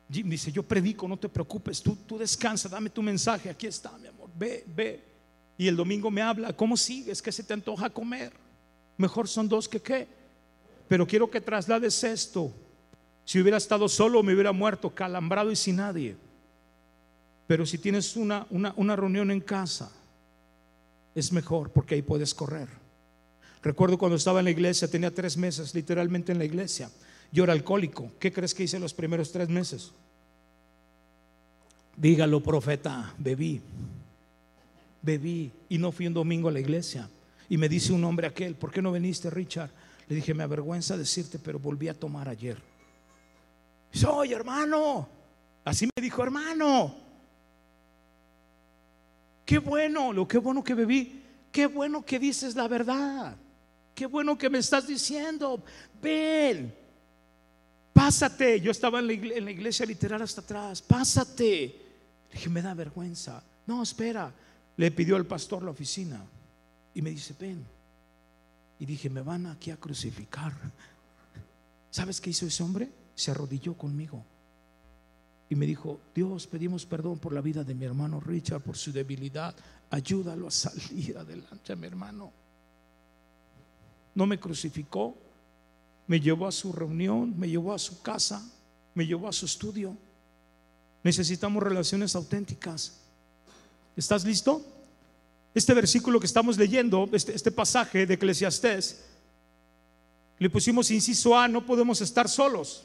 dice, 0.10 0.52
yo 0.52 0.64
predico, 0.64 1.08
no 1.08 1.18
te 1.18 1.30
preocupes, 1.30 1.84
tú, 1.84 1.96
tú 1.98 2.18
descansa, 2.18 2.68
dame 2.68 2.90
tu 2.90 3.04
mensaje, 3.04 3.52
aquí 3.52 3.68
está, 3.68 3.96
mi 4.00 4.08
amor, 4.08 4.32
ve, 4.36 4.66
ve. 4.76 5.04
Y 5.56 5.68
el 5.68 5.76
domingo 5.76 6.10
me 6.10 6.24
habla, 6.24 6.52
¿cómo 6.54 6.76
sigues? 6.76 7.22
¿Qué 7.22 7.32
se 7.32 7.44
te 7.44 7.54
antoja 7.54 7.92
comer? 7.92 8.34
Mejor 8.98 9.28
son 9.28 9.48
dos 9.48 9.70
que 9.70 9.80
qué. 9.80 10.25
Pero 10.88 11.08
quiero 11.08 11.30
que 11.30 11.42
traslades 11.42 12.04
esto. 12.04 12.52
Si 13.24 13.40
hubiera 13.40 13.58
estado 13.58 13.90
solo, 13.90 14.22
me 14.22 14.34
hubiera 14.34 14.52
muerto, 14.52 14.94
calambrado 14.94 15.52
y 15.52 15.56
sin 15.56 15.78
nadie. 15.78 16.16
Pero 17.48 17.66
si 17.66 17.78
tienes 17.78 18.16
una, 18.16 18.46
una, 18.50 18.96
reunión 18.96 19.32
en 19.32 19.42
casa, 19.42 19.92
es 21.14 21.32
mejor 21.32 21.72
porque 21.72 21.96
ahí 21.96 22.02
puedes 22.02 22.34
correr. 22.34 22.68
Recuerdo 23.62 23.98
cuando 23.98 24.16
estaba 24.16 24.40
en 24.40 24.46
la 24.46 24.52
iglesia, 24.52 24.88
tenía 24.88 25.14
tres 25.14 25.38
meses 25.38 25.74
literalmente 25.74 26.32
en 26.32 26.38
la 26.38 26.46
iglesia. 26.46 26.90
Yo 27.32 27.44
era 27.44 27.54
alcohólico. 27.54 28.12
¿Qué 28.20 28.32
crees 28.32 28.54
que 28.54 28.64
hice 28.64 28.80
los 28.80 28.94
primeros 28.94 29.32
tres 29.32 29.50
meses? 29.50 29.92
Dígalo, 31.98 32.42
profeta, 32.42 33.14
bebí. 33.18 33.62
Bebí 35.02 35.52
y 35.70 35.78
no 35.78 35.92
fui 35.92 36.08
un 36.08 36.14
domingo 36.14 36.50
a 36.50 36.52
la 36.52 36.60
iglesia. 36.60 37.10
Y 37.50 37.58
me 37.58 37.70
dice 37.70 37.94
un 37.94 38.04
hombre 38.04 38.28
aquel, 38.28 38.56
¿por 38.56 38.72
qué 38.72 38.82
no 38.82 38.92
viniste, 38.92 39.30
Richard? 39.30 39.70
Le 40.08 40.16
dije, 40.16 40.34
me 40.34 40.44
avergüenza 40.44 40.98
decirte, 40.98 41.40
pero 41.40 41.60
volví 41.60 41.88
a 41.88 42.00
tomar 42.00 42.30
ayer. 42.30 42.58
Soy 43.92 44.34
hermano. 44.34 45.08
Así 45.64 45.88
me 45.88 46.02
dijo, 46.02 46.22
hermano. 46.22 46.96
Qué 49.46 49.58
bueno, 49.58 50.14
lo 50.14 50.28
que 50.28 50.38
bueno 50.38 50.64
que 50.64 50.74
bebí. 50.74 51.24
Qué 51.52 51.68
bueno 51.68 52.06
que 52.06 52.20
dices 52.20 52.56
la 52.56 52.68
verdad. 52.68 53.36
Qué 53.96 54.06
bueno 54.06 54.38
que 54.38 54.50
me 54.50 54.60
estás 54.60 54.88
diciendo. 54.88 55.64
Ven, 56.02 56.76
pásate. 57.94 58.60
Yo 58.60 58.72
estaba 58.72 59.00
en 59.00 59.08
la, 59.08 59.14
iglesia, 59.14 59.38
en 59.38 59.46
la 59.46 59.52
iglesia 59.52 59.86
literal 59.86 60.22
hasta 60.22 60.42
atrás. 60.42 60.82
Pásate. 60.82 61.82
Le 62.30 62.34
dije, 62.34 62.50
me 62.50 62.62
da 62.62 62.74
vergüenza. 62.74 63.42
No, 63.66 63.82
espera. 63.82 64.32
Le 64.78 64.92
pidió 64.92 65.16
al 65.16 65.26
pastor 65.26 65.64
la 65.64 65.72
oficina 65.72 66.22
y 66.94 67.02
me 67.02 67.10
dice, 67.10 67.34
ven. 67.40 67.75
Y 68.80 68.86
dije, 68.86 69.10
me 69.10 69.22
van 69.22 69.46
aquí 69.46 69.72
a 69.72 69.78
crucificar. 69.78 70.54
¿Sabes 71.90 72.20
qué 72.20 72.30
hizo 72.30 72.46
ese 72.46 72.62
hombre? 72.64 72.92
Se 73.16 73.32
arrodilló 73.32 73.76
conmigo. 73.76 74.24
Y 75.50 75.56
me 75.56 75.66
dijo, 75.66 76.00
Dios, 76.14 76.48
pedimos 76.48 76.86
perdón 76.86 77.20
por 77.20 77.32
la 77.32 77.42
vida 77.42 77.64
de 77.64 77.76
mi 77.76 77.86
hermano 77.86 78.20
Richard, 78.20 78.62
por 78.62 78.78
su 78.78 78.92
debilidad. 78.92 79.56
Ayúdalo 79.90 80.48
a 80.48 80.52
salir 80.52 81.18
adelante, 81.18 81.76
mi 81.76 81.88
hermano. 81.88 82.32
No 84.16 84.26
me 84.26 84.40
crucificó, 84.40 85.16
me 86.08 86.20
llevó 86.20 86.48
a 86.48 86.52
su 86.52 86.72
reunión, 86.74 87.38
me 87.38 87.48
llevó 87.48 87.74
a 87.74 87.80
su 87.80 88.02
casa, 88.02 88.44
me 88.94 89.06
llevó 89.06 89.28
a 89.28 89.34
su 89.34 89.46
estudio. 89.46 89.96
Necesitamos 91.04 91.62
relaciones 91.62 92.16
auténticas. 92.16 93.00
¿Estás 93.96 94.26
listo? 94.26 94.75
Este 95.56 95.74
versículo 95.74 96.20
que 96.20 96.26
estamos 96.26 96.58
leyendo, 96.58 97.10
este, 97.14 97.34
este 97.34 97.50
pasaje 97.50 98.06
de 98.06 98.16
Eclesiastés, 98.16 99.06
le 100.38 100.50
pusimos 100.50 100.92
inciso 100.92 101.38
A, 101.38 101.48
no 101.48 101.66
podemos 101.66 102.02
estar 102.02 102.28
solos. 102.28 102.84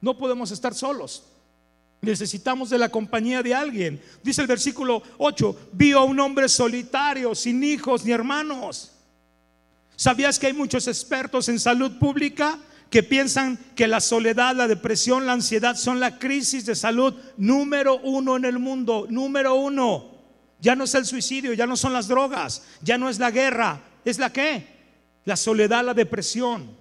No 0.00 0.16
podemos 0.16 0.52
estar 0.52 0.72
solos. 0.74 1.24
Necesitamos 2.02 2.70
de 2.70 2.78
la 2.78 2.88
compañía 2.88 3.42
de 3.42 3.52
alguien. 3.52 4.00
Dice 4.22 4.40
el 4.42 4.46
versículo 4.46 5.02
8, 5.18 5.70
vio 5.72 5.98
a 5.98 6.04
un 6.04 6.20
hombre 6.20 6.48
solitario, 6.48 7.34
sin 7.34 7.64
hijos 7.64 8.04
ni 8.04 8.12
hermanos. 8.12 8.92
¿Sabías 9.96 10.38
que 10.38 10.46
hay 10.46 10.52
muchos 10.52 10.86
expertos 10.86 11.48
en 11.48 11.58
salud 11.58 11.98
pública 11.98 12.60
que 12.88 13.02
piensan 13.02 13.58
que 13.74 13.88
la 13.88 14.00
soledad, 14.00 14.54
la 14.54 14.68
depresión, 14.68 15.26
la 15.26 15.32
ansiedad 15.32 15.76
son 15.76 15.98
la 15.98 16.18
crisis 16.18 16.64
de 16.64 16.76
salud 16.76 17.12
número 17.36 17.98
uno 17.98 18.36
en 18.36 18.44
el 18.44 18.60
mundo? 18.60 19.08
Número 19.10 19.56
uno. 19.56 20.09
Ya 20.60 20.74
no 20.74 20.84
es 20.84 20.94
el 20.94 21.06
suicidio, 21.06 21.52
ya 21.52 21.66
no 21.66 21.76
son 21.76 21.92
las 21.92 22.08
drogas, 22.08 22.62
ya 22.82 22.98
no 22.98 23.08
es 23.08 23.18
la 23.18 23.30
guerra. 23.30 23.80
¿Es 24.04 24.18
la 24.18 24.32
qué? 24.32 24.66
La 25.24 25.36
soledad, 25.36 25.84
la 25.84 25.94
depresión. 25.94 26.78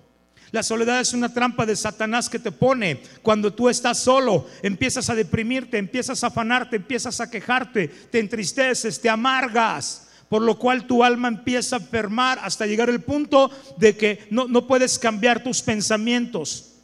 La 0.52 0.64
soledad 0.64 1.00
es 1.00 1.14
una 1.14 1.32
trampa 1.34 1.66
de 1.66 1.76
Satanás 1.76 2.28
que 2.28 2.40
te 2.40 2.52
pone 2.52 3.02
cuando 3.22 3.54
tú 3.54 3.70
estás 3.70 4.00
solo, 4.00 4.48
empiezas 4.64 5.10
a 5.10 5.16
deprimirte, 5.16 5.78
empiezas 5.78 6.24
a 6.24 6.28
afanarte, 6.28 6.78
empiezas 6.78 7.22
a 7.22 7.30
quejarte, 7.30 7.88
te 7.88 8.20
entristeces, 8.20 9.00
te 9.00 9.10
amargas 9.10 10.08
por 10.30 10.44
lo 10.44 10.58
cual 10.60 10.86
tu 10.86 11.04
alma 11.04 11.28
empieza 11.28 11.76
a 11.76 11.80
enfermar 11.80 12.40
hasta 12.44 12.68
llegar 12.68 12.90
al 12.90 13.02
punto 13.02 13.50
de 13.78 13.98
que 13.98 14.28
no, 14.30 14.48
no 14.48 14.68
puedes 14.68 15.00
cambiar 15.00 15.44
tus 15.44 15.62
pensamientos. 15.62 16.76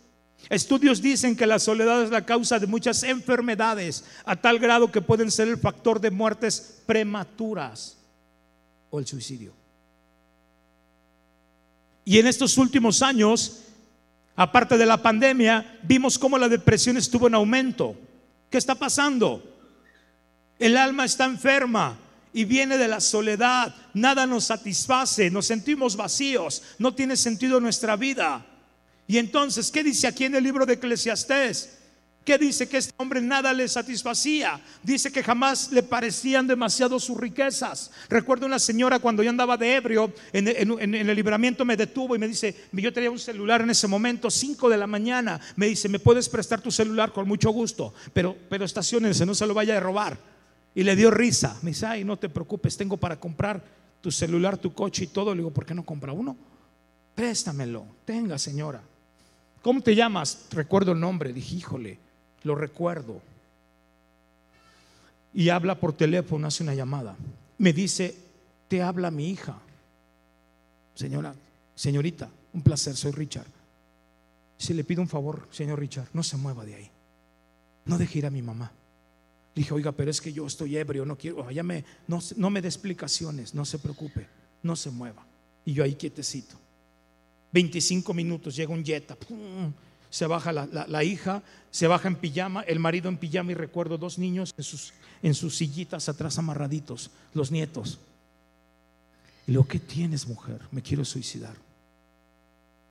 Estudios 0.50 1.02
dicen 1.02 1.36
que 1.36 1.48
la 1.48 1.60
soledad 1.60 2.04
es 2.04 2.12
la 2.12 2.26
causa 2.26 2.60
de 2.60 2.68
muchas 2.68 3.04
enfermedades, 3.04 4.04
a 4.26 4.36
tal 4.36 4.60
grado 4.60 4.92
que 4.92 5.02
pueden 5.02 5.32
ser 5.32 5.48
el 5.48 5.58
factor 5.58 6.00
de 6.00 6.12
muertes 6.12 6.82
prematuras 6.86 7.98
o 8.90 9.00
el 9.00 9.08
suicidio. 9.08 9.54
Y 12.04 12.20
en 12.20 12.28
estos 12.28 12.58
últimos 12.58 13.02
años, 13.02 13.64
aparte 14.36 14.78
de 14.78 14.86
la 14.86 15.02
pandemia, 15.02 15.80
vimos 15.84 16.20
cómo 16.20 16.38
la 16.38 16.50
depresión 16.50 16.98
estuvo 16.98 17.28
en 17.28 17.36
aumento. 17.36 17.96
¿Qué 18.52 18.60
está 18.60 18.76
pasando? 18.76 19.44
El 20.60 20.78
alma 20.78 21.06
está 21.06 21.26
enferma, 21.26 21.98
y 22.36 22.44
viene 22.44 22.78
de 22.78 22.90
la 22.90 23.00
soledad. 23.00 23.74
Nada 23.94 24.28
nos 24.28 24.44
satisface, 24.44 25.32
nos 25.32 25.46
sentimos 25.46 25.96
vacíos, 25.96 26.62
no 26.78 26.94
tiene 26.94 27.16
sentido 27.16 27.62
nuestra 27.62 27.96
vida. 27.96 28.46
Y 29.08 29.18
entonces, 29.18 29.72
¿qué 29.72 29.84
dice 29.84 30.08
aquí 30.08 30.26
en 30.26 30.36
el 30.36 30.44
libro 30.44 30.66
de 30.66 30.74
Eclesiastés? 30.74 31.78
¿Qué 32.26 32.40
dice? 32.40 32.68
Que 32.68 32.78
este 32.78 32.92
hombre 32.98 33.22
nada 33.22 33.54
le 33.54 33.68
satisfacía. 33.68 34.60
Dice 34.82 35.12
que 35.12 35.22
jamás 35.22 35.72
le 35.72 35.84
parecían 35.84 36.48
demasiado 36.48 37.00
sus 37.00 37.16
riquezas. 37.16 37.92
Recuerdo 38.10 38.48
una 38.48 38.58
señora 38.58 38.98
cuando 38.98 39.22
yo 39.22 39.30
andaba 39.30 39.58
de 39.58 39.76
ebrio, 39.76 40.12
en, 40.34 40.48
el 40.48 41.16
libramiento 41.16 41.64
me 41.66 41.78
detuvo 41.78 42.16
y 42.16 42.20
me 42.20 42.28
dice, 42.28 42.56
yo 42.72 42.92
tenía 42.92 43.12
un 43.12 43.20
celular 43.20 43.62
en 43.62 43.70
ese 43.70 43.88
momento, 43.88 44.32
5 44.32 44.70
de 44.70 44.78
la 44.78 44.88
mañana. 44.88 45.40
Me 45.56 45.68
dice, 45.68 45.88
¿me 45.88 46.00
puedes 46.00 46.28
prestar 46.28 46.62
tu 46.62 46.72
celular? 46.72 47.14
Con 47.14 47.28
mucho 47.28 47.52
gusto, 47.52 47.94
pero, 48.12 48.36
pero 48.50 48.66
estacionense, 48.66 49.24
no 49.24 49.36
se 49.36 49.46
lo 49.46 49.54
vaya 49.54 49.78
a 49.78 49.80
robar. 49.80 50.18
Y 50.74 50.82
le 50.82 50.96
dio 50.96 51.12
risa. 51.12 51.60
Me 51.62 51.70
dice, 51.70 51.86
ay, 51.86 52.04
no 52.04 52.18
te 52.18 52.28
preocupes, 52.28 52.76
tengo 52.76 52.98
para 52.98 53.20
comprar 53.20 53.64
tu 54.02 54.10
celular, 54.10 54.58
tu 54.58 54.74
coche 54.74 55.04
y 55.04 55.08
todo. 55.08 55.36
Le 55.36 55.42
digo, 55.42 55.52
¿por 55.52 55.64
qué 55.64 55.76
no 55.76 55.86
compra 55.86 56.12
uno? 56.12 56.36
Préstamelo. 57.14 57.86
Tenga, 58.04 58.40
señora. 58.40 58.82
¿Cómo 59.66 59.82
te 59.82 59.96
llamas? 59.96 60.46
Recuerdo 60.52 60.92
el 60.92 61.00
nombre. 61.00 61.34
Dije, 61.34 61.56
híjole, 61.56 61.98
lo 62.44 62.54
recuerdo. 62.54 63.20
Y 65.34 65.50
habla 65.50 65.80
por 65.80 65.94
teléfono, 65.94 66.46
hace 66.46 66.62
una 66.62 66.76
llamada. 66.76 67.16
Me 67.58 67.74
dice, 67.74 68.16
te 68.68 68.84
habla 68.84 69.10
mi 69.10 69.32
hija. 69.32 69.58
Señora, 70.94 71.34
señorita, 71.74 72.30
un 72.54 72.62
placer, 72.62 72.96
soy 72.96 73.12
Richard. 73.14 73.48
Si 74.60 74.76
le 74.76 74.84
pido 74.84 75.02
un 75.02 75.10
favor, 75.10 75.48
señor 75.50 75.80
Richard, 75.80 76.10
no 76.14 76.22
se 76.22 76.38
mueva 76.38 76.64
de 76.64 76.76
ahí. 76.76 76.92
No 77.86 77.98
deje 77.98 78.20
ir 78.20 78.28
a 78.28 78.30
mi 78.30 78.44
mamá. 78.44 78.72
Dije, 79.56 79.74
oiga, 79.74 79.94
pero 79.94 80.12
es 80.12 80.22
que 80.22 80.32
yo 80.32 80.46
estoy 80.46 80.78
ebrio, 80.78 81.06
no 81.06 81.18
quiero, 81.18 81.44
me, 81.64 81.84
no, 82.08 82.20
no 82.38 82.50
me 82.52 82.62
dé 82.62 82.68
explicaciones, 82.68 83.56
no 83.56 83.66
se 83.66 83.80
preocupe, 83.80 84.28
no 84.62 84.76
se 84.76 84.92
mueva. 84.92 85.26
Y 85.66 85.74
yo 85.74 85.84
ahí 85.84 85.96
quietecito. 85.96 86.56
25 87.56 88.14
minutos, 88.14 88.54
llega 88.54 88.74
un 88.74 88.84
yeta, 88.84 89.16
se 90.10 90.28
baja 90.28 90.52
la, 90.52 91.04
hija, 91.06 91.42
se 91.72 91.88
baja 91.88 92.10
en 92.10 92.18
pijama, 92.18 92.64
el 92.64 92.80
marido 92.80 93.08
en 93.08 93.16
pijama 93.16 93.54
y 93.54 93.56
recuerdo 93.56 93.98
dos 93.98 94.20
niños 94.20 94.54
en 94.58 94.64
sus, 94.66 94.94
en 95.24 95.34
sus 95.34 95.56
sillitas 95.56 96.10
atrás 96.10 96.38
amarraditos, 96.38 97.12
los 97.34 97.52
nietos. 97.52 97.98
Y 99.48 99.54
lo 99.54 99.66
que 99.66 99.80
tienes, 99.80 100.28
mujer, 100.28 100.60
me 100.70 100.82
quiero 100.82 101.06
suicidar. 101.06 101.56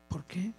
¿Por 0.09 0.25
qué? 0.25 0.51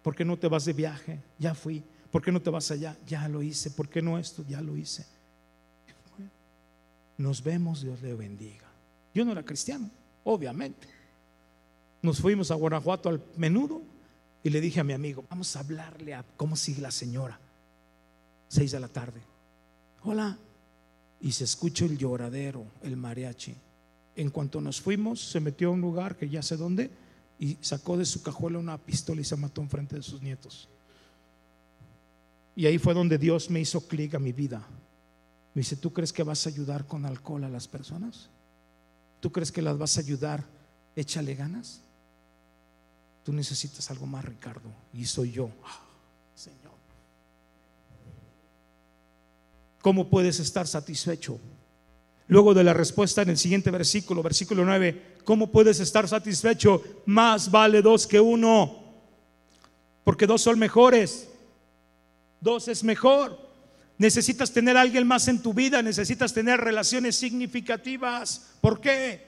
¿Por 0.00 0.14
qué 0.14 0.24
no 0.24 0.36
te 0.36 0.46
vas 0.46 0.64
de 0.64 0.72
viaje? 0.72 1.18
Ya 1.36 1.56
fui. 1.56 1.82
¿Por 2.12 2.22
qué 2.22 2.30
no 2.30 2.40
te 2.40 2.50
vas 2.50 2.70
allá? 2.70 2.96
Ya 3.08 3.26
lo 3.26 3.42
hice. 3.42 3.72
¿Por 3.72 3.88
qué 3.88 4.00
no 4.00 4.20
esto? 4.20 4.44
Ya 4.48 4.60
lo 4.60 4.76
hice. 4.76 5.04
Nos 7.16 7.42
vemos, 7.42 7.82
Dios 7.82 8.00
le 8.02 8.14
bendiga. 8.14 8.68
Yo 9.12 9.24
no 9.24 9.32
era 9.32 9.42
cristiano, 9.42 9.90
obviamente. 10.22 10.97
Nos 12.02 12.20
fuimos 12.20 12.50
a 12.50 12.54
Guanajuato 12.54 13.08
al 13.08 13.22
menudo 13.36 13.82
y 14.42 14.50
le 14.50 14.60
dije 14.60 14.80
a 14.80 14.84
mi 14.84 14.92
amigo, 14.92 15.24
vamos 15.28 15.54
a 15.56 15.60
hablarle 15.60 16.14
a 16.14 16.24
cómo 16.36 16.56
sigue 16.56 16.80
la 16.80 16.90
señora. 16.90 17.38
Seis 18.48 18.72
de 18.72 18.80
la 18.80 18.88
tarde. 18.88 19.20
Hola. 20.04 20.38
Y 21.20 21.32
se 21.32 21.44
escucha 21.44 21.84
el 21.84 21.98
lloradero, 21.98 22.64
el 22.82 22.96
mariachi. 22.96 23.54
En 24.14 24.30
cuanto 24.30 24.60
nos 24.60 24.80
fuimos, 24.80 25.20
se 25.20 25.40
metió 25.40 25.68
a 25.68 25.72
un 25.72 25.80
lugar 25.80 26.16
que 26.16 26.28
ya 26.28 26.42
sé 26.42 26.56
dónde 26.56 26.90
y 27.40 27.56
sacó 27.60 27.96
de 27.96 28.04
su 28.04 28.22
cajuela 28.22 28.58
una 28.58 28.78
pistola 28.78 29.20
y 29.20 29.24
se 29.24 29.36
mató 29.36 29.60
en 29.60 29.68
frente 29.68 29.96
de 29.96 30.02
sus 30.02 30.22
nietos. 30.22 30.68
Y 32.54 32.66
ahí 32.66 32.78
fue 32.78 32.94
donde 32.94 33.18
Dios 33.18 33.50
me 33.50 33.60
hizo 33.60 33.86
clic 33.86 34.14
a 34.14 34.18
mi 34.18 34.32
vida. 34.32 34.58
Me 35.54 35.60
dice, 35.60 35.76
¿tú 35.76 35.92
crees 35.92 36.12
que 36.12 36.22
vas 36.22 36.46
a 36.46 36.50
ayudar 36.50 36.86
con 36.86 37.04
alcohol 37.04 37.44
a 37.44 37.48
las 37.48 37.68
personas? 37.68 38.28
¿Tú 39.20 39.30
crees 39.30 39.52
que 39.52 39.62
las 39.62 39.78
vas 39.78 39.96
a 39.96 40.00
ayudar? 40.00 40.44
Échale 40.96 41.34
ganas. 41.34 41.80
Tú 43.28 43.34
necesitas 43.34 43.90
algo 43.90 44.06
más, 44.06 44.24
Ricardo. 44.24 44.70
Y 44.94 45.04
soy 45.04 45.32
yo. 45.32 45.50
Ah, 45.62 45.80
Señor. 46.34 46.72
¿Cómo 49.82 50.08
puedes 50.08 50.40
estar 50.40 50.66
satisfecho? 50.66 51.38
Luego 52.28 52.54
de 52.54 52.64
la 52.64 52.72
respuesta 52.72 53.20
en 53.20 53.28
el 53.28 53.36
siguiente 53.36 53.70
versículo, 53.70 54.22
versículo 54.22 54.64
9, 54.64 55.16
¿cómo 55.24 55.52
puedes 55.52 55.78
estar 55.78 56.08
satisfecho? 56.08 56.82
Más 57.04 57.50
vale 57.50 57.82
dos 57.82 58.06
que 58.06 58.18
uno, 58.18 58.82
porque 60.04 60.26
dos 60.26 60.40
son 60.40 60.58
mejores. 60.58 61.28
Dos 62.40 62.66
es 62.68 62.82
mejor. 62.82 63.38
Necesitas 63.98 64.50
tener 64.52 64.74
a 64.78 64.80
alguien 64.80 65.06
más 65.06 65.28
en 65.28 65.42
tu 65.42 65.52
vida, 65.52 65.82
necesitas 65.82 66.32
tener 66.32 66.58
relaciones 66.58 67.16
significativas. 67.16 68.52
¿Por 68.62 68.80
qué? 68.80 69.20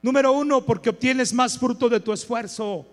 Número 0.00 0.30
uno, 0.30 0.64
porque 0.64 0.90
obtienes 0.90 1.32
más 1.32 1.58
fruto 1.58 1.88
de 1.88 1.98
tu 1.98 2.12
esfuerzo. 2.12 2.92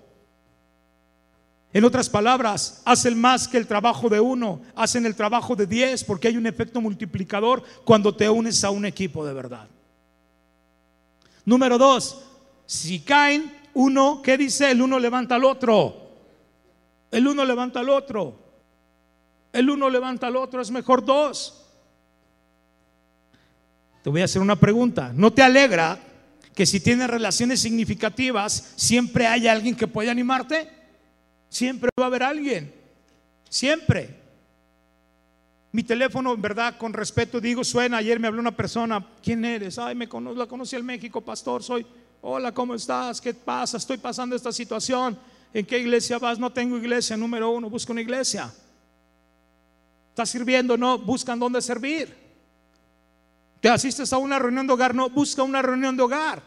En 1.74 1.84
otras 1.84 2.08
palabras, 2.08 2.84
hacen 2.86 3.20
más 3.20 3.48
que 3.48 3.58
el 3.58 3.66
trabajo 3.66 4.08
de 4.08 4.20
uno, 4.20 4.62
hacen 4.76 5.08
el 5.08 5.16
trabajo 5.16 5.56
de 5.56 5.66
diez, 5.66 6.04
porque 6.04 6.28
hay 6.28 6.38
un 6.38 6.46
efecto 6.46 6.80
multiplicador 6.80 7.64
cuando 7.84 8.16
te 8.16 8.30
unes 8.30 8.64
a 8.64 8.70
un 8.70 8.86
equipo 8.86 9.26
de 9.26 9.34
verdad. 9.34 9.68
Número 11.46 11.80
dos, 11.80 12.22
si 12.68 13.00
caen 13.00 13.52
uno, 13.74 14.22
¿qué 14.22 14.38
dice? 14.38 14.70
El 14.70 14.84
uno 14.84 15.00
levanta 15.00 15.34
al 15.34 15.46
otro. 15.46 16.12
El 17.10 17.28
uno 17.28 17.44
levanta 17.44 17.80
al 17.80 17.90
otro. 17.90 18.40
El 19.52 19.68
uno 19.72 19.90
levanta 19.90 20.28
al 20.28 20.36
otro, 20.36 20.62
es 20.62 20.70
mejor 20.70 21.04
dos. 21.04 21.66
Te 24.04 24.12
voy 24.12 24.22
a 24.22 24.26
hacer 24.26 24.44
una 24.44 24.58
pregunta. 24.58 25.12
¿No 25.16 25.34
te 25.34 25.42
alegra 25.42 25.98
que 26.54 26.68
si 26.68 26.80
tienes 26.80 27.10
relaciones 27.10 27.62
significativas, 27.62 28.74
siempre 28.76 29.26
haya 29.26 29.52
alguien 29.52 29.76
que 29.76 29.88
pueda 29.88 30.12
animarte? 30.12 30.83
Siempre 31.54 31.92
va 32.00 32.06
a 32.06 32.08
haber 32.08 32.24
alguien. 32.24 32.74
Siempre. 33.48 34.10
Mi 35.72 35.84
teléfono, 35.84 36.34
en 36.34 36.42
verdad, 36.42 36.80
con 36.80 36.94
respeto 36.94 37.39
digo, 37.39 37.63
suena. 37.63 37.98
Ayer 37.98 38.20
me 38.20 38.26
habló 38.26 38.42
una 38.42 38.58
persona. 38.58 39.06
¿Quién 39.22 39.46
eres? 39.46 39.78
Ay, 39.78 39.94
me 39.94 40.10
conozco, 40.10 40.39
la 40.39 40.48
conocí 40.48 40.76
en 40.76 40.84
México, 40.84 41.22
pastor. 41.22 41.62
Soy. 41.62 41.86
Hola, 42.24 42.52
¿cómo 42.52 42.74
estás? 42.74 43.22
¿Qué 43.22 43.36
pasa? 43.36 43.78
Estoy 43.78 44.00
pasando 44.00 44.36
esta 44.36 44.52
situación. 44.52 45.16
¿En 45.54 45.63
qué 45.63 45.78
iglesia 45.78 46.18
vas? 46.18 46.39
No 46.39 46.52
tengo 46.52 46.76
iglesia. 46.76 47.16
Número 47.16 47.52
uno, 47.52 47.70
busca 47.70 47.92
una 47.92 48.02
iglesia. 48.02 48.52
¿Estás 50.10 50.32
sirviendo? 50.32 50.76
No, 50.76 50.98
buscan 50.98 51.38
dónde 51.38 51.62
servir. 51.62 52.18
¿Te 53.62 53.70
asistes 53.70 54.12
a 54.12 54.18
una 54.18 54.39
reunión 54.39 54.66
de 54.66 54.74
hogar? 54.74 54.96
No, 54.96 55.08
busca 55.08 55.44
una 55.44 55.62
reunión 55.62 55.96
de 55.96 56.02
hogar. 56.02 56.42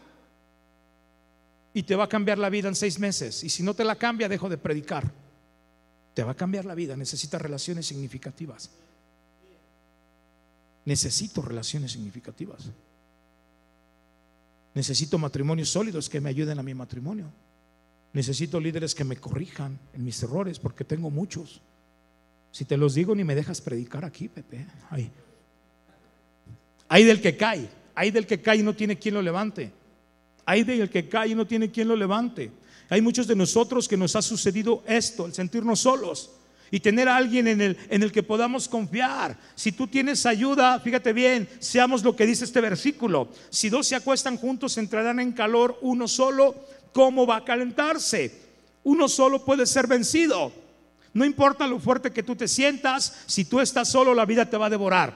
Y 1.77 1.83
te 1.83 1.95
va 1.95 2.05
a 2.05 2.09
cambiar 2.09 2.39
la 2.39 2.49
vida 2.49 2.69
en 2.69 2.73
seis 2.73 2.97
meses. 2.97 3.43
Y 3.43 3.49
si 3.49 3.61
no 3.61 3.75
te 3.75 3.83
la 3.83 3.95
cambia, 3.97 4.27
dejo 4.27 4.49
de 4.49 4.57
predicar. 4.57 5.13
Te 6.15 6.23
va 6.23 6.31
a 6.31 6.35
cambiar 6.35 6.65
la 6.65 6.73
vida. 6.73 6.97
Necesitas 6.97 7.39
relaciones 7.39 7.85
significativas. 7.85 8.71
Necesito 10.85 11.39
relaciones 11.43 11.91
significativas. 11.91 12.71
Necesito 14.73 15.19
matrimonios 15.19 15.69
sólidos 15.69 16.09
que 16.09 16.19
me 16.19 16.29
ayuden 16.29 16.57
a 16.57 16.63
mi 16.63 16.73
matrimonio. 16.73 17.31
Necesito 18.11 18.59
líderes 18.59 18.95
que 18.95 19.03
me 19.03 19.17
corrijan 19.17 19.77
en 19.93 20.03
mis 20.03 20.23
errores, 20.23 20.57
porque 20.57 20.83
tengo 20.83 21.11
muchos. 21.11 21.61
Si 22.51 22.65
te 22.65 22.75
los 22.75 22.95
digo, 22.95 23.13
ni 23.13 23.23
me 23.23 23.35
dejas 23.35 23.61
predicar 23.61 24.03
aquí, 24.03 24.29
Pepe. 24.29 24.65
Hay, 24.89 25.11
hay 26.89 27.03
del 27.03 27.21
que 27.21 27.37
cae, 27.37 27.69
hay 27.93 28.09
del 28.09 28.25
que 28.25 28.41
cae 28.41 28.57
y 28.57 28.63
no 28.63 28.75
tiene 28.75 28.97
quien 28.97 29.13
lo 29.13 29.21
levante. 29.21 29.71
Hay 30.47 30.63
del 30.63 30.89
que 30.89 31.09
cae 31.09 31.27
y 31.27 31.35
no 31.35 31.45
tiene 31.45 31.69
quien 31.69 31.89
lo 31.89 31.95
levante. 31.97 32.49
Hay 32.89 33.01
muchos 33.01 33.27
de 33.27 33.35
nosotros 33.35 33.85
que 33.85 33.97
nos 33.97 34.15
ha 34.15 34.21
sucedido 34.21 34.81
esto, 34.87 35.25
el 35.25 35.33
sentirnos 35.33 35.81
solos 35.81 36.31
y 36.71 36.79
tener 36.79 37.09
a 37.09 37.17
alguien 37.17 37.49
en 37.49 37.59
el, 37.59 37.77
en 37.89 38.01
el 38.01 38.13
que 38.13 38.23
podamos 38.23 38.69
confiar. 38.69 39.37
Si 39.55 39.73
tú 39.73 39.87
tienes 39.87 40.25
ayuda, 40.25 40.79
fíjate 40.79 41.11
bien, 41.11 41.49
seamos 41.59 42.01
lo 42.01 42.15
que 42.15 42.25
dice 42.25 42.45
este 42.45 42.61
versículo. 42.61 43.27
Si 43.49 43.67
dos 43.67 43.87
se 43.87 43.97
acuestan 43.97 44.37
juntos, 44.37 44.77
entrarán 44.77 45.19
en 45.19 45.33
calor 45.33 45.77
uno 45.81 46.07
solo. 46.07 46.55
¿Cómo 46.93 47.27
va 47.27 47.37
a 47.37 47.43
calentarse? 47.43 48.47
Uno 48.85 49.09
solo 49.09 49.43
puede 49.43 49.65
ser 49.65 49.85
vencido. 49.87 50.53
No 51.13 51.25
importa 51.25 51.67
lo 51.67 51.81
fuerte 51.81 52.11
que 52.11 52.23
tú 52.23 52.37
te 52.37 52.47
sientas, 52.47 53.23
si 53.25 53.43
tú 53.43 53.59
estás 53.59 53.89
solo, 53.89 54.13
la 54.13 54.25
vida 54.25 54.49
te 54.49 54.55
va 54.55 54.67
a 54.67 54.69
devorar. 54.69 55.13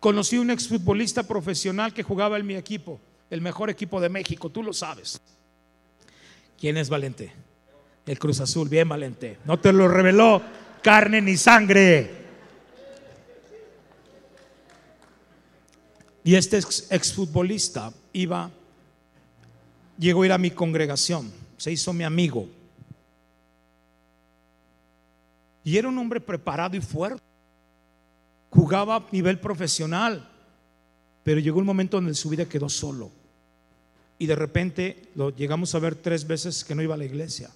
Conocí 0.00 0.38
un 0.38 0.50
exfutbolista 0.50 1.22
profesional 1.22 1.92
que 1.92 2.02
jugaba 2.02 2.38
en 2.38 2.46
mi 2.46 2.54
equipo, 2.54 2.98
el 3.32 3.40
mejor 3.40 3.70
equipo 3.70 3.98
de 3.98 4.10
México, 4.10 4.50
tú 4.50 4.62
lo 4.62 4.74
sabes. 4.74 5.18
¿Quién 6.60 6.76
es 6.76 6.90
Valente? 6.90 7.32
El 8.04 8.18
Cruz 8.18 8.40
Azul, 8.40 8.68
bien 8.68 8.86
Valente. 8.86 9.38
No 9.46 9.58
te 9.58 9.72
lo 9.72 9.88
reveló 9.88 10.42
carne 10.82 11.22
ni 11.22 11.38
sangre. 11.38 12.10
Y 16.22 16.34
este 16.34 16.58
exfutbolista 16.90 17.90
iba, 18.12 18.50
llegó 19.98 20.24
a 20.24 20.26
ir 20.26 20.32
a 20.32 20.36
mi 20.36 20.50
congregación, 20.50 21.32
se 21.56 21.72
hizo 21.72 21.94
mi 21.94 22.04
amigo. 22.04 22.46
Y 25.64 25.78
era 25.78 25.88
un 25.88 25.96
hombre 25.96 26.20
preparado 26.20 26.76
y 26.76 26.82
fuerte. 26.82 27.22
Jugaba 28.50 28.96
a 28.96 29.06
nivel 29.10 29.40
profesional, 29.40 30.28
pero 31.22 31.40
llegó 31.40 31.60
un 31.60 31.64
momento 31.64 31.96
donde 31.96 32.12
su 32.12 32.28
vida 32.28 32.44
quedó 32.44 32.68
solo. 32.68 33.21
Y 34.22 34.26
de 34.26 34.36
repente 34.36 35.10
lo 35.16 35.30
llegamos 35.30 35.74
a 35.74 35.80
ver 35.80 35.96
tres 35.96 36.24
veces 36.24 36.62
que 36.62 36.76
no 36.76 36.82
iba 36.82 36.94
a 36.94 36.96
la 36.96 37.04
iglesia. 37.04 37.50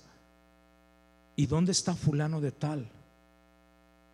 ¿Y 1.37 1.47
dónde 1.47 1.71
está 1.71 1.95
fulano 1.95 2.41
de 2.41 2.51
tal? 2.51 2.89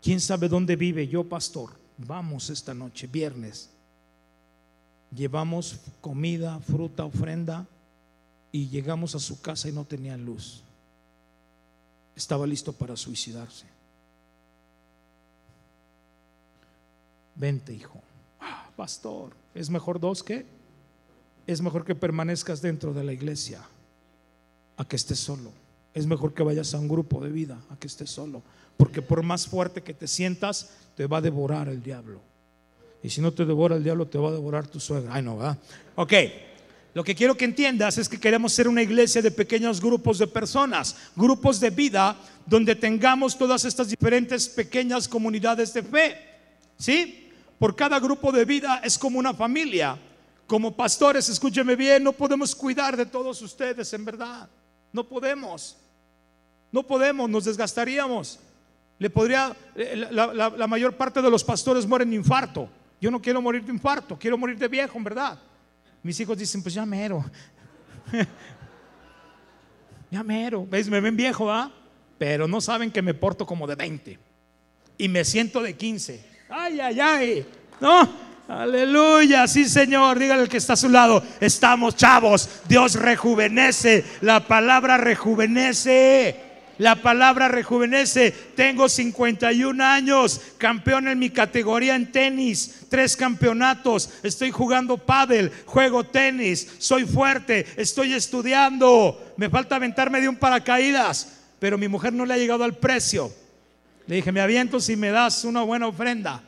¿Quién 0.03 0.21
sabe 0.21 0.51
dónde 0.51 0.77
vive? 0.77 1.09
Yo, 1.09 1.27
pastor, 1.27 1.71
vamos 1.97 2.51
esta 2.51 2.75
noche, 2.75 3.07
viernes. 3.07 3.71
Llevamos 5.17 5.81
comida, 6.03 6.61
fruta, 6.61 7.07
ofrenda 7.07 7.67
y 8.53 8.69
llegamos 8.69 9.15
a 9.15 9.19
su 9.19 9.41
casa 9.41 9.71
y 9.71 9.73
no 9.73 9.87
tenía 9.87 10.19
luz. 10.19 10.63
Estaba 12.15 12.47
listo 12.47 12.75
para 12.75 12.99
suicidarse. 12.99 13.65
Vente, 17.35 17.73
hijo. 17.73 17.99
Ah, 18.39 18.69
pastor, 18.77 19.33
¿es 19.55 19.71
mejor 19.71 19.99
dos 19.99 20.23
que? 20.23 20.61
Es 21.47 21.61
mejor 21.61 21.85
que 21.85 21.95
permanezcas 21.95 22.63
dentro 22.63 22.93
de 22.93 23.05
la 23.05 23.13
iglesia 23.13 23.61
a 24.77 24.85
que 24.85 24.97
estés 24.97 25.19
solo. 25.19 25.53
Es 25.95 26.07
mejor 26.07 26.33
que 26.33 26.43
vayas 26.43 26.75
a 26.75 26.79
un 26.79 26.89
grupo 26.89 27.23
de 27.23 27.31
vida 27.31 27.59
a 27.71 27.77
que 27.77 27.87
estés 27.87 28.11
solo. 28.11 28.43
Porque 28.77 29.03
por 29.03 29.23
más 29.23 29.47
fuerte 29.47 29.83
que 29.83 29.95
te 29.95 30.09
sientas, 30.09 30.71
te 30.97 31.07
va 31.07 31.19
a 31.19 31.21
devorar 31.21 31.69
el 31.69 31.83
diablo. 31.83 32.21
Y 33.03 33.11
si 33.11 33.21
no 33.21 33.33
te 33.33 33.45
devora 33.45 33.77
el 33.77 33.85
diablo, 33.85 34.07
te 34.07 34.19
va 34.19 34.29
a 34.29 34.33
devorar 34.33 34.67
tu 34.67 34.81
suegra. 34.81 35.15
Ay, 35.15 35.23
no, 35.23 35.37
va. 35.37 35.59
Ok. 35.97 36.13
Lo 36.95 37.03
que 37.03 37.15
quiero 37.15 37.37
que 37.37 37.47
entiendas 37.47 37.97
es 37.97 38.09
que 38.09 38.21
queremos 38.21 38.53
ser 38.53 38.69
una 38.69 38.83
iglesia 38.83 39.23
de 39.23 39.31
pequeños 39.31 39.81
grupos 39.81 40.19
de 40.19 40.27
personas, 40.27 40.95
grupos 41.17 41.59
de 41.59 41.71
vida 41.71 42.17
donde 42.47 42.77
tengamos 42.77 43.37
todas 43.39 43.65
estas 43.65 43.89
diferentes 43.89 44.49
pequeñas 44.49 45.09
comunidades 45.09 45.73
de 45.73 45.83
fe. 45.83 46.17
¿Sí? 46.79 47.31
Por 47.59 47.75
cada 47.75 47.99
grupo 47.99 48.31
de 48.31 48.45
vida 48.45 48.83
es 48.85 48.99
como 48.99 49.19
una 49.19 49.33
familia. 49.33 49.99
Como 50.53 50.77
pastores, 50.77 51.31
escúcheme 51.31 51.75
bien, 51.75 52.05
no 52.05 52.13
podemos 52.13 52.55
cuidar 52.55 52.95
de 52.95 53.07
todos 53.07 53.41
ustedes, 53.41 53.91
en 53.95 54.05
verdad. 54.05 54.51
No 54.93 55.03
podemos. 55.03 55.79
No 56.71 56.83
podemos, 56.83 57.31
nos 57.31 57.47
desgastaríamos. 57.47 58.39
Le 58.99 59.09
podría, 59.09 59.57
eh, 59.75 60.09
la, 60.11 60.67
mayor 60.67 60.95
parte 60.95 61.23
de 61.23 61.31
los 61.31 61.43
pastores 61.43 61.87
mueren 61.87 62.11
de 62.11 62.17
infarto. 62.17 62.69
Yo 63.01 63.11
no 63.11 63.23
quiero 63.23 63.41
morir 63.41 63.65
de 63.65 63.73
infarto, 63.73 64.19
quiero 64.19 64.37
morir 64.37 64.59
de 64.59 64.69
viejo, 64.69 64.99
en 64.99 65.05
verdad. 65.05 65.39
Mis 66.03 66.21
hijos 66.21 66.37
dicen, 66.37 66.63
pues 66.63 66.75
ya 66.75 66.85
mero. 66.85 67.25
ya 70.11 70.23
mero. 70.23 70.67
¿Veis? 70.69 70.87
Me 70.87 71.01
ven 71.01 71.17
viejo, 71.17 71.51
¿ah? 71.51 71.73
Pero 72.19 72.47
no 72.47 72.61
saben 72.61 72.91
que 72.91 73.01
me 73.01 73.15
porto 73.15 73.47
como 73.47 73.67
de 73.67 73.75
20. 73.75 74.19
Y 74.99 75.09
me 75.09 75.25
siento 75.25 75.63
de 75.63 75.75
15. 75.75 76.23
Ay, 76.51 76.79
ay, 76.79 77.01
ay. 77.01 77.47
No, 77.81 78.32
Aleluya, 78.53 79.49
sí 79.49 79.65
Señor, 79.65 80.19
dígale 80.19 80.43
al 80.43 80.49
que 80.51 80.59
está 80.59 80.75
a 80.75 80.77
su 80.77 80.91
lado, 80.91 81.23
estamos 81.41 81.97
chavos, 81.97 82.51
Dios 82.69 82.97
rejuvenece, 82.97 84.05
la 84.21 84.47
palabra 84.47 84.99
rejuvenece. 84.99 86.53
La 86.79 86.97
palabra 86.97 87.49
rejuvenece. 87.49 88.33
Tengo 88.57 88.89
51 88.89 89.85
años, 89.85 90.41
campeón 90.59 91.07
en 91.07 91.19
mi 91.19 91.31
categoría 91.31 91.95
en 91.95 92.11
tenis, 92.11 92.87
tres 92.89 93.15
campeonatos. 93.15 94.11
Estoy 94.23 94.51
jugando 94.51 94.99
pádel, 94.99 95.53
juego 95.67 96.03
tenis, 96.03 96.69
soy 96.79 97.05
fuerte, 97.05 97.67
estoy 97.77 98.15
estudiando. 98.15 99.35
Me 99.37 99.49
falta 99.49 99.77
aventarme 99.77 100.21
de 100.21 100.29
un 100.29 100.37
paracaídas, 100.37 101.39
pero 101.59 101.79
mi 101.79 101.89
mujer 101.89 102.13
no 102.15 102.27
le 102.27 102.35
ha 102.35 102.39
llegado 102.39 102.65
al 102.65 102.77
precio. 102.77 103.33
Le 104.07 104.17
dije, 104.17 104.33
me 104.33 104.41
aviento 104.41 104.81
si 104.81 104.97
me 104.97 105.11
das 105.11 105.45
una 105.45 105.63
buena 105.63 105.87
ofrenda. 105.87 106.43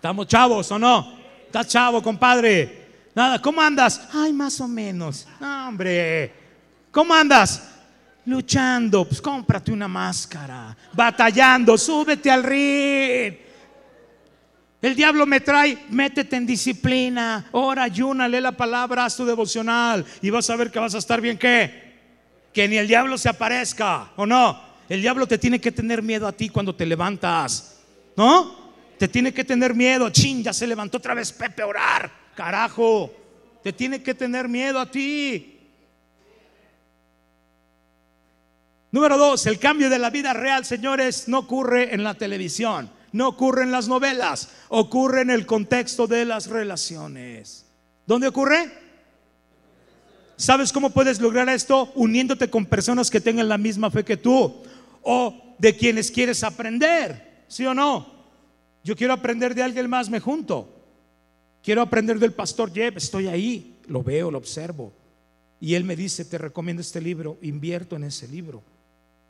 ¿Estamos 0.00 0.26
chavos 0.28 0.72
o 0.72 0.78
no? 0.78 1.12
¿Estás 1.44 1.66
chavo, 1.66 2.02
compadre? 2.02 2.86
Nada, 3.14 3.38
¿cómo 3.38 3.60
andas? 3.60 4.08
Ay, 4.14 4.32
más 4.32 4.58
o 4.62 4.66
menos. 4.66 5.26
hombre. 5.38 6.32
¿Cómo 6.90 7.12
andas? 7.12 7.68
Luchando, 8.24 9.04
pues 9.04 9.20
cómprate 9.20 9.70
una 9.70 9.88
máscara. 9.88 10.74
Batallando, 10.94 11.76
súbete 11.76 12.30
al 12.30 12.42
ring. 12.42 13.34
El 14.80 14.94
diablo 14.94 15.26
me 15.26 15.40
trae, 15.40 15.84
métete 15.90 16.34
en 16.34 16.46
disciplina, 16.46 17.50
ora, 17.52 17.82
ayuna, 17.82 18.26
lee 18.26 18.40
la 18.40 18.52
palabra, 18.52 19.04
haz 19.04 19.18
tu 19.18 19.26
devocional 19.26 20.06
y 20.22 20.30
vas 20.30 20.48
a 20.48 20.56
ver 20.56 20.70
que 20.70 20.78
vas 20.78 20.94
a 20.94 20.98
estar 20.98 21.20
bien. 21.20 21.36
¿Qué? 21.36 21.98
Que 22.54 22.66
ni 22.66 22.78
el 22.78 22.88
diablo 22.88 23.18
se 23.18 23.28
aparezca, 23.28 24.12
¿o 24.16 24.24
no? 24.24 24.62
El 24.88 25.02
diablo 25.02 25.26
te 25.26 25.36
tiene 25.36 25.60
que 25.60 25.70
tener 25.72 26.02
miedo 26.02 26.26
a 26.26 26.32
ti 26.32 26.48
cuando 26.48 26.74
te 26.74 26.86
levantas, 26.86 27.80
¿no? 28.16 28.59
Te 29.00 29.08
tiene 29.08 29.32
que 29.32 29.44
tener 29.44 29.74
miedo. 29.74 30.10
Chin, 30.10 30.42
ya 30.42 30.52
se 30.52 30.66
levantó 30.66 30.98
otra 30.98 31.14
vez 31.14 31.32
Pepe 31.32 31.62
orar. 31.62 32.12
Carajo. 32.36 33.10
Te 33.62 33.72
tiene 33.72 34.02
que 34.02 34.12
tener 34.12 34.46
miedo 34.46 34.78
a 34.78 34.84
ti. 34.84 35.58
Número 38.92 39.16
dos, 39.16 39.46
el 39.46 39.58
cambio 39.58 39.88
de 39.88 39.98
la 39.98 40.10
vida 40.10 40.34
real, 40.34 40.66
señores, 40.66 41.28
no 41.28 41.38
ocurre 41.38 41.94
en 41.94 42.04
la 42.04 42.12
televisión, 42.12 42.90
no 43.12 43.28
ocurre 43.28 43.62
en 43.62 43.70
las 43.70 43.88
novelas, 43.88 44.50
ocurre 44.68 45.22
en 45.22 45.30
el 45.30 45.46
contexto 45.46 46.06
de 46.06 46.26
las 46.26 46.48
relaciones. 46.48 47.64
¿Dónde 48.06 48.28
ocurre? 48.28 48.70
¿Sabes 50.36 50.74
cómo 50.74 50.90
puedes 50.90 51.22
lograr 51.22 51.48
esto? 51.48 51.90
Uniéndote 51.94 52.50
con 52.50 52.66
personas 52.66 53.10
que 53.10 53.22
tengan 53.22 53.48
la 53.48 53.56
misma 53.56 53.90
fe 53.90 54.04
que 54.04 54.18
tú 54.18 54.62
o 55.00 55.54
de 55.56 55.74
quienes 55.74 56.10
quieres 56.10 56.44
aprender, 56.44 57.44
¿sí 57.48 57.64
o 57.64 57.72
no? 57.72 58.19
Yo 58.82 58.96
quiero 58.96 59.12
aprender 59.12 59.54
de 59.54 59.62
alguien 59.62 59.88
más, 59.88 60.08
me 60.08 60.20
junto. 60.20 60.76
Quiero 61.62 61.82
aprender 61.82 62.18
del 62.18 62.32
pastor 62.32 62.72
Jeb, 62.72 62.96
estoy 62.96 63.26
ahí, 63.26 63.78
lo 63.86 64.02
veo, 64.02 64.30
lo 64.30 64.38
observo. 64.38 64.92
Y 65.60 65.74
él 65.74 65.84
me 65.84 65.94
dice, 65.94 66.24
te 66.24 66.38
recomiendo 66.38 66.80
este 66.80 67.00
libro, 67.00 67.36
invierto 67.42 67.96
en 67.96 68.04
ese 68.04 68.26
libro. 68.26 68.62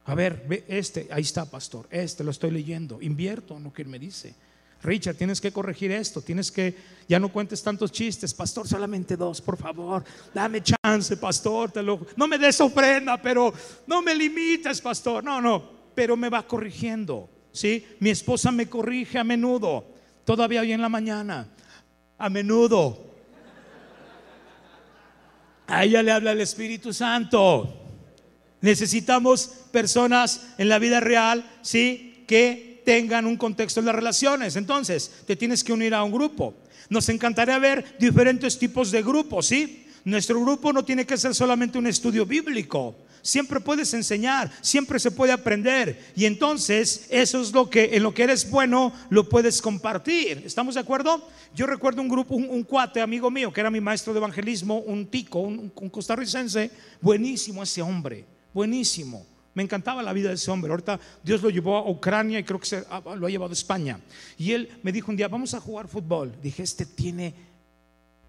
A 0.05 0.15
ver, 0.15 0.45
ve 0.49 0.65
este, 0.69 1.09
ahí 1.11 1.23
está, 1.23 1.45
pastor, 1.45 1.87
este 1.91 2.25
lo 2.25 2.31
estoy 2.31 2.51
leyendo, 2.51 3.03
invierto 3.03 3.57
en 3.57 3.65
lo 3.65 3.73
que 3.73 3.83
él 3.83 3.89
me 3.89 3.99
dice. 3.99 4.35
Richard, 4.83 5.17
tienes 5.17 5.41
que 5.41 5.53
corregir 5.53 5.93
esto, 5.93 6.23
tienes 6.23 6.51
que, 6.51 6.75
ya 7.07 7.21
no 7.21 7.31
cuentes 7.31 7.63
tantos 7.63 7.93
chistes, 7.93 8.33
pastor, 8.33 8.67
solamente 8.67 9.17
dos, 9.17 9.41
por 9.41 9.59
favor, 9.59 10.03
dame 10.33 10.63
chance, 10.63 11.17
pastor, 11.19 11.71
no 12.17 12.27
me 12.27 12.39
des 12.39 12.61
ofrenda, 12.61 13.21
pero 13.21 13.53
no 13.87 14.01
me 14.01 14.15
limites, 14.15 14.81
pastor, 14.81 15.23
no, 15.23 15.41
no, 15.41 15.71
pero 15.95 16.17
me 16.17 16.31
va 16.31 16.47
corrigiendo, 16.47 17.29
¿sí? 17.53 17.87
Mi 18.01 18.11
esposa 18.11 18.51
me 18.51 18.69
corrige 18.69 19.19
a 19.19 19.25
menudo, 19.25 19.85
todavía 20.25 20.61
hoy 20.61 20.73
en 20.73 20.81
la 20.81 20.89
mañana, 20.89 21.49
a 22.19 22.29
menudo. 22.29 23.11
A 25.67 25.85
ella 25.85 26.03
le 26.03 26.11
habla 26.11 26.33
el 26.33 26.41
Espíritu 26.41 26.93
Santo. 26.93 27.77
Necesitamos 28.61 29.47
personas 29.71 30.49
en 30.59 30.69
la 30.69 30.79
vida 30.79 31.01
real, 31.01 31.49
¿sí? 31.63 32.25
Que 32.27 32.83
tengan 32.85 33.27
un 33.27 33.37
contexto 33.37 33.81
en 33.81 33.87
las 33.87 33.95
relaciones. 33.95 34.57
Entonces, 34.57 35.23
te 35.27 35.37
tienes 35.37 35.63
que 35.63 35.73
unir 35.73 35.95
a 35.95 36.03
un 36.03 36.11
grupo. 36.11 36.55
Nos 36.89 37.09
encantaría 37.09 37.59
ver 37.59 37.97
diferentes 37.99 38.59
tipos 38.59 38.91
de 38.91 39.03
grupos, 39.03 39.47
¿sí? 39.47 39.87
Nuestro 40.05 40.41
grupo 40.41 40.73
no 40.73 40.85
tiene 40.85 41.07
que 41.07 41.17
ser 41.17 41.35
solamente 41.35 41.79
un 41.79 41.87
estudio 41.87 42.27
bíblico. 42.27 42.97
Siempre 43.23 43.61
puedes 43.61 43.93
enseñar, 43.95 44.51
siempre 44.61 44.99
se 44.99 45.11
puede 45.11 45.33
aprender. 45.33 46.13
Y 46.17 46.25
entonces, 46.25 47.07
eso 47.11 47.41
es 47.41 47.53
lo 47.53 47.69
que 47.69 47.97
en 47.97 48.03
lo 48.03 48.15
que 48.15 48.23
eres 48.25 48.51
bueno 48.51 48.93
lo 49.11 49.29
puedes 49.29 49.61
compartir. 49.61 50.43
¿Estamos 50.45 50.75
de 50.75 50.81
acuerdo? 50.81 51.29
Yo 51.55 51.67
recuerdo 51.67 52.03
un 52.03 52.09
grupo, 52.09 52.35
un, 52.35 52.63
cuate 52.63 53.01
amigo 53.01 53.31
mío 53.31 53.53
que 53.53 53.61
era 53.61 53.71
mi 53.71 53.81
maestro 53.81 54.13
de 54.13 54.19
evangelismo, 54.19 54.79
un 54.79 55.07
tico, 55.07 55.41
un 55.41 55.71
costarricense, 55.71 56.71
buenísimo 57.01 57.63
ese 57.63 57.83
hombre 57.83 58.27
buenísimo. 58.53 59.27
Me 59.55 59.63
encantaba 59.63 60.03
la 60.03 60.13
vida 60.13 60.29
de 60.29 60.37
ese 60.37 60.51
hombre. 60.51 60.71
Ahorita 60.71 61.01
Dios 61.23 61.43
lo 61.43 61.51
llevó 61.51 61.77
a 61.77 61.91
Ucrania 61.91 62.39
y 62.39 62.45
creo 62.45 62.61
que 62.61 62.67
se, 62.67 62.85
lo 63.17 63.27
ha 63.27 63.31
llevado 63.31 63.51
a 63.51 63.55
España. 63.55 64.01
Y 64.39 64.53
él 64.53 64.71
me 64.83 64.93
dijo 64.93 65.11
un 65.11 65.17
día, 65.17 65.29
vamos 65.29 65.55
a 65.55 65.61
jugar 65.61 65.89
fútbol. 65.89 66.33
Dije, 66.41 66.63
este 66.63 66.87
tiene 66.87 67.35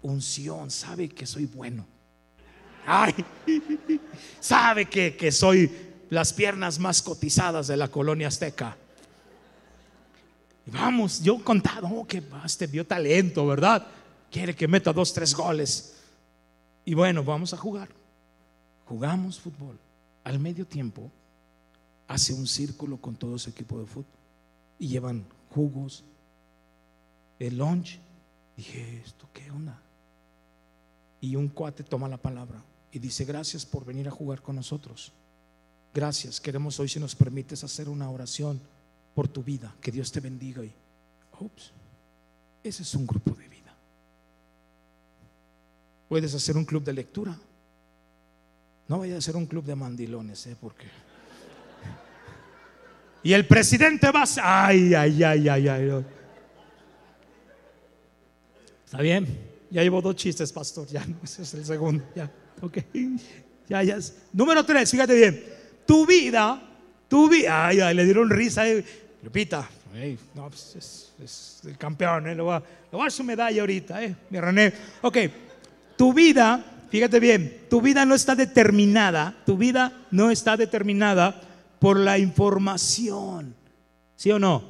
unción, 0.02 0.70
sabe 0.70 1.08
que 1.08 1.26
soy 1.26 1.46
bueno. 1.46 1.86
Ay, 2.86 3.14
sabe 4.40 4.86
que, 4.86 5.16
que 5.16 5.30
soy 5.30 5.70
las 6.10 6.32
piernas 6.32 6.78
más 6.78 7.00
cotizadas 7.00 7.68
de 7.68 7.76
la 7.76 7.88
colonia 7.88 8.28
azteca. 8.28 8.76
Vamos, 10.66 11.22
yo 11.22 11.42
contado, 11.42 11.88
oh, 11.88 12.06
que 12.06 12.22
este 12.44 12.66
vio 12.66 12.86
talento, 12.86 13.46
¿verdad? 13.46 13.86
Quiere 14.30 14.54
que 14.54 14.68
meta 14.68 14.92
dos, 14.92 15.12
tres 15.12 15.34
goles. 15.34 15.94
Y 16.84 16.94
bueno, 16.94 17.24
vamos 17.24 17.54
a 17.54 17.56
jugar. 17.56 17.88
Jugamos 18.84 19.40
fútbol 19.40 19.78
al 20.24 20.38
medio 20.38 20.66
tiempo 20.66 21.10
hace 22.08 22.34
un 22.34 22.46
círculo 22.46 22.98
con 22.98 23.16
todo 23.16 23.38
su 23.38 23.50
equipo 23.50 23.78
de 23.78 23.86
fútbol 23.86 24.18
y 24.78 24.88
llevan 24.88 25.24
jugos, 25.50 26.04
el 27.38 27.56
lunch. 27.56 27.98
Dije, 28.56 29.02
¿esto 29.04 29.28
qué 29.32 29.50
onda? 29.50 29.80
Y 31.20 31.36
un 31.36 31.48
cuate 31.48 31.82
toma 31.84 32.06
la 32.06 32.18
palabra 32.18 32.62
y 32.92 32.98
dice, 32.98 33.24
gracias 33.24 33.64
por 33.64 33.84
venir 33.84 34.06
a 34.06 34.10
jugar 34.10 34.42
con 34.42 34.54
nosotros. 34.54 35.12
Gracias, 35.94 36.40
queremos 36.40 36.78
hoy 36.78 36.88
si 36.88 37.00
nos 37.00 37.14
permites 37.14 37.64
hacer 37.64 37.88
una 37.88 38.10
oración 38.10 38.60
por 39.14 39.28
tu 39.28 39.42
vida, 39.42 39.74
que 39.80 39.90
Dios 39.90 40.12
te 40.12 40.20
bendiga. 40.20 40.62
Y, 40.62 40.72
ups, 41.40 41.72
ese 42.62 42.82
es 42.82 42.94
un 42.94 43.06
grupo 43.06 43.32
de 43.34 43.48
vida. 43.48 43.74
Puedes 46.08 46.34
hacer 46.34 46.56
un 46.56 46.66
club 46.66 46.84
de 46.84 46.92
lectura. 46.92 47.36
No 48.88 48.98
vaya 48.98 49.16
a 49.16 49.20
ser 49.20 49.36
un 49.36 49.46
club 49.46 49.64
de 49.64 49.74
mandilones, 49.74 50.46
¿eh? 50.46 50.56
Porque. 50.60 50.86
Y 53.24 53.32
el 53.32 53.46
presidente 53.46 54.10
va 54.10 54.24
a. 54.24 54.66
Ay, 54.66 54.94
ay, 54.94 55.22
ay, 55.22 55.48
ay, 55.48 55.68
ay. 55.68 56.04
¿Está 58.84 59.00
bien? 59.00 59.26
Ya 59.70 59.82
llevo 59.82 60.02
dos 60.02 60.16
chistes, 60.16 60.52
pastor. 60.52 60.86
Ya, 60.88 61.06
ese 61.22 61.42
es 61.42 61.54
el 61.54 61.64
segundo. 61.64 62.04
Ya, 62.14 62.30
ok. 62.60 62.78
Ya, 63.68 63.82
ya. 63.82 63.98
Número 64.32 64.64
tres, 64.64 64.90
fíjate 64.90 65.14
bien. 65.14 65.44
Tu 65.86 66.06
vida, 66.06 66.62
tu 67.08 67.28
vida. 67.28 67.66
Ay, 67.66 67.80
ay, 67.80 67.94
le 67.94 68.04
dieron 68.04 68.28
risa. 68.28 68.68
Eh. 68.68 68.84
Lupita, 69.22 69.68
no, 70.34 70.48
pues 70.48 70.76
es, 70.76 71.12
es, 71.22 71.60
el 71.64 71.78
campeón, 71.78 72.26
¿eh? 72.26 72.34
Le 72.34 72.42
voy, 72.42 72.54
a, 72.54 72.58
le 72.58 72.66
voy 72.90 73.00
a 73.00 73.04
dar 73.04 73.12
su 73.12 73.22
medalla 73.22 73.60
ahorita, 73.60 74.02
¿eh? 74.02 74.16
Mi 74.30 74.40
René. 74.40 74.72
Ok, 75.02 75.18
tu 75.96 76.12
vida 76.12 76.72
Fíjate 76.92 77.20
bien, 77.20 77.64
tu 77.70 77.80
vida 77.80 78.04
no 78.04 78.14
está 78.14 78.34
determinada, 78.34 79.34
tu 79.46 79.56
vida 79.56 80.06
no 80.10 80.30
está 80.30 80.58
determinada 80.58 81.40
por 81.78 81.98
la 81.98 82.18
información. 82.18 83.54
¿Sí 84.14 84.30
o 84.30 84.38
no? 84.38 84.62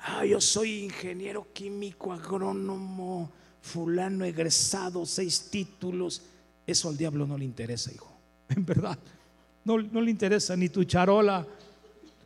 Ah, 0.00 0.26
yo 0.26 0.38
soy 0.38 0.84
ingeniero 0.84 1.46
químico, 1.54 2.12
agrónomo, 2.12 3.32
fulano 3.62 4.26
egresado, 4.26 5.06
seis 5.06 5.48
títulos. 5.50 6.20
Eso 6.66 6.88
al 6.88 6.96
diablo 6.96 7.26
no 7.26 7.36
le 7.36 7.44
interesa, 7.44 7.92
hijo. 7.92 8.10
En 8.48 8.64
verdad. 8.64 8.98
No, 9.64 9.78
le 9.78 10.10
interesa 10.10 10.54
ni 10.56 10.68
tu 10.68 10.84
charola, 10.84 11.46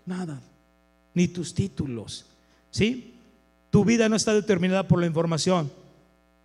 nada, 0.04 0.40
ni 1.14 1.28
tus 1.28 1.54
títulos. 1.54 2.26
¿Sí? 2.70 3.14
Tu 3.70 3.84
vida 3.84 4.08
no 4.08 4.16
está 4.16 4.34
determinada 4.34 4.88
por 4.88 4.98
la 4.98 5.06
información, 5.06 5.70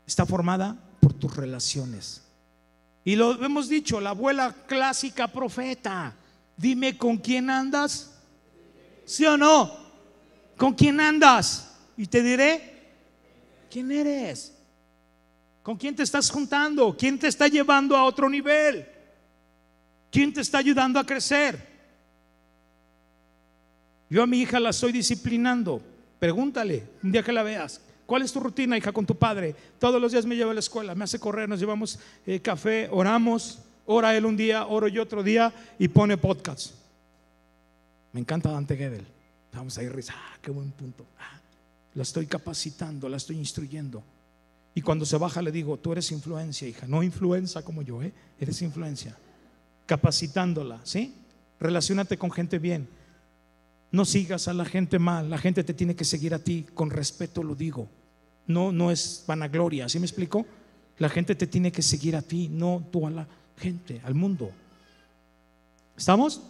está 0.06 0.26
formada 0.26 0.78
por 1.00 1.14
tus 1.14 1.36
relaciones. 1.36 2.22
Y 3.04 3.16
lo 3.16 3.44
hemos 3.44 3.70
dicho, 3.70 4.00
la 4.00 4.12
abuela 4.12 4.56
clásica 4.68 5.28
profeta. 5.28 6.14
Dime 6.56 6.96
con 6.96 7.18
quién 7.18 7.50
andas. 7.50 8.12
¿Sí 9.06 9.26
o 9.26 9.36
no? 9.36 9.76
¿Con 10.56 10.74
quién 10.74 11.00
andas? 11.00 11.74
Y 11.98 12.06
te 12.06 12.22
diré, 12.22 12.92
¿quién 13.70 13.92
eres? 13.92 14.54
¿Con 15.64 15.78
quién 15.78 15.96
te 15.96 16.04
estás 16.04 16.30
juntando? 16.30 16.96
¿Quién 16.96 17.18
te 17.18 17.28
está 17.28 17.48
llevando 17.48 17.96
a 17.96 18.04
otro 18.04 18.30
nivel? 18.30 18.86
¿Quién 20.12 20.34
te 20.34 20.42
está 20.42 20.58
ayudando 20.58 21.00
a 21.00 21.06
crecer? 21.06 21.74
Yo 24.10 24.22
a 24.22 24.28
mi 24.28 24.42
hija 24.42 24.60
la 24.60 24.70
estoy 24.72 24.92
disciplinando. 24.92 25.82
Pregúntale 26.20 26.84
un 27.02 27.14
día 27.14 27.24
que 27.24 27.32
la 27.32 27.44
veas. 27.44 27.80
¿Cuál 28.06 28.24
es 28.24 28.34
tu 28.34 28.42
rutina, 28.42 28.78
hija, 28.78 28.92
con 28.92 29.06
tu 29.06 29.16
padre? 29.16 29.56
Todos 29.80 30.02
los 30.02 30.12
días 30.12 30.26
me 30.26 30.36
lleva 30.36 30.52
a 30.52 30.54
la 30.54 30.60
escuela, 30.60 30.94
me 30.94 31.06
hace 31.06 31.18
correr, 31.18 31.48
nos 31.48 31.60
llevamos 31.60 31.98
eh, 32.26 32.42
café, 32.42 32.90
oramos, 32.92 33.60
ora 33.86 34.16
él 34.16 34.26
un 34.26 34.36
día, 34.36 34.68
oro 34.68 34.90
yo 34.90 35.02
otro 35.02 35.24
día 35.24 35.54
y 35.80 35.88
pone 35.88 36.18
podcast. 36.18 36.76
Me 38.12 38.20
encanta 38.20 38.52
Dante 38.52 38.76
Gebel. 38.76 39.06
Vamos 39.54 39.78
a 39.78 39.84
ir, 39.84 39.94
ah, 40.10 40.38
qué 40.42 40.52
buen 40.52 40.72
punto. 40.72 41.06
Ah, 41.18 41.40
la 41.96 42.04
estoy 42.04 42.28
capacitando, 42.28 43.08
la 43.08 43.18
estoy 43.18 43.38
instruyendo. 43.38 44.04
Y 44.76 44.82
cuando 44.82 45.06
se 45.06 45.18
baja 45.18 45.42
le 45.42 45.52
digo, 45.52 45.78
tú 45.78 45.92
eres 45.92 46.12
influencia, 46.12 46.68
hija, 46.68 46.88
no 46.88 47.04
influencia 47.04 47.62
como 47.62 47.82
yo, 47.82 48.02
¿eh? 48.02 48.12
eres 48.40 48.62
influencia. 48.62 49.16
Capacitándola, 49.86 50.80
¿sí? 50.84 51.14
Relacionate 51.60 52.18
con 52.18 52.32
gente 52.32 52.58
bien. 52.58 52.88
No 53.92 54.06
sigas 54.06 54.48
a 54.48 54.54
la 54.54 54.66
gente 54.66 54.98
mal, 54.98 55.30
la 55.30 55.38
gente 55.38 55.64
te 55.64 55.74
tiene 55.74 55.96
que 55.96 56.06
seguir 56.06 56.34
a 56.34 56.40
ti, 56.40 56.66
con 56.74 56.90
respeto 56.90 57.44
lo 57.44 57.54
digo. 57.54 57.88
No, 58.48 58.72
no 58.72 58.90
es 58.90 59.24
vanagloria, 59.28 59.88
¿sí 59.88 60.00
me 60.00 60.06
explico? 60.06 60.46
La 60.98 61.10
gente 61.10 61.36
te 61.36 61.48
tiene 61.48 61.72
que 61.72 61.84
seguir 61.84 62.16
a 62.16 62.22
ti, 62.22 62.50
no 62.50 62.84
tú 62.92 63.06
a 63.06 63.12
la 63.12 63.28
gente, 63.58 64.02
al 64.04 64.16
mundo. 64.16 64.52
¿Estamos? 65.96 66.42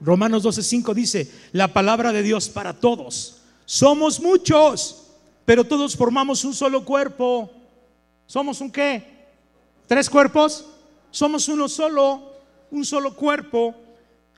Romanos 0.00 0.44
12:5 0.44 0.92
dice, 0.94 1.30
la 1.52 1.72
palabra 1.72 2.12
de 2.12 2.22
Dios 2.22 2.48
para 2.48 2.74
todos. 2.74 3.42
Somos 3.64 4.20
muchos, 4.20 5.03
pero 5.44 5.64
todos 5.64 5.96
formamos 5.96 6.44
un 6.44 6.54
solo 6.54 6.84
cuerpo. 6.84 7.50
¿Somos 8.26 8.60
un 8.60 8.70
qué? 8.70 9.26
¿Tres 9.86 10.08
cuerpos? 10.08 10.66
Somos 11.10 11.48
uno 11.48 11.68
solo, 11.68 12.32
un 12.70 12.84
solo 12.84 13.14
cuerpo. 13.14 13.74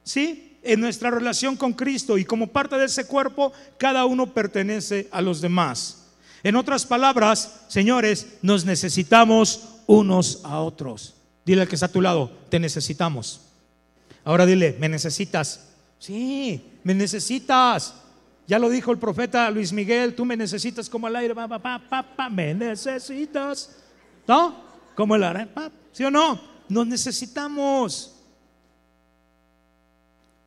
¿Sí? 0.03 0.47
en 0.67 0.81
nuestra 0.81 1.11
relación 1.11 1.57
con 1.57 1.73
Cristo 1.73 2.19
y 2.19 2.25
como 2.25 2.49
parte 2.49 2.77
de 2.77 2.87
ese 2.87 3.07
cuerpo, 3.07 3.53
cada 3.79 4.05
uno 4.05 4.35
pertenece 4.35 5.09
a 5.13 5.23
los 5.23 5.41
demás. 5.41 6.03
En 6.43 6.57
otras 6.57 6.85
palabras, 6.85 7.61
señores, 7.69 8.27
nos 8.43 8.65
necesitamos 8.65 9.69
unos 9.87 10.41
a 10.45 10.61
otros. 10.61 11.15
Dile 11.45 11.63
al 11.63 11.69
que 11.69 11.77
está 11.77 11.87
a 11.87 11.93
tu 11.93 12.03
lado, 12.03 12.31
te 12.49 12.59
necesitamos. 12.59 13.41
Ahora 14.25 14.45
dile, 14.45 14.77
me 14.81 14.89
necesitas. 14.89 15.69
Sí, 15.99 16.63
me 16.83 16.95
necesitas. 16.95 17.95
Ya 18.47 18.59
lo 18.59 18.69
dijo 18.69 18.93
el 18.93 18.99
profeta 18.99 19.51
Luis 19.51 19.73
Miguel, 19.73 20.15
tú 20.15 20.25
me 20.25 20.37
necesitas 20.37 20.89
como 20.89 21.09
el 21.09 21.17
aire, 21.17 21.35
me 22.31 22.55
necesitas. 22.55 23.77
¿No? 24.27 24.65
Como 24.95 25.17
el 25.17 25.25
aire, 25.25 25.49
¿sí 25.93 26.05
o 26.05 26.11
no? 26.11 26.41
Nos 26.69 26.87
necesitamos. 26.87 28.13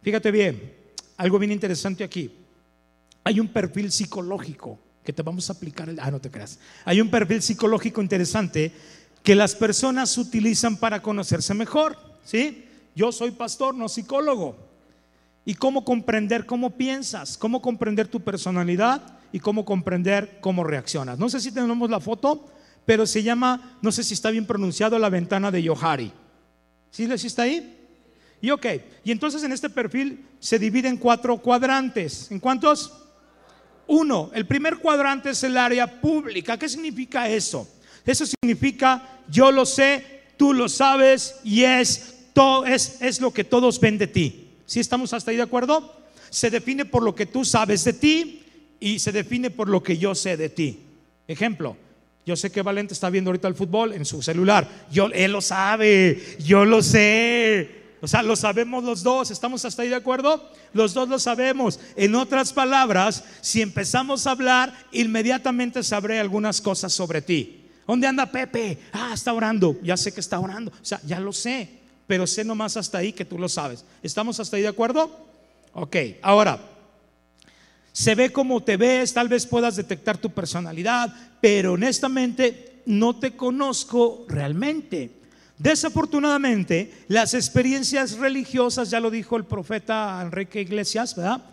Fíjate 0.02 0.32
bien, 0.32 0.74
algo 1.18 1.38
bien 1.40 1.52
interesante 1.52 2.04
aquí. 2.04 2.32
Hay 3.24 3.40
un 3.40 3.50
perfil 3.50 3.92
psicológico 3.92 4.80
que 5.04 5.12
te 5.12 5.22
vamos 5.22 5.50
a 5.50 5.54
aplicar. 5.54 5.90
ah, 6.00 6.12
no 6.12 6.22
te 6.22 6.32
creas. 6.32 6.60
Hay 6.86 7.02
un 7.02 7.10
perfil 7.10 7.42
psicológico 7.42 8.02
interesante 8.02 8.72
que 9.24 9.36
las 9.36 9.56
personas 9.56 10.18
utilizan 10.18 10.78
para 10.78 11.02
conocerse 11.02 11.54
mejor. 11.54 11.98
¿Sí? 12.24 12.66
Yo 12.96 13.12
soy 13.12 13.32
pastor, 13.32 13.76
no 13.76 13.90
psicólogo. 13.90 14.69
¿Y 15.50 15.56
cómo 15.56 15.84
comprender 15.84 16.46
cómo 16.46 16.78
piensas? 16.78 17.36
¿Cómo 17.36 17.60
comprender 17.60 18.08
tu 18.08 18.20
personalidad? 18.22 19.20
y 19.32 19.40
cómo 19.40 19.66
comprender 19.66 20.40
cómo 20.42 20.64
reaccionas. 20.64 21.20
No 21.20 21.30
sé 21.30 21.40
si 21.40 21.52
tenemos 21.52 21.90
la 21.90 22.00
foto, 22.00 22.46
pero 22.86 23.06
se 23.06 23.24
llama, 23.24 23.78
no 23.82 23.92
sé 23.92 24.04
si 24.04 24.14
está 24.14 24.32
bien 24.32 24.46
pronunciado, 24.46 24.98
la 24.98 25.10
ventana 25.10 25.52
de 25.52 25.62
Yohari. 25.62 26.12
¿Sí, 26.90 27.08
¿Sí 27.18 27.28
está 27.28 27.44
ahí? 27.44 27.78
Y 28.42 28.52
ok, 28.52 28.66
y 29.04 29.12
entonces 29.12 29.44
en 29.44 29.52
este 29.52 29.70
perfil 29.70 30.26
se 30.40 30.58
divide 30.58 30.88
en 30.88 30.98
cuatro 30.98 31.38
cuadrantes. 31.38 32.32
¿En 32.32 32.40
cuántos? 32.40 32.92
Uno, 33.88 34.32
el 34.34 34.46
primer 34.46 34.78
cuadrante 34.78 35.32
es 35.32 35.44
el 35.44 35.58
área 35.58 36.00
pública. 36.00 36.58
¿Qué 36.58 36.70
significa 36.70 37.28
eso? 37.28 37.68
Eso 38.06 38.26
significa 38.26 39.20
yo 39.30 39.52
lo 39.52 39.66
sé, 39.66 40.24
tú 40.38 40.54
lo 40.54 40.70
sabes 40.70 41.40
y 41.44 41.64
es, 41.64 42.30
todo, 42.34 42.66
es, 42.66 43.02
es 43.02 43.22
lo 43.22 43.32
que 43.32 43.44
todos 43.44 43.80
ven 43.80 43.98
de 43.98 44.08
ti. 44.08 44.49
¿Sí 44.70 44.80
estamos 44.80 45.12
hasta 45.14 45.32
ahí 45.32 45.38
de 45.38 45.42
acuerdo? 45.42 46.00
Se 46.30 46.52
define 46.52 46.86
por 46.86 47.02
lo 47.02 47.16
que 47.16 47.26
tú 47.26 47.44
sabes 47.44 47.84
de 47.86 47.94
ti 47.94 48.44
y 48.80 49.00
se 49.00 49.12
define 49.12 49.50
por 49.50 49.68
lo 49.68 49.82
que 49.82 49.98
yo 49.98 50.14
sé 50.14 50.38
de 50.38 50.48
ti. 50.48 50.82
Ejemplo, 51.28 51.76
yo 52.24 52.36
sé 52.36 52.52
que 52.52 52.62
Valente 52.62 52.94
está 52.94 53.10
viendo 53.10 53.32
ahorita 53.32 53.48
el 53.48 53.56
fútbol 53.56 53.94
en 53.94 54.06
su 54.06 54.22
celular. 54.22 54.86
Yo, 54.92 55.08
él 55.08 55.32
lo 55.32 55.42
sabe, 55.42 56.38
yo 56.38 56.66
lo 56.66 56.84
sé. 56.84 57.80
O 58.00 58.08
sea, 58.08 58.22
lo 58.22 58.36
sabemos 58.36 58.84
los 58.84 59.02
dos, 59.02 59.32
¿estamos 59.32 59.66
hasta 59.66 59.82
ahí 59.82 59.90
de 59.90 59.96
acuerdo? 59.96 60.48
Los 60.74 60.94
dos 60.94 61.10
lo 61.10 61.18
sabemos. 61.18 61.80
En 61.96 62.14
otras 62.14 62.54
palabras, 62.54 63.24
si 63.42 63.64
empezamos 63.64 64.28
a 64.28 64.32
hablar, 64.32 64.72
inmediatamente 64.92 65.82
sabré 65.82 66.20
algunas 66.20 66.62
cosas 66.62 66.94
sobre 66.94 67.24
ti. 67.24 67.72
¿Dónde 67.88 68.06
anda 68.06 68.28
Pepe? 68.28 68.78
Ah, 68.92 69.14
está 69.16 69.34
orando. 69.34 69.80
Ya 69.82 69.98
sé 69.98 70.14
que 70.14 70.20
está 70.20 70.40
orando. 70.40 70.72
O 70.72 70.86
sea, 70.86 71.02
ya 71.08 71.20
lo 71.20 71.34
sé, 71.34 71.79
pero 72.10 72.26
sé 72.26 72.44
nomás 72.44 72.76
hasta 72.76 72.98
ahí 72.98 73.14
que 73.14 73.24
tú 73.24 73.38
lo 73.38 73.48
sabes. 73.48 73.86
¿Estamos 74.02 74.40
hasta 74.40 74.58
ahí 74.58 74.64
de 74.64 74.70
acuerdo? 74.70 75.16
Ok, 75.74 75.96
ahora, 76.24 76.60
se 77.94 78.16
ve 78.16 78.32
como 78.32 78.64
te 78.64 78.78
ves, 78.78 79.14
tal 79.14 79.28
vez 79.28 79.46
puedas 79.46 79.76
detectar 79.76 80.18
tu 80.18 80.32
personalidad, 80.32 81.14
pero 81.40 81.74
honestamente 81.74 82.82
no 82.88 83.20
te 83.20 83.36
conozco 83.36 84.26
realmente. 84.28 85.12
Desafortunadamente, 85.60 87.06
las 87.10 87.36
experiencias 87.36 88.18
religiosas, 88.18 88.90
ya 88.90 89.00
lo 89.00 89.12
dijo 89.12 89.38
el 89.38 89.46
profeta 89.46 90.20
Enrique 90.24 90.62
Iglesias, 90.62 91.16
¿verdad? 91.16 91.44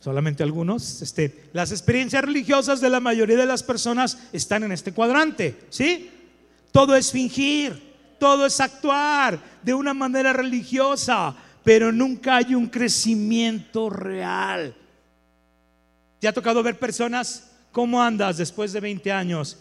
Solamente 0.00 0.44
algunos. 0.44 1.02
Este, 1.02 1.44
las 1.52 1.72
experiencias 1.72 2.24
religiosas 2.24 2.80
de 2.80 2.88
la 2.88 3.00
mayoría 3.00 3.36
de 3.36 3.44
las 3.44 3.62
personas 3.62 4.16
están 4.32 4.64
en 4.64 4.72
este 4.72 4.92
cuadrante, 4.92 5.58
¿sí? 5.68 6.10
Todo 6.72 6.96
es 6.96 7.12
fingir, 7.12 7.85
todo 8.18 8.46
es 8.46 8.60
actuar 8.60 9.38
de 9.62 9.74
una 9.74 9.94
manera 9.94 10.32
religiosa, 10.32 11.34
pero 11.62 11.92
nunca 11.92 12.36
hay 12.36 12.54
un 12.54 12.66
crecimiento 12.66 13.90
real. 13.90 14.74
¿Te 16.18 16.28
ha 16.28 16.32
tocado 16.32 16.62
ver 16.62 16.78
personas? 16.78 17.50
¿Cómo 17.72 18.02
andas 18.02 18.38
después 18.38 18.72
de 18.72 18.80
20 18.80 19.12
años? 19.12 19.58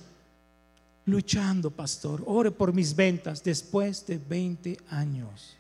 luchando, 1.06 1.72
pastor. 1.72 2.24
Ore 2.26 2.52
por 2.52 2.74
mis 2.74 2.96
ventas 2.96 3.44
después 3.44 4.06
de 4.06 4.18
20 4.18 4.78
años. 4.90 5.56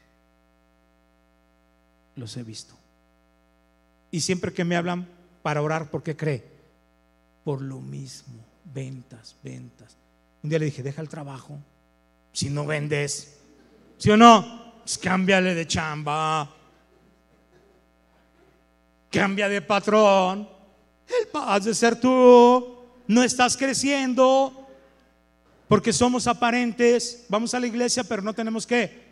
Los 2.15 2.35
he 2.37 2.43
visto. 2.43 2.73
Y 4.11 4.21
siempre 4.21 4.53
que 4.53 4.63
me 4.63 4.75
hablan 4.75 5.07
para 5.41 5.61
orar, 5.61 5.89
¿por 5.89 6.03
qué 6.03 6.15
cree? 6.15 6.43
Por 7.43 7.61
lo 7.61 7.79
mismo, 7.79 8.43
ventas, 8.73 9.35
ventas. 9.43 9.97
Un 10.41 10.49
día 10.49 10.59
le 10.59 10.65
dije, 10.65 10.83
deja 10.83 11.01
el 11.01 11.09
trabajo. 11.09 11.59
Si 12.35 12.49
no 12.49 12.65
vendes, 12.65 13.33
¿sí 13.97 14.11
o 14.11 14.17
no? 14.17 14.73
Pues 14.83 14.97
cámbiale 14.97 15.55
de 15.55 15.65
chamba. 15.65 16.53
Cambia 19.09 19.47
de 19.47 19.61
patrón. 19.61 20.45
El 21.07 21.27
paz 21.29 21.63
de 21.63 21.73
ser 21.73 21.97
tú. 21.97 22.75
No 23.07 23.23
estás 23.23 23.55
creciendo 23.55 24.67
porque 25.69 25.93
somos 25.93 26.27
aparentes, 26.27 27.23
vamos 27.29 27.53
a 27.53 27.59
la 27.61 27.67
iglesia, 27.67 28.03
pero 28.03 28.21
no 28.21 28.33
tenemos 28.33 28.67
que. 28.67 29.05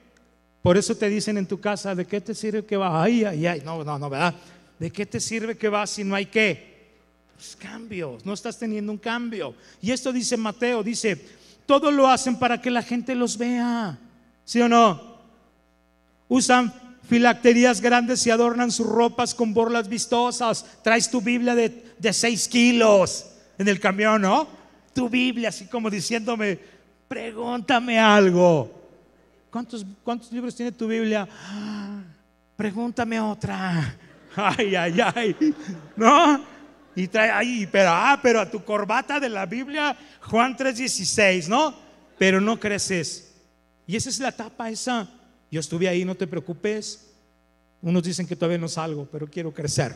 Por 0.61 0.76
eso 0.76 0.93
te 0.93 1.07
dicen 1.07 1.38
en 1.38 1.47
tu 1.47 1.61
casa, 1.61 1.95
¿de 1.95 2.05
qué 2.05 2.19
te 2.19 2.36
sirve 2.36 2.65
que 2.65 2.76
vas? 2.76 2.91
Ay, 2.93 3.24
ay, 3.24 3.47
ay, 3.47 3.61
no, 3.63 3.86
no, 3.86 3.97
no, 3.97 4.09
¿verdad? 4.09 4.36
¿De 4.78 4.91
qué 4.91 5.05
te 5.05 5.21
sirve 5.21 5.55
que 5.55 5.69
vas 5.69 5.91
si 5.91 6.03
no 6.03 6.13
hay 6.13 6.26
qué? 6.26 6.91
Pues 7.36 7.55
cambios, 7.55 8.26
no 8.26 8.34
estás 8.34 8.59
teniendo 8.59 8.91
un 8.91 8.97
cambio. 8.97 9.55
Y 9.82 9.91
esto 9.91 10.11
dice 10.11 10.36
Mateo, 10.36 10.84
dice, 10.84 11.26
todo 11.66 11.91
lo 11.91 12.07
hacen 12.07 12.38
para 12.38 12.61
que 12.61 12.72
la 12.72 12.82
gente 12.82 13.16
los 13.16 13.38
vea. 13.38 13.97
¿Sí 14.45 14.61
o 14.61 14.70
no? 14.70 15.14
Usan 16.28 16.74
filacterías 17.07 17.82
grandes 17.82 18.26
y 18.26 18.32
adornan 18.32 18.72
sus 18.72 18.88
ropas 18.88 19.34
con 19.34 19.53
borlas 19.53 19.88
vistosas. 19.88 20.66
Traes 20.84 21.09
tu 21.09 21.22
Biblia 21.22 21.55
de, 21.55 21.93
de 21.97 22.14
6 22.14 22.47
kilos 22.47 23.28
en 23.57 23.68
el 23.68 23.80
camión, 23.80 24.22
¿no? 24.22 24.64
tu 24.93 25.09
Biblia, 25.09 25.49
así 25.49 25.66
como 25.66 25.89
diciéndome, 25.89 26.59
pregúntame 27.07 27.99
algo. 27.99 28.72
¿Cuántos, 29.49 29.86
cuántos 30.03 30.32
libros 30.32 30.55
tiene 30.55 30.72
tu 30.72 30.88
Biblia? 30.88 31.28
pregúntame 32.55 33.20
otra. 33.20 33.97
Ay, 34.36 34.76
ay, 34.76 34.99
ay. 35.14 35.36
¿No? 35.95 36.43
Y 36.95 37.07
trae 37.07 37.31
ahí, 37.31 37.67
pero, 37.71 37.89
ah, 37.91 38.19
pero 38.21 38.39
a 38.39 38.49
tu 38.49 38.63
corbata 38.63 39.19
de 39.19 39.29
la 39.29 39.45
Biblia, 39.45 39.97
Juan 40.21 40.55
3:16, 40.55 41.47
¿no? 41.47 41.75
Pero 42.17 42.39
no 42.39 42.59
creces. 42.59 43.33
Y 43.87 43.95
esa 43.95 44.09
es 44.09 44.19
la 44.19 44.29
etapa 44.29 44.69
esa. 44.69 45.09
Yo 45.51 45.59
estuve 45.59 45.87
ahí, 45.87 46.05
no 46.05 46.15
te 46.15 46.27
preocupes. 46.27 47.11
Unos 47.81 48.03
dicen 48.03 48.25
que 48.25 48.35
todavía 48.35 48.57
no 48.57 48.67
salgo, 48.67 49.07
pero 49.11 49.27
quiero 49.27 49.53
crecer. 49.53 49.93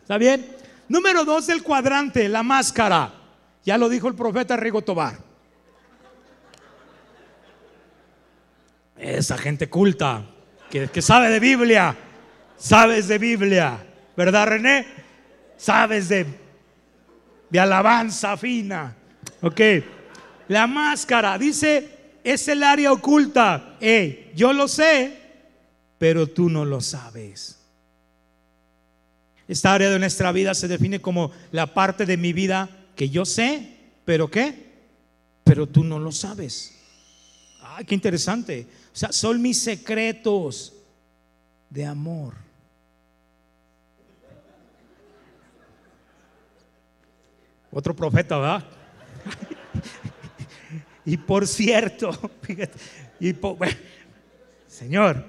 ¿Está 0.00 0.18
bien? 0.18 0.46
Número 0.88 1.24
dos 1.24 1.46
del 1.46 1.62
cuadrante, 1.62 2.28
la 2.28 2.42
máscara. 2.42 3.12
Ya 3.64 3.76
lo 3.78 3.88
dijo 3.88 4.08
el 4.08 4.14
profeta 4.14 4.56
Rigo 4.56 4.82
Tobar. 4.82 5.18
Esa 8.96 9.38
gente 9.38 9.68
culta, 9.68 10.24
que, 10.70 11.02
sabe 11.02 11.30
de 11.30 11.38
Biblia, 11.38 11.96
sabes 12.56 13.06
de 13.06 13.18
Biblia, 13.18 13.78
¿verdad 14.16 14.48
René? 14.48 14.86
Sabes 15.58 16.08
de, 16.08 16.24
de 17.50 17.60
alabanza 17.60 18.34
fina. 18.38 18.96
Ok, 19.42 19.60
la 20.48 20.66
máscara, 20.66 21.36
dice, 21.36 21.98
es 22.24 22.48
el 22.48 22.62
área 22.62 22.92
oculta. 22.92 23.76
Hey, 23.80 24.32
yo 24.34 24.54
lo 24.54 24.66
sé, 24.66 25.18
pero 25.98 26.26
tú 26.26 26.48
no 26.48 26.64
lo 26.64 26.80
sabes. 26.80 27.58
Esta 29.46 29.74
área 29.74 29.90
de 29.90 29.98
nuestra 29.98 30.32
vida 30.32 30.54
se 30.54 30.68
define 30.68 31.00
como 31.00 31.32
la 31.52 31.72
parte 31.74 32.06
de 32.06 32.16
mi 32.16 32.32
vida 32.32 32.68
que 32.94 33.10
yo 33.10 33.24
sé, 33.24 33.76
pero 34.04 34.30
¿qué? 34.30 34.68
Pero 35.44 35.66
tú 35.66 35.84
no 35.84 35.98
lo 35.98 36.12
sabes. 36.12 36.74
Ay, 37.62 37.84
qué 37.84 37.94
interesante. 37.94 38.66
O 38.92 38.96
sea, 38.96 39.12
son 39.12 39.40
mis 39.40 39.58
secretos 39.58 40.74
de 41.70 41.86
amor. 41.86 42.47
Otro 47.70 47.94
profeta, 47.94 48.38
¿verdad? 48.38 48.64
y 51.04 51.16
por 51.16 51.46
cierto, 51.46 52.10
y 53.20 53.34
Señor, 54.66 55.24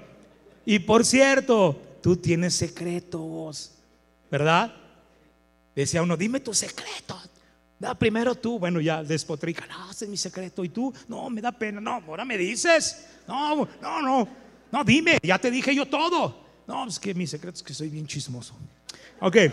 y 0.64 0.78
por 0.78 1.04
cierto, 1.04 1.80
tú 2.02 2.16
tienes 2.16 2.54
secretos, 2.54 3.72
¿verdad? 4.30 4.74
Decía 5.74 6.02
uno, 6.02 6.16
dime 6.16 6.40
tus 6.40 6.58
secretos 6.58 7.30
primero 7.98 8.34
tú, 8.34 8.58
bueno, 8.58 8.80
ya 8.80 9.02
despotrica, 9.02 9.66
no, 9.66 9.90
ese 9.90 10.04
es 10.04 10.10
mi 10.10 10.16
secreto. 10.16 10.62
Y 10.64 10.68
tú, 10.68 10.92
no, 11.08 11.30
me 11.30 11.40
da 11.40 11.50
pena, 11.50 11.80
no, 11.80 12.02
ahora 12.06 12.24
me 12.24 12.36
dices, 12.36 13.06
no, 13.26 13.68
no, 13.80 14.02
no, 14.02 14.28
no, 14.70 14.84
dime, 14.84 15.18
ya 15.22 15.38
te 15.38 15.50
dije 15.50 15.74
yo 15.74 15.86
todo. 15.86 16.48
No, 16.66 16.86
es 16.86 17.00
que 17.00 17.14
mi 17.14 17.26
secreto 17.26 17.56
es 17.56 17.62
que 17.62 17.72
soy 17.74 17.88
bien 17.88 18.06
chismoso. 18.06 18.54
Ok. 19.20 19.36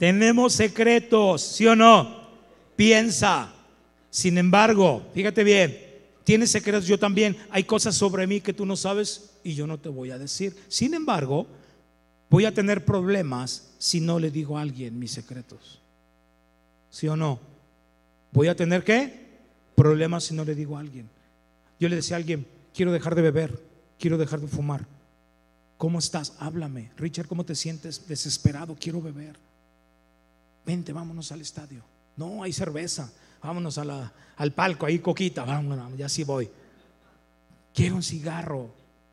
Tenemos 0.00 0.54
secretos, 0.54 1.42
¿sí 1.42 1.66
o 1.66 1.76
no? 1.76 2.26
Piensa. 2.74 3.52
Sin 4.08 4.38
embargo, 4.38 5.06
fíjate 5.12 5.44
bien, 5.44 5.78
tienes 6.24 6.50
secretos, 6.50 6.86
yo 6.86 6.98
también. 6.98 7.36
Hay 7.50 7.64
cosas 7.64 7.96
sobre 7.96 8.26
mí 8.26 8.40
que 8.40 8.54
tú 8.54 8.64
no 8.64 8.76
sabes 8.76 9.32
y 9.44 9.52
yo 9.52 9.66
no 9.66 9.76
te 9.76 9.90
voy 9.90 10.10
a 10.10 10.16
decir. 10.16 10.56
Sin 10.68 10.94
embargo, 10.94 11.46
voy 12.30 12.46
a 12.46 12.54
tener 12.54 12.86
problemas 12.86 13.74
si 13.76 14.00
no 14.00 14.18
le 14.18 14.30
digo 14.30 14.56
a 14.56 14.62
alguien 14.62 14.98
mis 14.98 15.10
secretos. 15.10 15.82
¿Sí 16.88 17.06
o 17.06 17.14
no? 17.14 17.38
Voy 18.32 18.48
a 18.48 18.56
tener 18.56 18.82
qué? 18.82 19.28
Problemas 19.74 20.24
si 20.24 20.32
no 20.32 20.46
le 20.46 20.54
digo 20.54 20.78
a 20.78 20.80
alguien. 20.80 21.10
Yo 21.78 21.90
le 21.90 21.96
decía 21.96 22.16
a 22.16 22.20
alguien, 22.20 22.46
quiero 22.72 22.90
dejar 22.90 23.14
de 23.14 23.20
beber, 23.20 23.62
quiero 23.98 24.16
dejar 24.16 24.40
de 24.40 24.48
fumar. 24.48 24.86
¿Cómo 25.76 25.98
estás? 25.98 26.32
Háblame. 26.38 26.90
Richard, 26.96 27.26
¿cómo 27.26 27.44
te 27.44 27.54
sientes? 27.54 28.08
Desesperado, 28.08 28.74
quiero 28.80 29.02
beber. 29.02 29.49
Vente, 30.64 30.92
vámonos 30.92 31.32
al 31.32 31.40
estadio. 31.40 31.82
No, 32.16 32.42
hay 32.42 32.52
cerveza. 32.52 33.10
Vámonos 33.42 33.78
al 33.78 34.52
palco, 34.54 34.86
ahí 34.86 34.98
coquita. 34.98 35.44
Vámonos, 35.44 35.96
ya 35.96 36.08
sí 36.08 36.24
voy. 36.24 36.50
Quiero 37.74 37.96
un 37.96 38.02
cigarro. 38.02 38.70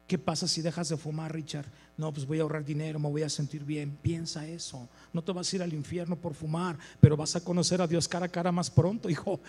¿Qué 0.07 0.17
pasa 0.17 0.47
si 0.47 0.61
dejas 0.61 0.89
de 0.89 0.97
fumar, 0.97 1.33
Richard? 1.33 1.65
No, 1.97 2.13
pues 2.13 2.25
voy 2.25 2.39
a 2.39 2.43
ahorrar 2.43 2.63
dinero, 2.63 2.99
me 2.99 3.09
voy 3.09 3.23
a 3.23 3.29
sentir 3.29 3.63
bien. 3.63 3.97
Piensa 4.01 4.47
eso. 4.47 4.87
No 5.11 5.21
te 5.23 5.31
vas 5.31 5.51
a 5.51 5.55
ir 5.55 5.63
al 5.63 5.73
infierno 5.73 6.15
por 6.15 6.33
fumar, 6.33 6.77
pero 7.01 7.17
vas 7.17 7.35
a 7.35 7.41
conocer 7.41 7.81
a 7.81 7.87
Dios 7.87 8.07
cara 8.07 8.27
a 8.27 8.29
cara 8.29 8.51
más 8.51 8.69
pronto, 8.69 9.09
hijo. 9.09 9.39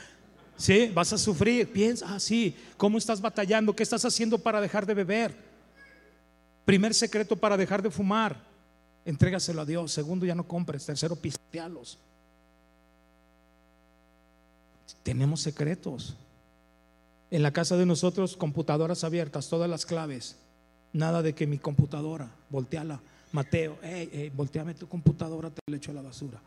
Sí, 0.56 0.90
vas 0.92 1.12
a 1.12 1.18
sufrir. 1.18 1.72
Piensa, 1.72 2.06
ah, 2.14 2.18
sí, 2.18 2.56
¿cómo 2.76 2.98
estás 2.98 3.20
batallando? 3.20 3.76
¿Qué 3.76 3.84
estás 3.84 4.04
haciendo 4.04 4.38
para 4.38 4.60
dejar 4.60 4.86
de 4.86 4.94
beber? 4.94 5.36
Primer 6.64 6.92
secreto 6.92 7.36
para 7.36 7.56
dejar 7.56 7.80
de 7.80 7.90
fumar, 7.90 8.42
entrégaselo 9.08 9.62
a 9.62 9.64
Dios. 9.64 9.90
Segundo, 9.90 10.26
ya 10.26 10.34
no 10.34 10.46
compres. 10.46 10.84
Tercero, 10.84 11.16
pistealos. 11.16 11.98
Tenemos 15.02 15.40
secretos. 15.40 16.14
En 17.30 17.42
la 17.42 17.50
casa 17.50 17.76
de 17.78 17.86
nosotros, 17.86 18.36
computadoras 18.36 19.04
abiertas, 19.04 19.48
todas 19.48 19.68
las 19.68 19.86
claves. 19.86 20.36
Nada 20.92 21.22
de 21.22 21.34
que 21.34 21.46
mi 21.46 21.58
computadora, 21.58 22.30
volteala. 22.50 23.00
Mateo, 23.32 23.78
hey, 23.82 24.30
volteame 24.34 24.74
tu 24.74 24.88
computadora, 24.88 25.50
te 25.50 25.60
la 25.66 25.76
echo 25.76 25.90
a 25.90 25.94
la 25.94 26.02
basura. 26.02 26.40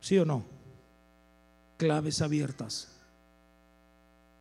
¿Sí 0.00 0.18
o 0.18 0.24
no? 0.24 0.42
Claves 1.76 2.22
abiertas. 2.22 2.88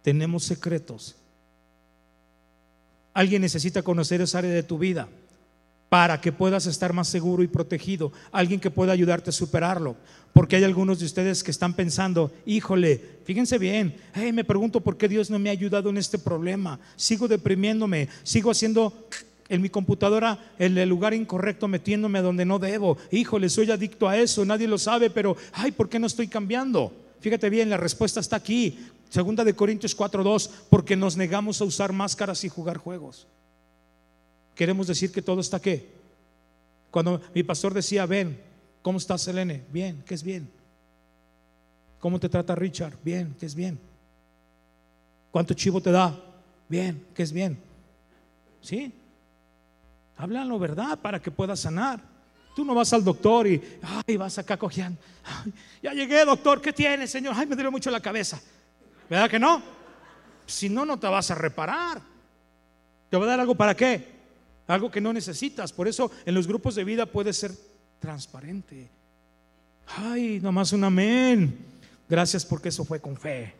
Tenemos 0.01 0.45
secretos. 0.45 1.15
Alguien 3.13 3.41
necesita 3.41 3.81
conocer 3.81 4.21
esa 4.21 4.37
área 4.37 4.51
de 4.51 4.63
tu 4.63 4.77
vida 4.77 5.09
para 5.89 6.19
que 6.19 6.31
puedas 6.31 6.65
estar 6.65 6.93
más 6.93 7.07
seguro 7.07 7.43
y 7.43 7.47
protegido. 7.47 8.11
Alguien 8.31 8.59
que 8.59 8.71
pueda 8.71 8.91
ayudarte 8.91 9.29
a 9.29 9.33
superarlo. 9.33 9.95
Porque 10.33 10.55
hay 10.55 10.63
algunos 10.63 10.99
de 10.99 11.05
ustedes 11.05 11.43
que 11.43 11.51
están 11.51 11.73
pensando, 11.73 12.31
híjole, 12.45 13.01
fíjense 13.23 13.57
bien, 13.57 13.95
hey, 14.13 14.31
me 14.31 14.43
pregunto 14.43 14.81
por 14.81 14.97
qué 14.97 15.07
Dios 15.07 15.29
no 15.29 15.39
me 15.39 15.49
ha 15.49 15.53
ayudado 15.53 15.89
en 15.89 15.97
este 15.97 16.19
problema. 16.19 16.79
Sigo 16.95 17.27
deprimiéndome, 17.27 18.09
sigo 18.23 18.51
haciendo 18.51 19.07
en 19.49 19.61
mi 19.61 19.69
computadora 19.69 20.53
en 20.59 20.77
el 20.77 20.89
lugar 20.89 21.13
incorrecto, 21.13 21.67
metiéndome 21.67 22.21
donde 22.21 22.45
no 22.45 22.59
debo. 22.59 22.97
Híjole, 23.11 23.49
soy 23.49 23.71
adicto 23.71 24.07
a 24.07 24.17
eso, 24.17 24.45
nadie 24.45 24.67
lo 24.67 24.77
sabe, 24.77 25.09
pero, 25.09 25.37
ay, 25.53 25.71
¿por 25.71 25.89
qué 25.89 25.97
no 25.97 26.07
estoy 26.07 26.27
cambiando? 26.27 26.93
Fíjate 27.19 27.49
bien, 27.49 27.69
la 27.69 27.77
respuesta 27.77 28.19
está 28.19 28.35
aquí. 28.35 28.77
Segunda 29.09 29.43
de 29.43 29.55
Corintios 29.55 29.95
4:2, 29.95 30.49
porque 30.69 30.95
nos 30.95 31.17
negamos 31.17 31.61
a 31.61 31.65
usar 31.65 31.93
máscaras 31.93 32.43
y 32.43 32.49
jugar 32.49 32.77
juegos. 32.77 33.27
Queremos 34.57 34.87
decir 34.87 35.11
que 35.11 35.21
todo 35.21 35.39
está 35.39 35.61
qué. 35.61 35.87
Cuando 36.89 37.21
mi 37.35 37.43
pastor 37.43 37.75
decía, 37.75 38.07
ven, 38.07 38.41
¿cómo 38.81 38.97
estás, 38.97 39.21
Selene? 39.21 39.63
Bien, 39.71 40.03
¿qué 40.03 40.15
es 40.15 40.23
bien? 40.23 40.49
¿Cómo 41.99 42.19
te 42.19 42.27
trata 42.27 42.55
Richard? 42.55 42.95
Bien, 43.03 43.35
¿qué 43.39 43.45
es 43.45 43.53
bien? 43.53 43.79
¿Cuánto 45.29 45.53
chivo 45.53 45.79
te 45.79 45.91
da? 45.91 46.19
Bien, 46.67 47.05
¿qué 47.13 47.21
es 47.21 47.31
bien? 47.31 47.59
¿Sí? 48.59 48.91
Háblalo, 50.17 50.57
¿verdad? 50.57 50.97
Para 50.97 51.21
que 51.21 51.29
puedas 51.29 51.59
sanar. 51.59 52.01
Tú 52.55 52.65
no 52.65 52.73
vas 52.73 52.91
al 52.93 53.03
doctor 53.03 53.45
y, 53.45 53.61
ay, 54.07 54.17
vas 54.17 54.39
acá 54.39 54.57
cogiendo. 54.57 54.99
ya 55.83 55.93
llegué, 55.93 56.25
doctor, 56.25 56.59
¿qué 56.59 56.73
tienes, 56.73 57.11
señor? 57.11 57.35
Ay, 57.37 57.45
me 57.45 57.53
duele 57.53 57.69
mucho 57.69 57.91
la 57.91 57.99
cabeza. 57.99 58.41
¿Verdad 59.07 59.29
que 59.29 59.37
no? 59.37 59.61
Si 60.47 60.67
no, 60.67 60.83
no 60.83 60.97
te 60.97 61.05
vas 61.05 61.29
a 61.29 61.35
reparar. 61.35 62.01
¿Te 63.11 63.17
va 63.17 63.25
a 63.25 63.27
dar 63.27 63.39
algo 63.39 63.53
para 63.53 63.75
qué? 63.75 64.16
Algo 64.67 64.91
que 64.91 65.01
no 65.01 65.13
necesitas. 65.13 65.71
Por 65.71 65.87
eso 65.87 66.11
en 66.25 66.35
los 66.35 66.47
grupos 66.47 66.75
de 66.75 66.83
vida 66.83 67.05
puedes 67.05 67.37
ser 67.37 67.51
transparente. 67.99 68.89
Ay, 69.95 70.39
nomás 70.41 70.73
un 70.73 70.83
amén. 70.83 71.57
Gracias 72.09 72.45
porque 72.45 72.69
eso 72.69 72.85
fue 72.85 72.99
con 72.99 73.17
fe. 73.17 73.53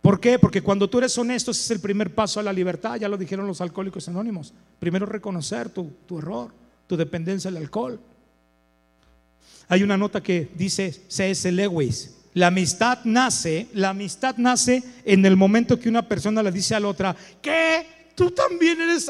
¿Por 0.00 0.20
qué? 0.20 0.38
Porque 0.38 0.62
cuando 0.62 0.88
tú 0.88 0.98
eres 0.98 1.18
honesto, 1.18 1.50
ese 1.50 1.62
es 1.62 1.70
el 1.72 1.80
primer 1.80 2.14
paso 2.14 2.38
a 2.38 2.42
la 2.42 2.52
libertad. 2.52 2.96
Ya 2.96 3.08
lo 3.08 3.16
dijeron 3.16 3.46
los 3.46 3.60
alcohólicos 3.60 4.08
anónimos. 4.08 4.54
Primero 4.78 5.04
reconocer 5.04 5.68
tu, 5.70 5.90
tu 6.06 6.18
error, 6.18 6.52
tu 6.86 6.96
dependencia 6.96 7.50
del 7.50 7.62
alcohol. 7.62 7.98
Hay 9.68 9.82
una 9.82 9.96
nota 9.96 10.22
que 10.22 10.48
dice 10.54 10.92
C.S. 11.08 11.50
Lewis. 11.50 12.12
La 12.34 12.48
amistad 12.48 13.00
nace, 13.04 13.68
la 13.72 13.90
amistad 13.90 14.36
nace 14.36 14.82
en 15.04 15.24
el 15.24 15.36
momento 15.36 15.80
que 15.80 15.88
una 15.88 16.06
persona 16.06 16.42
le 16.42 16.52
dice 16.52 16.74
a 16.74 16.80
la 16.80 16.88
otra, 16.88 17.16
¿qué? 17.40 18.12
Tú 18.14 18.30
también 18.30 18.80
eres 18.80 19.08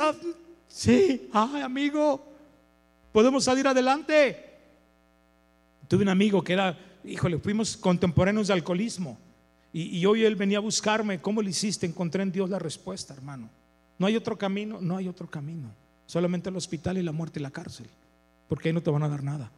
Sí, 0.77 1.31
ay 1.33 1.63
amigo, 1.63 2.23
podemos 3.11 3.45
salir 3.45 3.67
adelante. 3.67 4.45
Tuve 5.89 6.03
un 6.03 6.11
amigo 6.11 6.45
que 6.45 6.53
era, 6.53 6.79
híjole, 7.03 7.39
fuimos 7.39 7.79
contemporáneos 7.79 8.49
de 8.49 8.53
alcoholismo. 8.53 9.17
Y, 9.73 9.97
y, 9.97 10.05
hoy 10.05 10.25
él 10.25 10.37
venía 10.37 10.59
a 10.59 10.61
buscarme, 10.61 11.19
¿cómo 11.19 11.41
lo 11.41 11.49
hiciste? 11.49 11.87
Encontré 11.87 12.23
en 12.23 12.31
Dios 12.31 12.51
la 12.51 12.59
respuesta, 12.59 13.15
hermano. 13.15 13.49
No 13.99 14.07
hay 14.07 14.17
otro 14.17 14.37
camino, 14.37 14.79
no 14.83 14.99
hay 14.99 15.09
otro 15.09 15.31
camino. 15.31 15.71
Solamente 16.05 16.51
el 16.51 16.57
hospital 16.57 16.99
y 16.99 17.03
la 17.03 17.13
muerte 17.13 17.41
y 17.41 17.43
la 17.43 17.51
cárcel. 17.51 17.87
Porque 18.47 18.69
ahí 18.69 18.75
no 18.75 18.83
te 18.83 18.91
van 18.91 19.03
a 19.03 19.09
dar 19.09 19.23
nada. 19.23 19.51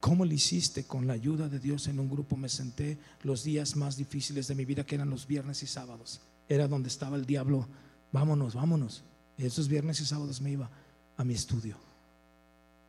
¿Cómo 0.00 0.24
lo 0.24 0.32
hiciste? 0.32 0.88
Con 0.88 1.06
la 1.06 1.12
ayuda 1.12 1.48
de 1.48 1.60
Dios 1.60 1.86
en 1.86 2.00
un 2.00 2.10
grupo 2.10 2.36
me 2.36 2.48
senté 2.48 2.98
los 3.22 3.44
días 3.44 3.76
más 3.76 3.96
difíciles 3.96 4.48
de 4.48 4.56
mi 4.56 4.64
vida, 4.64 4.84
que 4.84 4.96
eran 4.96 5.10
los 5.10 5.28
viernes 5.28 5.62
y 5.62 5.68
sábados. 5.68 6.20
Era 6.48 6.66
donde 6.66 6.88
estaba 6.88 7.16
el 7.16 7.26
diablo. 7.26 7.68
Vámonos, 8.10 8.56
vámonos. 8.56 9.04
Y 9.38 9.46
esos 9.46 9.68
viernes 9.68 10.00
y 10.00 10.04
sábados 10.04 10.40
me 10.40 10.50
iba 10.50 10.70
a 11.16 11.24
mi 11.24 11.34
estudio. 11.34 11.76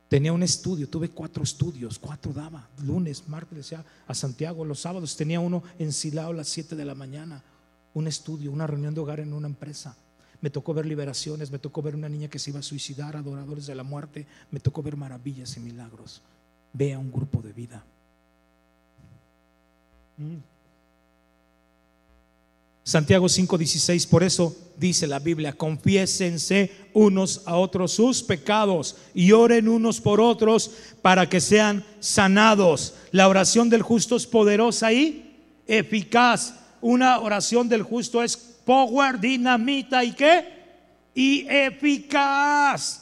Tenía 0.08 0.32
un 0.32 0.42
estudio, 0.42 0.88
tuve 0.88 1.08
cuatro 1.08 1.42
estudios, 1.42 1.98
cuatro 1.98 2.32
daba, 2.32 2.68
lunes, 2.82 3.26
martes, 3.26 3.56
decía 3.56 3.84
a 4.06 4.14
Santiago, 4.14 4.64
los 4.64 4.80
sábados 4.80 5.16
tenía 5.16 5.40
uno 5.40 5.62
en 5.78 5.92
Silao 5.92 6.30
a 6.30 6.34
las 6.34 6.48
7 6.48 6.76
de 6.76 6.84
la 6.84 6.94
mañana, 6.94 7.42
un 7.94 8.06
estudio, 8.06 8.52
una 8.52 8.66
reunión 8.66 8.94
de 8.94 9.00
hogar 9.00 9.20
en 9.20 9.32
una 9.32 9.48
empresa. 9.48 9.96
Me 10.40 10.50
tocó 10.50 10.74
ver 10.74 10.86
liberaciones, 10.86 11.50
me 11.50 11.58
tocó 11.58 11.80
ver 11.80 11.96
una 11.96 12.08
niña 12.08 12.28
que 12.28 12.38
se 12.38 12.50
iba 12.50 12.60
a 12.60 12.62
suicidar, 12.62 13.16
adoradores 13.16 13.66
de 13.66 13.74
la 13.74 13.82
muerte, 13.82 14.26
me 14.50 14.60
tocó 14.60 14.82
ver 14.82 14.96
maravillas 14.96 15.56
y 15.56 15.60
milagros. 15.60 16.20
Vea 16.72 16.98
un 16.98 17.10
grupo 17.10 17.40
de 17.40 17.52
vida. 17.52 17.84
Mm. 20.18 20.53
Santiago 22.86 23.30
5:16, 23.30 24.06
por 24.06 24.22
eso 24.22 24.54
dice 24.76 25.06
la 25.06 25.18
Biblia, 25.18 25.54
confiésense 25.54 26.70
unos 26.92 27.40
a 27.46 27.56
otros 27.56 27.92
sus 27.92 28.22
pecados 28.22 28.96
y 29.14 29.32
oren 29.32 29.68
unos 29.68 30.02
por 30.02 30.20
otros 30.20 30.70
para 31.00 31.26
que 31.26 31.40
sean 31.40 31.82
sanados. 31.98 32.92
La 33.10 33.26
oración 33.28 33.70
del 33.70 33.80
justo 33.80 34.16
es 34.16 34.26
poderosa 34.26 34.92
y 34.92 35.34
eficaz. 35.66 36.56
Una 36.82 37.20
oración 37.20 37.70
del 37.70 37.82
justo 37.82 38.22
es 38.22 38.36
power, 38.36 39.18
dinamita 39.18 40.04
y 40.04 40.12
qué? 40.12 40.44
Y 41.14 41.46
eficaz. 41.48 43.00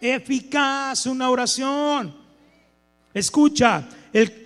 Eficaz 0.00 1.06
una 1.06 1.30
oración. 1.30 2.14
Escucha, 3.12 3.88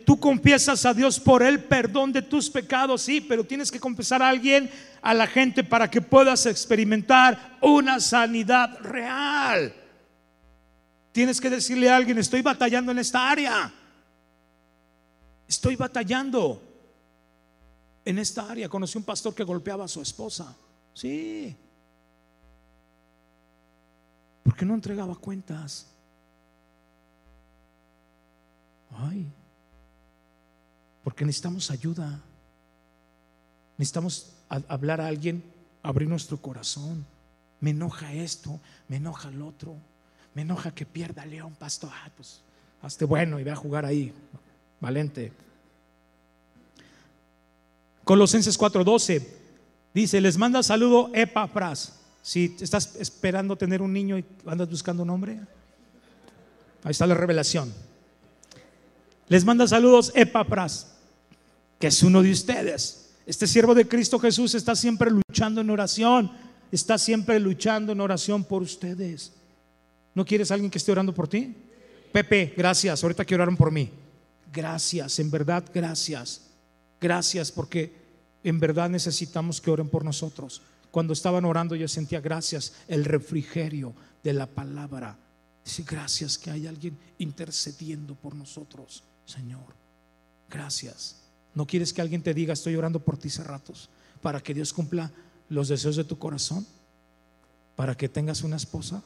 tú 0.05 0.19
confiesas 0.19 0.85
a 0.85 0.95
Dios 0.95 1.21
por 1.21 1.43
el 1.43 1.63
perdón 1.65 2.13
de 2.13 2.23
tus 2.23 2.51
pecados, 2.51 3.03
sí, 3.03 3.21
pero 3.21 3.45
tienes 3.45 3.71
que 3.71 3.81
confesar 3.81 4.23
a 4.23 4.29
alguien, 4.29 4.71
a 5.03 5.15
la 5.15 5.27
gente, 5.27 5.63
para 5.63 5.91
que 5.91 6.01
puedas 6.01 6.47
experimentar 6.47 7.59
una 7.61 8.01
sanidad 8.01 8.79
real. 8.81 9.73
Tienes 11.13 11.41
que 11.41 11.51
decirle 11.51 11.91
a 11.91 11.97
alguien, 11.97 12.19
estoy 12.19 12.43
batallando 12.43 12.93
en 12.93 12.99
esta 12.99 13.31
área. 13.31 13.73
Estoy 15.49 15.77
batallando 15.77 16.63
en 18.05 18.19
esta 18.19 18.49
área. 18.49 18.69
Conocí 18.69 18.97
un 18.97 19.05
pastor 19.05 19.35
que 19.35 19.45
golpeaba 19.45 19.85
a 19.85 19.89
su 19.89 20.01
esposa. 20.01 20.57
Sí. 20.95 21.57
Porque 24.43 24.65
no 24.65 24.75
entregaba 24.75 25.15
cuentas. 25.17 25.87
Ay, 28.93 29.33
porque 31.03 31.25
necesitamos 31.25 31.71
ayuda. 31.71 32.21
Necesitamos 33.79 34.33
hablar 34.49 35.01
a 35.01 35.07
alguien, 35.07 35.43
abrir 35.83 36.09
nuestro 36.09 36.39
corazón. 36.39 37.07
Me 37.61 37.71
enoja 37.71 38.13
esto, 38.13 38.61
me 38.89 38.97
enoja 38.97 39.29
el 39.29 39.43
otro, 39.43 39.77
me 40.35 40.43
enoja 40.43 40.75
que 40.75 40.87
pierda 40.87 41.27
León, 41.27 41.55
pastor. 41.59 41.91
Ah, 41.93 42.11
pues 42.17 42.41
hazte 42.83 43.05
bueno 43.05 43.39
y 43.39 43.45
ve 43.45 43.51
a 43.51 43.57
jugar 43.57 43.85
ahí, 43.85 44.13
valente. 44.81 45.33
Colosenses 48.05 48.59
4:12 48.59 49.27
dice: 49.95 50.21
Les 50.21 50.37
manda 50.37 50.63
saludo 50.63 51.11
Epafras. 51.15 51.97
Si 52.23 52.57
estás 52.61 52.97
esperando 52.97 53.57
tener 53.57 53.81
un 53.81 53.93
niño 53.93 54.19
y 54.19 54.25
andas 54.45 54.69
buscando 54.69 55.03
un 55.03 55.11
hombre, 55.11 55.41
ahí 56.85 56.91
está 56.91 57.07
la 57.07 57.15
revelación. 57.15 57.73
Les 59.31 59.47
manda 59.47 59.67
saludos 59.67 60.13
Epafras 60.15 60.91
que 61.81 61.87
es 61.87 62.03
uno 62.03 62.23
de 62.23 62.31
ustedes. 62.31 63.09
Este 63.27 63.47
siervo 63.47 63.75
de 63.75 63.89
Cristo 63.89 64.19
Jesús 64.19 64.55
está 64.55 64.77
siempre 64.77 65.11
luchando 65.11 65.63
en 65.63 65.71
oración, 65.71 66.31
está 66.71 66.99
siempre 66.99 67.41
luchando 67.41 67.93
en 67.93 68.01
oración 68.03 68.45
por 68.45 68.61
ustedes. 68.61 69.33
¿No 70.15 70.25
quieres 70.27 70.51
alguien 70.51 70.71
que 70.71 70.77
esté 70.77 70.93
orando 70.93 71.15
por 71.15 71.27
ti? 71.27 71.57
Pepe, 72.13 72.53
gracias, 72.55 73.03
ahorita 73.03 73.25
que 73.25 73.35
oraron 73.35 73.57
por 73.57 73.73
mí. 73.73 73.91
Gracias, 74.53 75.19
en 75.19 75.31
verdad, 75.31 75.65
gracias. 75.73 76.43
Gracias 77.01 77.51
porque 77.51 77.95
en 78.45 78.61
verdad 78.61 78.91
necesitamos 78.91 79.61
que 79.61 79.71
oren 79.71 79.89
por 79.89 80.05
nosotros. 80.05 80.63
cuando 80.91 81.13
estaban 81.13 81.45
orando 81.45 81.77
yo 81.77 81.87
sentía 81.87 82.21
gracias, 82.21 82.75
el 82.89 83.05
refrigerio 83.05 83.95
de 84.25 84.33
la 84.33 84.47
palabra. 84.47 85.17
Dice, 85.65 85.85
gracias 85.87 86.37
que 86.37 86.51
hay 86.51 86.67
alguien 86.67 86.99
intercediendo 87.19 88.17
por 88.17 88.35
nosotros, 88.35 89.05
Señor. 89.31 89.75
Gracias. 90.51 91.23
¿No 91.55 91.67
quieres 91.67 91.93
que 91.93 92.01
alguien 92.01 92.23
te 92.23 92.35
diga, 92.35 92.53
estoy 92.53 92.77
orando 92.77 93.01
por 93.01 93.17
ti 93.17 93.29
hace 93.29 93.45
ratos, 93.45 93.89
para 94.21 94.41
que 94.41 94.55
Dios 94.55 94.73
cumpla 94.73 95.11
los 95.49 95.69
deseos 95.69 95.97
de 95.97 96.05
tu 96.05 96.19
corazón? 96.19 96.67
Para 97.77 97.97
que 97.97 98.09
tengas 98.09 98.43
una 98.43 98.57
esposa. 98.57 99.03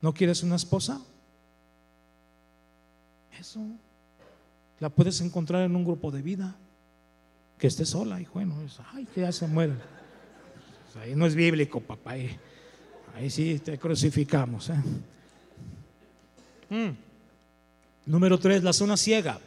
¿No 0.00 0.12
quieres 0.12 0.42
una 0.42 0.56
esposa? 0.56 1.00
Eso. 3.38 3.60
La 4.80 4.88
puedes 4.88 5.20
encontrar 5.20 5.62
en 5.62 5.74
un 5.74 5.84
grupo 5.84 6.10
de 6.10 6.22
vida. 6.22 6.56
Que 7.58 7.66
esté 7.66 7.84
sola, 7.84 8.20
y 8.20 8.24
bueno, 8.26 8.54
ay, 8.92 9.04
que 9.06 9.22
ya 9.22 9.32
se 9.32 9.48
muere. 9.48 9.74
Ahí 11.00 11.14
no 11.16 11.26
es 11.26 11.34
bíblico, 11.34 11.80
papá. 11.80 12.12
Ahí, 13.14 13.30
sí 13.30 13.58
te 13.58 13.78
crucificamos. 13.78 14.70
¿eh? 14.70 14.82
Mm. 16.70 17.07
Número 18.08 18.38
tres, 18.38 18.64
la 18.64 18.72
zona 18.72 18.96
ciega. 18.96 19.38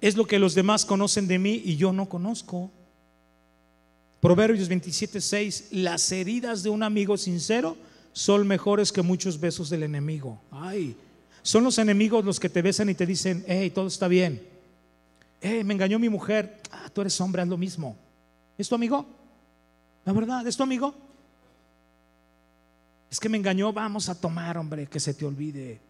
Es 0.00 0.16
lo 0.16 0.24
que 0.24 0.38
los 0.38 0.54
demás 0.54 0.86
conocen 0.86 1.26
de 1.26 1.36
mí 1.36 1.60
y 1.64 1.76
yo 1.76 1.92
no 1.92 2.08
conozco. 2.08 2.70
Proverbios 4.20 4.68
27, 4.68 5.20
6. 5.20 5.68
Las 5.72 6.12
heridas 6.12 6.62
de 6.62 6.70
un 6.70 6.84
amigo 6.84 7.16
sincero 7.16 7.76
son 8.12 8.46
mejores 8.46 8.92
que 8.92 9.02
muchos 9.02 9.40
besos 9.40 9.68
del 9.68 9.82
enemigo. 9.82 10.40
Ay, 10.52 10.96
son 11.42 11.64
los 11.64 11.76
enemigos 11.78 12.24
los 12.24 12.38
que 12.38 12.48
te 12.48 12.62
besan 12.62 12.88
y 12.88 12.94
te 12.94 13.04
dicen, 13.04 13.44
hey, 13.48 13.70
todo 13.70 13.88
está 13.88 14.06
bien. 14.06 14.40
Hey, 15.40 15.64
me 15.64 15.74
engañó 15.74 15.98
mi 15.98 16.08
mujer. 16.08 16.60
Ah, 16.70 16.88
tú 16.92 17.00
eres 17.00 17.20
hombre, 17.20 17.42
haz 17.42 17.48
lo 17.48 17.56
mismo. 17.56 17.96
¿Es 18.56 18.68
tu 18.68 18.76
amigo? 18.76 19.04
La 20.04 20.12
verdad, 20.12 20.46
¿es 20.46 20.56
tu 20.56 20.62
amigo? 20.62 20.94
Es 23.10 23.18
que 23.18 23.28
me 23.28 23.38
engañó, 23.38 23.72
vamos 23.72 24.08
a 24.08 24.14
tomar, 24.14 24.56
hombre, 24.56 24.86
que 24.86 25.00
se 25.00 25.14
te 25.14 25.26
olvide. 25.26 25.89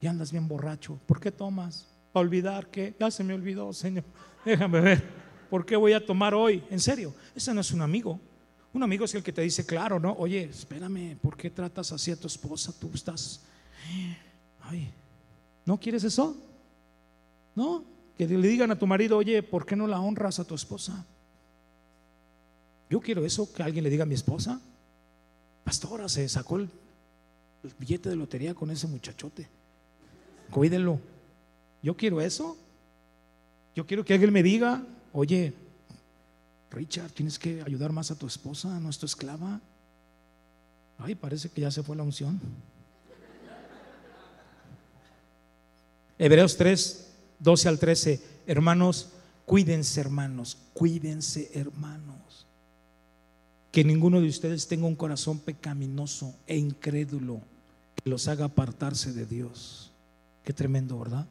Y 0.00 0.06
andas 0.06 0.32
bien 0.32 0.46
borracho. 0.46 0.98
¿Por 1.06 1.20
qué 1.20 1.32
tomas? 1.32 1.86
¿Para 2.12 2.26
olvidar 2.26 2.68
que 2.68 2.94
ya 2.98 3.10
se 3.10 3.24
me 3.24 3.34
olvidó, 3.34 3.72
Señor? 3.72 4.04
Déjame 4.44 4.80
ver. 4.80 5.04
¿Por 5.50 5.64
qué 5.64 5.76
voy 5.76 5.92
a 5.92 6.04
tomar 6.04 6.34
hoy? 6.34 6.62
En 6.70 6.80
serio, 6.80 7.14
ese 7.34 7.52
no 7.54 7.60
es 7.60 7.72
un 7.72 7.82
amigo. 7.82 8.20
Un 8.72 8.82
amigo 8.82 9.04
es 9.04 9.14
el 9.14 9.22
que 9.22 9.32
te 9.32 9.42
dice, 9.42 9.64
claro, 9.64 9.98
¿no? 9.98 10.12
Oye, 10.12 10.44
espérame, 10.44 11.16
¿por 11.20 11.36
qué 11.36 11.50
tratas 11.50 11.90
así 11.92 12.10
a 12.10 12.16
tu 12.16 12.26
esposa? 12.26 12.72
Tú 12.78 12.90
estás 12.94 13.40
Ay, 14.60 14.92
¿no 15.64 15.78
quieres 15.78 16.04
eso? 16.04 16.36
¿No? 17.54 17.84
Que 18.16 18.26
le 18.26 18.48
digan 18.48 18.70
a 18.70 18.78
tu 18.78 18.86
marido, 18.86 19.16
oye, 19.16 19.42
¿por 19.42 19.64
qué 19.64 19.76
no 19.76 19.86
la 19.86 20.00
honras 20.00 20.38
a 20.38 20.44
tu 20.44 20.54
esposa? 20.54 21.06
Yo 22.90 23.00
quiero 23.00 23.24
eso, 23.24 23.52
que 23.52 23.62
alguien 23.62 23.84
le 23.84 23.90
diga 23.90 24.02
a 24.02 24.06
mi 24.06 24.14
esposa. 24.14 24.60
Pastora, 25.64 26.08
se 26.08 26.28
sacó 26.28 26.56
el, 26.56 26.70
billete 27.78 28.08
de 28.08 28.16
lotería 28.16 28.54
con 28.54 28.70
ese 28.70 28.86
muchachote. 28.86 29.48
Cuídenlo. 30.50 31.00
Yo 31.82 31.96
quiero 31.96 32.20
eso. 32.20 32.56
Yo 33.74 33.86
quiero 33.86 34.04
que 34.04 34.12
alguien 34.12 34.32
me 34.32 34.42
diga, 34.42 34.82
oye, 35.12 35.54
Richard, 36.70 37.12
tienes 37.12 37.38
que 37.38 37.62
ayudar 37.62 37.92
más 37.92 38.10
a 38.10 38.16
tu 38.16 38.26
esposa, 38.26 38.80
no 38.80 38.90
es 38.90 38.98
tu 38.98 39.06
esclava. 39.06 39.60
Ay, 40.98 41.14
parece 41.14 41.48
que 41.48 41.60
ya 41.60 41.70
se 41.70 41.82
fue 41.82 41.96
la 41.96 42.02
unción. 42.02 42.40
Hebreos 46.18 46.56
3, 46.56 47.06
12 47.38 47.68
al 47.68 47.78
13. 47.78 48.20
Hermanos, 48.46 49.10
cuídense 49.46 50.00
hermanos, 50.00 50.58
cuídense 50.74 51.50
hermanos. 51.54 52.46
Que 53.70 53.84
ninguno 53.84 54.20
de 54.20 54.28
ustedes 54.28 54.66
tenga 54.66 54.86
un 54.86 54.96
corazón 54.96 55.38
pecaminoso 55.38 56.34
e 56.46 56.56
incrédulo 56.56 57.40
que 57.94 58.10
los 58.10 58.26
haga 58.26 58.46
apartarse 58.46 59.12
de 59.12 59.26
Dios. 59.26 59.87
Qué 60.48 60.54
tremendo, 60.54 60.98
¿verdad? 60.98 61.26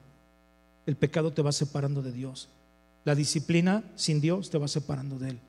El 0.86 0.96
pecado 0.96 1.34
te 1.34 1.42
va 1.42 1.52
separando 1.52 2.04
de 2.04 2.12
Dios. 2.12 2.50
La 3.04 3.16
disciplina 3.16 3.84
sin 3.96 4.22
Dios 4.22 4.52
te 4.52 4.60
va 4.60 4.68
separando 4.68 5.18
de 5.18 5.32
Él. 5.32 5.40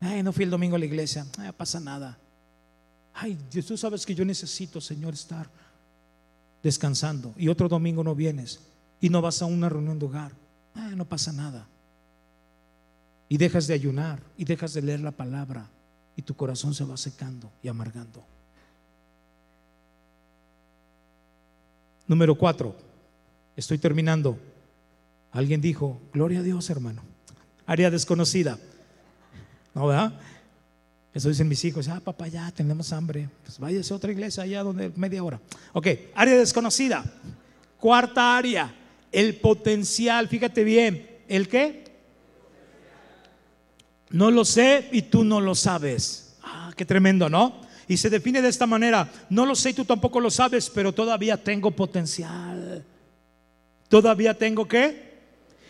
Ay, 0.00 0.24
no 0.24 0.32
fui 0.32 0.42
el 0.42 0.50
domingo 0.50 0.74
a 0.74 0.80
la 0.80 0.84
iglesia. 0.84 1.24
Ay, 1.38 1.52
pasa 1.56 1.78
nada. 1.78 2.18
Ay, 3.12 3.38
Dios, 3.48 3.66
tú 3.66 3.76
sabes 3.76 4.04
que 4.04 4.12
yo 4.12 4.24
necesito, 4.24 4.80
Señor, 4.80 5.14
estar 5.14 5.48
descansando 6.64 7.32
y 7.36 7.46
otro 7.46 7.68
domingo 7.68 8.02
no 8.02 8.16
vienes 8.16 8.58
y 9.00 9.08
no 9.08 9.22
vas 9.22 9.40
a 9.40 9.46
una 9.46 9.68
reunión 9.68 10.00
de 10.00 10.06
hogar, 10.06 10.32
ah, 10.74 10.94
no 10.96 11.04
pasa 11.04 11.32
nada. 11.32 11.68
Y 13.28 13.36
dejas 13.38 13.68
de 13.68 13.74
ayunar 13.74 14.20
y 14.36 14.44
dejas 14.44 14.74
de 14.74 14.82
leer 14.82 14.98
la 14.98 15.12
palabra 15.12 15.70
y 16.16 16.22
tu 16.22 16.34
corazón 16.34 16.74
se 16.74 16.82
va 16.82 16.96
secando 16.96 17.52
y 17.62 17.68
amargando. 17.68 18.33
Número 22.06 22.34
cuatro, 22.34 22.76
estoy 23.56 23.78
terminando. 23.78 24.38
Alguien 25.32 25.60
dijo, 25.60 26.00
gloria 26.12 26.40
a 26.40 26.42
Dios 26.42 26.68
hermano, 26.70 27.02
área 27.66 27.90
desconocida. 27.90 28.58
¿No, 29.74 29.88
verdad? 29.88 30.12
Eso 31.14 31.28
dicen 31.28 31.48
mis 31.48 31.64
hijos, 31.64 31.88
ah, 31.88 32.00
papá, 32.00 32.28
ya 32.28 32.50
tenemos 32.50 32.92
hambre. 32.92 33.28
Pues 33.44 33.58
váyase 33.58 33.92
a 33.92 33.96
otra 33.96 34.10
iglesia 34.12 34.42
allá 34.42 34.62
donde 34.62 34.90
media 34.96 35.22
hora. 35.22 35.40
Ok, 35.72 35.86
área 36.14 36.36
desconocida. 36.36 37.04
Cuarta 37.78 38.36
área, 38.36 38.74
el 39.12 39.36
potencial. 39.36 40.28
Fíjate 40.28 40.64
bien, 40.64 41.20
¿el 41.28 41.48
qué? 41.48 41.84
No 44.10 44.30
lo 44.30 44.44
sé 44.44 44.88
y 44.92 45.02
tú 45.02 45.24
no 45.24 45.40
lo 45.40 45.54
sabes. 45.54 46.36
Ah, 46.42 46.72
qué 46.76 46.84
tremendo, 46.84 47.28
¿no? 47.28 47.63
Y 47.86 47.96
se 47.96 48.10
define 48.10 48.40
de 48.40 48.48
esta 48.48 48.66
manera, 48.66 49.10
no 49.28 49.44
lo 49.44 49.54
sé 49.54 49.70
y 49.70 49.74
tú 49.74 49.84
tampoco 49.84 50.20
lo 50.20 50.30
sabes, 50.30 50.70
pero 50.70 50.92
todavía 50.92 51.36
tengo 51.36 51.70
potencial. 51.70 52.84
Todavía 53.88 54.36
tengo 54.36 54.66
qué? 54.66 55.14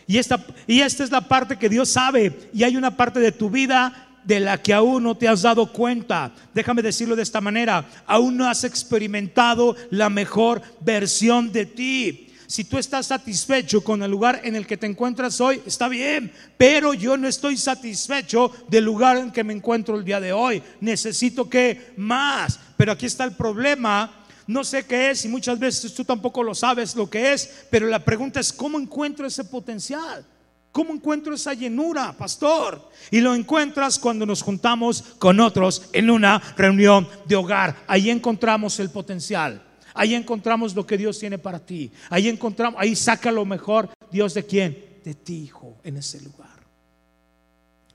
Y 0.06 0.18
esta, 0.18 0.44
y 0.66 0.80
esta 0.80 1.04
es 1.04 1.10
la 1.10 1.22
parte 1.22 1.58
que 1.58 1.68
Dios 1.68 1.88
sabe. 1.88 2.50
Y 2.52 2.62
hay 2.62 2.76
una 2.76 2.96
parte 2.96 3.20
de 3.20 3.32
tu 3.32 3.50
vida 3.50 4.04
de 4.24 4.40
la 4.40 4.60
que 4.60 4.72
aún 4.72 5.02
no 5.02 5.16
te 5.16 5.28
has 5.28 5.42
dado 5.42 5.70
cuenta. 5.70 6.32
Déjame 6.54 6.82
decirlo 6.82 7.16
de 7.16 7.22
esta 7.22 7.40
manera, 7.40 7.86
aún 8.06 8.36
no 8.36 8.48
has 8.48 8.64
experimentado 8.64 9.76
la 9.90 10.08
mejor 10.08 10.62
versión 10.80 11.52
de 11.52 11.66
ti. 11.66 12.23
Si 12.46 12.64
tú 12.64 12.78
estás 12.78 13.06
satisfecho 13.06 13.82
con 13.82 14.02
el 14.02 14.10
lugar 14.10 14.40
en 14.44 14.54
el 14.54 14.66
que 14.66 14.76
te 14.76 14.86
encuentras 14.86 15.40
hoy, 15.40 15.62
está 15.66 15.88
bien, 15.88 16.32
pero 16.56 16.94
yo 16.94 17.16
no 17.16 17.26
estoy 17.26 17.56
satisfecho 17.56 18.50
del 18.68 18.84
lugar 18.84 19.16
en 19.16 19.30
que 19.30 19.44
me 19.44 19.54
encuentro 19.54 19.96
el 19.96 20.04
día 20.04 20.20
de 20.20 20.32
hoy. 20.32 20.62
Necesito 20.80 21.48
que 21.48 21.92
más. 21.96 22.60
Pero 22.76 22.92
aquí 22.92 23.06
está 23.06 23.24
el 23.24 23.32
problema. 23.32 24.24
No 24.46 24.62
sé 24.62 24.84
qué 24.84 25.10
es 25.10 25.24
y 25.24 25.28
muchas 25.28 25.58
veces 25.58 25.94
tú 25.94 26.04
tampoco 26.04 26.42
lo 26.42 26.54
sabes 26.54 26.94
lo 26.94 27.08
que 27.08 27.32
es, 27.32 27.66
pero 27.70 27.86
la 27.86 28.04
pregunta 28.04 28.40
es, 28.40 28.52
¿cómo 28.52 28.78
encuentro 28.78 29.26
ese 29.26 29.44
potencial? 29.44 30.24
¿Cómo 30.70 30.92
encuentro 30.92 31.34
esa 31.34 31.54
llenura, 31.54 32.12
pastor? 32.12 32.90
Y 33.10 33.20
lo 33.20 33.32
encuentras 33.34 33.98
cuando 33.98 34.26
nos 34.26 34.42
juntamos 34.42 35.02
con 35.18 35.38
otros 35.40 35.88
en 35.92 36.10
una 36.10 36.42
reunión 36.56 37.08
de 37.26 37.36
hogar. 37.36 37.76
Ahí 37.86 38.10
encontramos 38.10 38.78
el 38.80 38.90
potencial. 38.90 39.62
Ahí 39.94 40.14
encontramos 40.14 40.74
lo 40.74 40.86
que 40.86 40.98
Dios 40.98 41.18
tiene 41.18 41.38
para 41.38 41.58
ti. 41.58 41.90
Ahí 42.10 42.28
encontramos, 42.28 42.80
ahí 42.80 42.94
saca 42.94 43.32
lo 43.32 43.44
mejor 43.44 43.90
Dios 44.10 44.34
de 44.34 44.44
quién? 44.44 44.76
De 45.04 45.14
ti, 45.14 45.44
hijo, 45.44 45.76
en 45.84 45.96
ese 45.96 46.20
lugar. 46.20 46.50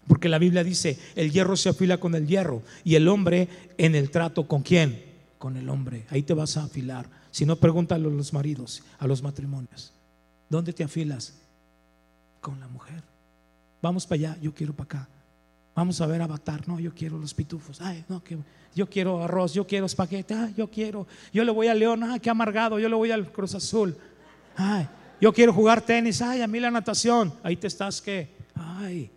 Porque 0.08 0.30
la 0.30 0.39
Biblia 0.39 0.64
dice, 0.64 0.97
el 1.16 1.32
hierro 1.32 1.56
se 1.56 1.70
afila 1.70 2.00
con 2.00 2.16
el 2.16 2.26
hierro 2.26 2.64
y 2.84 2.95
el 2.95 3.08
hombre 3.08 3.47
en 3.78 3.93
el 3.93 4.10
trato 4.10 4.47
con 4.47 4.64
quién? 4.64 5.04
Con 5.38 5.58
el 5.58 5.70
hombre. 5.70 6.06
Ahí 6.10 6.24
te 6.24 6.34
vas 6.34 6.58
a 6.58 6.64
afilar. 6.64 7.08
Si 7.30 7.45
no, 7.45 7.58
pregúntale 7.58 8.08
a 8.08 8.10
los 8.10 8.34
maridos, 8.34 8.82
a 8.97 9.06
los 9.06 9.22
matrimonios. 9.22 9.93
¿Dónde 10.50 10.74
te 10.74 10.84
afilas? 10.84 11.34
con 12.41 12.60
la 12.60 12.68
mujer. 12.68 13.04
Vamos 13.82 14.06
para 14.06 14.16
allá, 14.16 14.38
yo 14.41 14.54
quiero 14.54 14.74
para 14.74 14.86
acá. 14.86 15.10
Vamos 15.80 16.02
a 16.02 16.08
ver 16.08 16.22
Avatar, 16.22 16.68
no, 16.68 16.78
yo 16.78 16.94
quiero 16.94 17.18
los 17.18 17.34
pitufos. 17.34 17.80
Ay, 17.80 18.04
no, 18.10 18.22
que 18.22 18.38
yo 18.76 18.90
quiero 18.90 19.24
arroz, 19.24 19.54
yo 19.54 19.66
quiero 19.66 19.86
espagueti, 19.86 20.34
ay, 20.34 20.54
yo 20.58 20.70
quiero. 20.70 21.08
Yo 21.32 21.46
le 21.46 21.52
voy 21.52 21.68
al 21.68 21.80
León, 21.80 22.04
ay, 22.04 22.20
qué 22.20 22.30
amargado, 22.30 22.80
yo 22.80 22.90
le 22.90 22.96
voy 22.96 23.12
al 23.12 23.32
Cruz 23.32 23.56
Azul. 23.56 23.96
Ay, 24.58 24.90
yo 25.22 25.32
quiero 25.32 25.54
jugar 25.54 25.80
tenis, 25.80 26.22
ay, 26.22 26.42
a 26.42 26.48
mí 26.48 26.60
la 26.60 26.70
natación. 26.70 27.34
Ahí 27.44 27.56
te 27.56 27.68
estás 27.68 28.02
que, 28.02 28.28
ay. 28.56 29.10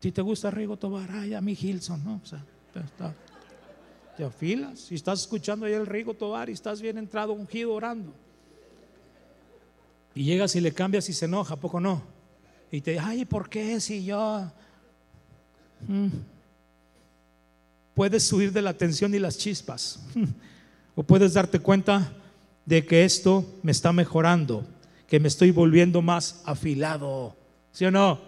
Si 0.00 0.10
te 0.10 0.20
gusta 0.20 0.50
Rigo 0.50 0.76
Tobar, 0.76 1.12
ay, 1.12 1.34
a 1.34 1.40
mí 1.40 1.54
Gilson, 1.54 2.02
¿no? 2.02 2.20
O 2.20 2.26
sea, 2.26 2.44
está, 2.74 3.14
te 4.16 4.24
afilas. 4.24 4.80
Si 4.80 4.96
estás 4.96 5.20
escuchando 5.20 5.64
ahí 5.64 5.74
el 5.74 5.86
Rigo 5.86 6.14
Tobar 6.14 6.50
y 6.50 6.54
estás 6.54 6.82
bien 6.82 6.98
entrado, 6.98 7.34
ungido, 7.34 7.72
orando. 7.72 8.12
Y 10.12 10.24
llegas 10.24 10.56
y 10.56 10.60
le 10.60 10.72
cambias 10.72 11.08
y 11.08 11.12
se 11.12 11.26
enoja, 11.26 11.54
poco 11.54 11.78
no? 11.78 12.02
Y 12.72 12.80
te 12.80 12.90
dice, 12.90 13.04
ay, 13.06 13.24
¿por 13.26 13.48
qué 13.48 13.78
si 13.78 14.04
yo... 14.04 14.50
Mm. 15.86 16.08
Puedes 17.94 18.24
subir 18.24 18.52
de 18.52 18.62
la 18.62 18.74
tensión 18.74 19.14
y 19.14 19.18
las 19.18 19.36
chispas. 19.38 20.00
o 20.94 21.02
puedes 21.02 21.34
darte 21.34 21.58
cuenta 21.58 22.12
de 22.64 22.84
que 22.86 23.04
esto 23.04 23.44
me 23.62 23.72
está 23.72 23.92
mejorando, 23.92 24.66
que 25.06 25.20
me 25.20 25.28
estoy 25.28 25.50
volviendo 25.50 26.02
más 26.02 26.42
afilado. 26.46 27.36
¿Sí 27.72 27.84
o 27.84 27.90
no? 27.90 28.20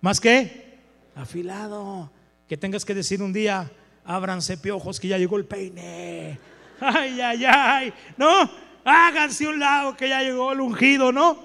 ¿Más 0.00 0.20
qué? 0.20 0.78
Afilado. 1.14 2.10
Que 2.48 2.56
tengas 2.56 2.84
que 2.84 2.94
decir 2.94 3.22
un 3.22 3.32
día, 3.32 3.70
ábranse 4.04 4.56
piojos 4.56 4.98
que 4.98 5.08
ya 5.08 5.18
llegó 5.18 5.36
el 5.36 5.44
peine. 5.44 6.38
Ay, 6.80 7.20
ay, 7.20 7.44
ay. 7.44 7.92
No, 8.16 8.50
háganse 8.84 9.46
un 9.46 9.60
lado 9.60 9.94
que 9.94 10.08
ya 10.08 10.22
llegó 10.22 10.52
el 10.52 10.62
ungido, 10.62 11.12
¿no? 11.12 11.38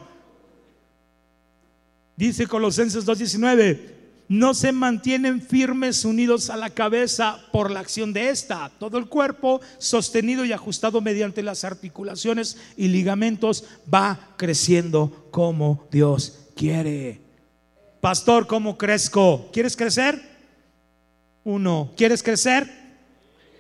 Dice 2.16 2.48
Colosenses 2.48 3.06
2.19, 3.06 3.95
no 4.28 4.54
se 4.54 4.72
mantienen 4.72 5.42
firmes 5.42 6.06
unidos 6.06 6.50
a 6.50 6.58
la 6.58 6.70
cabeza 6.70 7.40
por 7.52 7.70
la 7.72 7.80
acción 7.80 8.14
de 8.14 8.30
esta. 8.30 8.72
Todo 8.80 8.98
el 8.98 9.08
cuerpo, 9.08 9.62
sostenido 9.78 10.46
y 10.46 10.54
ajustado 10.54 11.02
mediante 11.02 11.44
las 11.44 11.64
articulaciones 11.64 12.58
y 12.76 12.88
ligamentos, 12.88 13.66
va 13.94 14.34
creciendo 14.38 15.28
como 15.32 15.88
Dios 15.92 16.40
quiere. 16.56 17.22
Pastor, 18.02 18.48
¿cómo 18.48 18.78
crezco? 18.78 19.50
¿Quieres 19.52 19.76
crecer? 19.76 20.22
Uno, 21.44 21.92
¿quieres 21.96 22.24
crecer? 22.24 22.70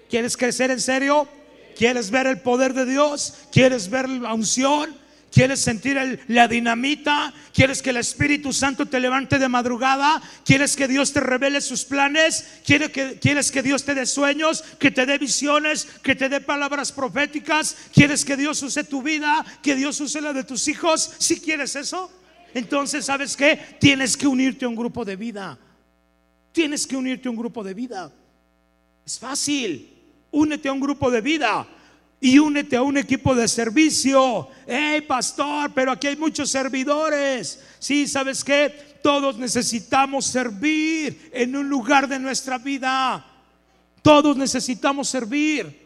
¿Quieres 0.09 0.36
crecer 0.38 0.72
en 0.72 0.82
serio? 0.82 1.28
¿Quieres 1.78 2.09
ver 2.09 2.26
el 2.28 2.39
poder 2.39 2.74
de 2.74 2.86
Dios? 2.86 3.36
¿Quieres 3.51 3.89
ver 3.89 4.07
la 4.09 4.34
unción? 4.34 4.95
¿Quieres 5.36 5.59
sentir 5.59 5.97
la 6.29 6.47
dinamita? 6.47 7.33
¿Quieres 7.53 7.81
que 7.81 7.89
el 7.89 7.97
Espíritu 7.97 8.53
Santo 8.53 8.86
te 8.86 9.01
levante 9.01 9.38
de 9.38 9.49
madrugada? 9.49 10.21
¿Quieres 10.45 10.77
que 10.77 10.88
Dios 10.88 11.11
te 11.11 11.19
revele 11.19 11.59
sus 11.59 11.83
planes? 11.83 12.61
¿Quieres 12.65 12.89
que, 12.91 13.19
¿Quieres 13.19 13.51
que 13.51 13.61
Dios 13.61 13.83
te 13.83 13.93
dé 13.95 14.05
sueños? 14.05 14.63
¿Que 14.79 14.91
te 14.91 15.05
dé 15.05 15.17
visiones? 15.17 15.89
¿Que 16.01 16.15
te 16.15 16.29
dé 16.29 16.39
palabras 16.39 16.93
proféticas? 16.93 17.75
¿Quieres 17.93 18.23
que 18.23 18.38
Dios 18.38 18.63
use 18.63 18.86
tu 18.86 19.03
vida? 19.03 19.45
¿Que 19.61 19.75
Dios 19.75 19.99
use 19.99 20.21
la 20.21 20.31
de 20.31 20.45
tus 20.45 20.69
hijos? 20.69 21.11
Si 21.17 21.41
quieres 21.41 21.75
eso, 21.75 22.09
entonces 22.53 23.03
¿sabes 23.03 23.36
qué? 23.36 23.59
Tienes 23.77 24.15
que 24.15 24.27
unirte 24.27 24.63
a 24.63 24.69
un 24.69 24.75
grupo 24.77 25.03
de 25.03 25.17
vida. 25.17 25.59
Tienes 26.53 26.88
que 26.88 26.95
unirte 26.95 27.27
a 27.27 27.31
un 27.31 27.38
grupo 27.38 27.61
de 27.61 27.73
vida. 27.73 28.09
Es 29.05 29.19
fácil. 29.19 30.01
Únete 30.31 30.69
a 30.69 30.71
un 30.71 30.79
grupo 30.79 31.11
de 31.11 31.19
vida 31.19 31.67
y 32.20 32.39
únete 32.39 32.76
a 32.76 32.82
un 32.82 32.97
equipo 32.97 33.36
de 33.36 33.47
servicio. 33.47 34.47
Hey, 34.68 35.01
pastor, 35.01 35.72
pero 35.74 35.91
aquí 35.91 36.07
hay 36.07 36.16
muchos 36.16 36.49
servidores. 36.49 37.61
Sí, 37.80 38.07
¿sabes 38.07 38.43
qué? 38.43 38.99
Todos 39.03 39.38
necesitamos 39.38 40.26
servir 40.26 41.30
en 41.34 41.55
un 41.55 41.70
lugar 41.70 42.07
de 42.07 42.18
nuestra 42.18 42.57
vida. 42.57 43.26
Todos 44.01 44.36
necesitamos 44.38 45.07
servir. 45.07 45.86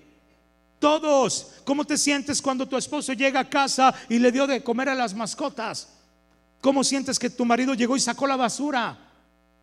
Todos. 0.80 1.56
¿Cómo 1.66 1.84
te 1.84 1.98
sientes 1.98 2.42
cuando 2.42 2.68
tu 2.68 2.78
esposo 2.78 3.12
llega 3.14 3.42
a 3.42 3.50
casa 3.50 3.94
y 4.08 4.20
le 4.20 4.32
dio 4.32 4.48
de 4.48 4.64
comer 4.64 4.90
a 4.90 4.96
las 4.96 5.14
mascotas? 5.14 5.90
¿Cómo 6.62 6.84
sientes 6.84 7.20
que 7.20 7.30
tu 7.30 7.46
marido 7.46 7.74
llegó 7.74 7.98
y 7.98 8.00
sacó 8.00 8.28
la 8.28 8.38
basura? 8.38 8.98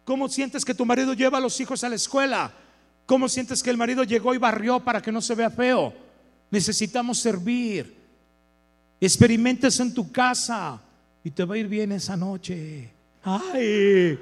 ¿Cómo 0.04 0.28
sientes 0.28 0.64
que 0.64 0.74
tu 0.74 0.84
marido 0.84 1.14
lleva 1.14 1.38
a 1.38 1.40
los 1.40 1.58
hijos 1.60 1.82
a 1.84 1.88
la 1.88 1.96
escuela? 1.96 2.52
¿Cómo 3.06 3.28
sientes 3.28 3.62
que 3.62 3.70
el 3.70 3.76
marido 3.76 4.04
llegó 4.04 4.34
y 4.34 4.38
barrió 4.38 4.80
para 4.80 5.00
que 5.00 5.12
no 5.12 5.20
se 5.20 5.34
vea 5.34 5.50
feo? 5.50 6.05
Necesitamos 6.50 7.18
servir. 7.18 7.96
Experimentes 9.00 9.78
en 9.80 9.92
tu 9.92 10.10
casa 10.10 10.80
y 11.22 11.30
te 11.30 11.44
va 11.44 11.54
a 11.54 11.58
ir 11.58 11.68
bien 11.68 11.92
esa 11.92 12.16
noche. 12.16 12.90
Ay, 13.22 14.18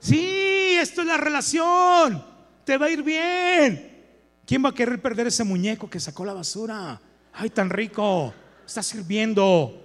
sí, 0.00 0.76
esto 0.80 1.02
es 1.02 1.06
la 1.06 1.16
relación. 1.16 2.24
Te 2.64 2.78
va 2.78 2.86
a 2.86 2.90
ir 2.90 3.02
bien. 3.02 3.92
¿Quién 4.46 4.64
va 4.64 4.70
a 4.70 4.74
querer 4.74 5.00
perder 5.00 5.26
ese 5.26 5.44
muñeco 5.44 5.88
que 5.88 6.00
sacó 6.00 6.24
la 6.24 6.32
basura? 6.32 7.00
Ay, 7.32 7.50
tan 7.50 7.70
rico. 7.70 8.32
Está 8.66 8.82
sirviendo. 8.82 9.82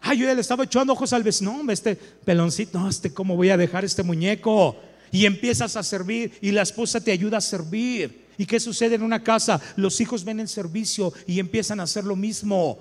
Ay, 0.00 0.18
yo 0.18 0.26
ya 0.26 0.34
le 0.34 0.40
estaba 0.40 0.64
echando 0.64 0.92
ojos 0.92 1.12
al 1.12 1.22
vecino. 1.22 1.62
No, 1.62 1.72
este 1.72 1.96
peloncito, 1.96 2.88
este, 2.88 3.12
¿cómo 3.12 3.36
voy 3.36 3.50
a 3.50 3.56
dejar 3.56 3.84
este 3.84 4.02
muñeco? 4.02 4.76
Y 5.10 5.26
empiezas 5.26 5.76
a 5.76 5.82
servir 5.82 6.38
y 6.40 6.50
la 6.50 6.62
esposa 6.62 7.00
te 7.00 7.12
ayuda 7.12 7.38
a 7.38 7.40
servir. 7.40 8.23
¿Y 8.38 8.46
qué 8.46 8.60
sucede 8.60 8.96
en 8.96 9.02
una 9.02 9.22
casa? 9.22 9.60
Los 9.76 10.00
hijos 10.00 10.24
ven 10.24 10.40
el 10.40 10.48
servicio 10.48 11.12
y 11.26 11.38
empiezan 11.38 11.80
a 11.80 11.84
hacer 11.84 12.04
lo 12.04 12.16
mismo. 12.16 12.78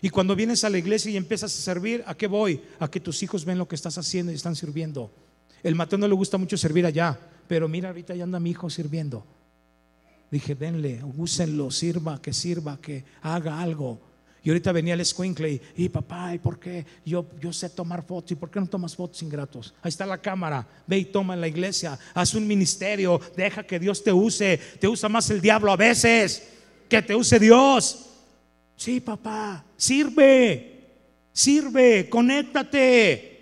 Y 0.00 0.10
cuando 0.10 0.36
vienes 0.36 0.64
a 0.64 0.70
la 0.70 0.78
iglesia 0.78 1.10
y 1.10 1.16
empiezas 1.16 1.56
a 1.56 1.62
servir, 1.62 2.02
¿a 2.06 2.14
qué 2.14 2.26
voy? 2.26 2.60
A 2.78 2.90
que 2.90 3.00
tus 3.00 3.22
hijos 3.22 3.44
ven 3.44 3.58
lo 3.58 3.66
que 3.68 3.74
estás 3.74 3.96
haciendo 3.96 4.32
y 4.32 4.34
están 4.34 4.56
sirviendo. 4.56 5.10
El 5.62 5.74
matón 5.74 6.00
no 6.00 6.08
le 6.08 6.14
gusta 6.14 6.36
mucho 6.36 6.56
servir 6.56 6.84
allá, 6.84 7.18
pero 7.48 7.68
mira, 7.68 7.88
ahorita 7.88 8.14
ya 8.14 8.24
anda 8.24 8.38
mi 8.38 8.50
hijo 8.50 8.68
sirviendo. 8.68 9.24
Dije, 10.30 10.54
denle, 10.54 11.02
úsenlo, 11.16 11.70
sirva, 11.70 12.20
que 12.20 12.32
sirva, 12.32 12.78
que 12.80 13.04
haga 13.22 13.60
algo. 13.60 14.00
Y 14.44 14.50
ahorita 14.50 14.72
venía 14.72 14.92
el 14.92 15.00
escuincle 15.00 15.58
y, 15.74 15.88
papá, 15.88 16.34
¿y 16.34 16.38
por 16.38 16.60
qué? 16.60 16.84
Yo, 17.04 17.26
yo 17.40 17.50
sé 17.50 17.70
tomar 17.70 18.04
fotos. 18.04 18.32
¿Y 18.32 18.34
por 18.34 18.50
qué 18.50 18.60
no 18.60 18.66
tomas 18.66 18.94
fotos 18.94 19.22
ingratos? 19.22 19.74
Ahí 19.80 19.88
está 19.88 20.04
la 20.04 20.18
cámara. 20.18 20.66
Ve 20.86 20.98
y 20.98 21.04
toma 21.06 21.32
en 21.32 21.40
la 21.40 21.48
iglesia. 21.48 21.98
Haz 22.12 22.34
un 22.34 22.46
ministerio. 22.46 23.18
Deja 23.34 23.62
que 23.62 23.78
Dios 23.78 24.04
te 24.04 24.12
use. 24.12 24.60
Te 24.78 24.86
usa 24.86 25.08
más 25.08 25.30
el 25.30 25.40
diablo 25.40 25.72
a 25.72 25.76
veces 25.76 26.50
que 26.90 27.00
te 27.00 27.14
use 27.14 27.38
Dios. 27.38 28.06
Sí, 28.76 29.00
papá. 29.00 29.64
Sirve. 29.78 30.90
Sirve. 31.32 32.08
Conéctate. 32.10 33.34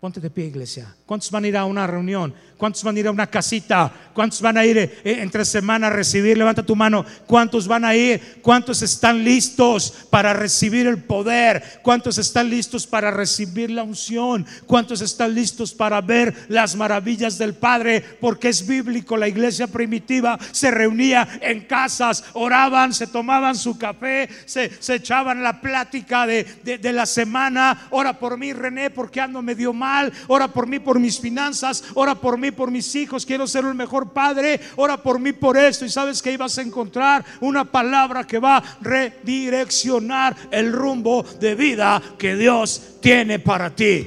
Ponte 0.00 0.20
de 0.20 0.30
pie, 0.30 0.46
iglesia. 0.46 0.96
¿Cuántos 1.06 1.30
van 1.30 1.44
a 1.44 1.48
ir 1.48 1.56
a 1.56 1.64
una 1.64 1.86
reunión? 1.86 2.34
¿Cuántos 2.58 2.82
van 2.82 2.96
a 2.96 2.98
ir 2.98 3.06
a 3.06 3.12
una 3.12 3.28
casita? 3.28 3.92
¿Cuántos 4.12 4.42
van 4.42 4.58
a 4.58 4.66
ir 4.66 4.76
eh, 4.78 5.00
entre 5.04 5.44
semana 5.44 5.86
a 5.86 5.90
recibir? 5.90 6.36
Levanta 6.36 6.64
tu 6.64 6.74
mano. 6.74 7.06
¿Cuántos 7.24 7.68
van 7.68 7.84
a 7.84 7.94
ir? 7.94 8.40
¿Cuántos 8.42 8.82
están 8.82 9.22
listos 9.22 10.08
para 10.10 10.32
recibir 10.32 10.88
el 10.88 11.00
poder? 11.00 11.78
¿Cuántos 11.84 12.18
están 12.18 12.50
listos 12.50 12.84
para 12.84 13.12
recibir 13.12 13.70
la 13.70 13.84
unción? 13.84 14.44
¿Cuántos 14.66 15.02
están 15.02 15.36
listos 15.36 15.72
para 15.72 16.00
ver 16.00 16.34
las 16.48 16.74
maravillas 16.74 17.38
del 17.38 17.54
Padre? 17.54 18.00
Porque 18.20 18.48
es 18.48 18.66
bíblico. 18.66 19.16
La 19.16 19.28
iglesia 19.28 19.68
primitiva 19.68 20.36
se 20.50 20.72
reunía 20.72 21.28
en 21.40 21.60
casas, 21.60 22.24
oraban, 22.32 22.92
se 22.92 23.06
tomaban 23.06 23.54
su 23.54 23.78
café, 23.78 24.28
se, 24.46 24.72
echaban 24.96 25.44
la 25.44 25.60
plática 25.60 26.26
de, 26.26 26.42
de, 26.64 26.92
la 26.92 27.06
semana. 27.06 27.86
Ora 27.90 28.18
por 28.18 28.36
mí, 28.36 28.52
René, 28.52 28.90
porque 28.90 29.20
ando 29.20 29.42
medio 29.42 29.72
mal. 29.72 30.12
Ora 30.26 30.48
por 30.48 30.66
mí, 30.66 30.80
por 30.80 30.98
mis 30.98 31.20
finanzas. 31.20 31.84
Ora 31.94 32.16
por 32.16 32.36
mí 32.36 32.47
por 32.50 32.70
mis 32.70 32.94
hijos, 32.94 33.26
quiero 33.26 33.46
ser 33.46 33.64
el 33.64 33.74
mejor 33.74 34.12
padre, 34.12 34.60
ora 34.76 35.02
por 35.02 35.18
mí 35.18 35.32
por 35.32 35.56
esto 35.56 35.84
y 35.84 35.88
sabes 35.88 36.22
que 36.22 36.32
ibas 36.32 36.56
a 36.58 36.62
encontrar 36.62 37.24
una 37.40 37.64
palabra 37.64 38.24
que 38.24 38.38
va 38.38 38.58
a 38.58 38.78
redireccionar 38.80 40.36
el 40.50 40.72
rumbo 40.72 41.24
de 41.40 41.54
vida 41.54 42.00
que 42.18 42.36
Dios 42.36 42.98
tiene 43.00 43.38
para 43.38 43.74
ti. 43.74 44.06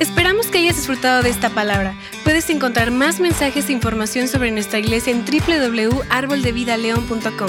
Esperamos 0.00 0.46
que 0.46 0.58
hayas 0.58 0.76
disfrutado 0.76 1.22
de 1.22 1.30
esta 1.30 1.50
palabra. 1.50 1.94
Puedes 2.22 2.48
encontrar 2.50 2.90
más 2.90 3.20
mensajes 3.20 3.68
e 3.68 3.72
información 3.72 4.28
sobre 4.28 4.50
nuestra 4.50 4.78
iglesia 4.78 5.12
en 5.12 5.24
www.arboldevidaleon.com. 5.24 7.48